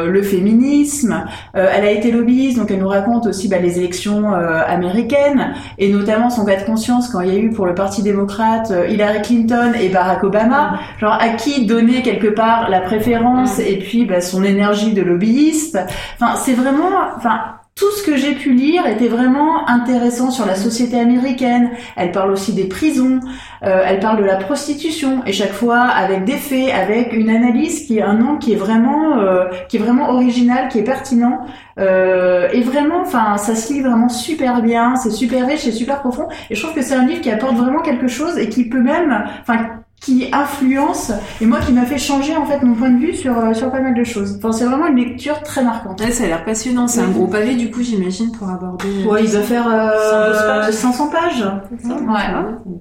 [0.07, 1.25] le féminisme.
[1.55, 6.31] Elle a été lobbyiste, donc elle nous raconte aussi bah, les élections américaines et notamment
[6.31, 9.23] son cas de conscience quand il y a eu pour le Parti démocrate euh, Hillary
[9.23, 14.21] Clinton et Barack Obama, genre à qui donner quelque part la préférence et puis bah,
[14.21, 15.79] son énergie de lobbyiste?
[16.15, 17.60] Enfin, c'est vraiment, enfin.
[17.81, 21.71] Tout ce que j'ai pu lire était vraiment intéressant sur la société américaine.
[21.97, 23.21] Elle parle aussi des prisons,
[23.63, 27.87] euh, elle parle de la prostitution et chaque fois avec des faits, avec une analyse
[27.87, 31.47] qui est un nom qui est vraiment, euh, qui est vraiment original, qui est pertinent.
[31.79, 36.01] Euh, et vraiment, enfin, ça se lit vraiment super bien, c'est super riche, c'est super
[36.01, 36.29] profond.
[36.51, 38.83] Et je trouve que c'est un livre qui apporte vraiment quelque chose et qui peut
[38.83, 39.57] même, enfin,
[40.01, 41.13] qui influence
[41.43, 43.71] et moi qui m'a fait changer en fait mon point de vue sur euh, sur
[43.71, 44.37] pas mal de choses.
[44.39, 46.01] Enfin, c'est vraiment une lecture très marquante.
[46.01, 46.89] Ouais, ça a l'air passionnant.
[46.89, 47.13] C'est un Oui.
[47.15, 48.87] gros pavé, du coup, j'imagine, pour aborder.
[49.05, 50.75] euh, Ouais, il doit faire euh, 112 pages.
[50.75, 51.45] 500 pages.
[51.83, 52.75] Ouais.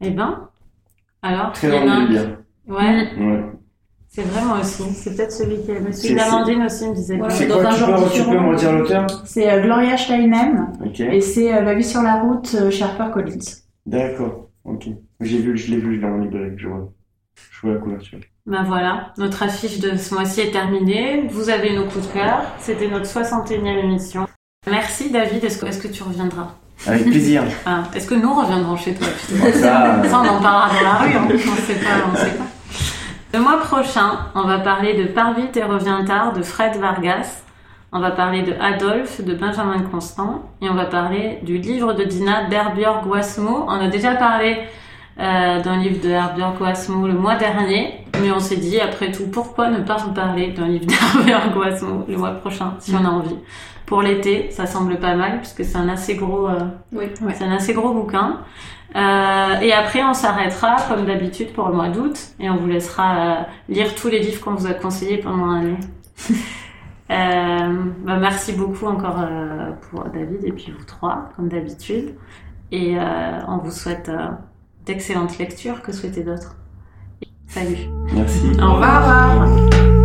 [0.00, 0.48] Eh ben,
[1.22, 2.36] alors, Très un- bien.
[2.68, 3.44] Ouais, Ouais.
[4.08, 4.82] c'est vraiment aussi.
[4.92, 5.80] C'est peut-être celui qui est.
[5.80, 7.20] Mais celui d'Amandine aussi me disait.
[7.20, 7.30] Ouais.
[7.30, 8.32] C'est dans quoi un tu genre peux, tu différent.
[8.32, 12.20] peux me redire l'auteur C'est euh, Gloria Steinem et c'est euh, La vie sur la
[12.20, 13.38] route euh, chez HarperCollins.
[13.86, 14.48] D'accord.
[14.64, 14.88] Ok.
[15.20, 16.92] J'ai vu, je l'ai vu, je l'ai en librairie, je vois.
[17.50, 18.18] Je vois la couverture.
[18.46, 21.26] Ben voilà, notre affiche de ce mois-ci est terminée.
[21.30, 22.42] Vous avez nos coups de cœur.
[22.60, 24.26] C'était notre 61e émission.
[24.70, 26.54] Merci David, est-ce que, est-ce que tu reviendras?
[26.86, 27.42] Avec plaisir.
[27.66, 29.06] Ah, Est-ce que nous reviendrons chez toi?
[29.26, 31.28] Plutôt Ça, Ça, on en parlera dans la rue, hein.
[31.30, 32.44] on sait pas, on sait pas.
[33.34, 37.42] Le mois prochain, on va parler de Pars vite et reviens tard de Fred Vargas.
[37.92, 40.50] On va parler de Adolphe de Benjamin Constant.
[40.60, 43.64] Et on va parler du livre de Dina d'Herbjörg Wasmo.
[43.68, 44.58] On a déjà parlé
[45.18, 48.04] euh, d'un livre de Herbjörg Wasmo le mois dernier.
[48.20, 50.86] Mais on s'est dit, après tout, pourquoi ne pas reparler d'un livre
[51.24, 53.36] d'Herbjörg Wasmo le mois prochain, si on a envie.
[53.86, 56.48] Pour l'été, ça semble pas mal, puisque c'est un assez gros...
[56.48, 56.60] euh,
[56.92, 57.06] Oui.
[57.34, 58.40] c'est un assez gros bouquin.
[58.96, 62.18] Euh, et après, on s'arrêtera, comme d'habitude, pour le mois d'août.
[62.40, 65.76] Et on vous laissera euh, lire tous les livres qu'on vous a conseillés pendant l'année.
[67.10, 72.14] euh, bah, merci beaucoup encore euh, pour David et puis vous trois, comme d'habitude.
[72.72, 74.28] Et euh, on vous souhaite euh,
[74.86, 75.82] d'excellentes lectures.
[75.82, 76.56] Que souhaiter d'autre
[77.48, 77.88] Salut.
[78.12, 78.50] Merci.
[78.60, 79.95] Au revoir.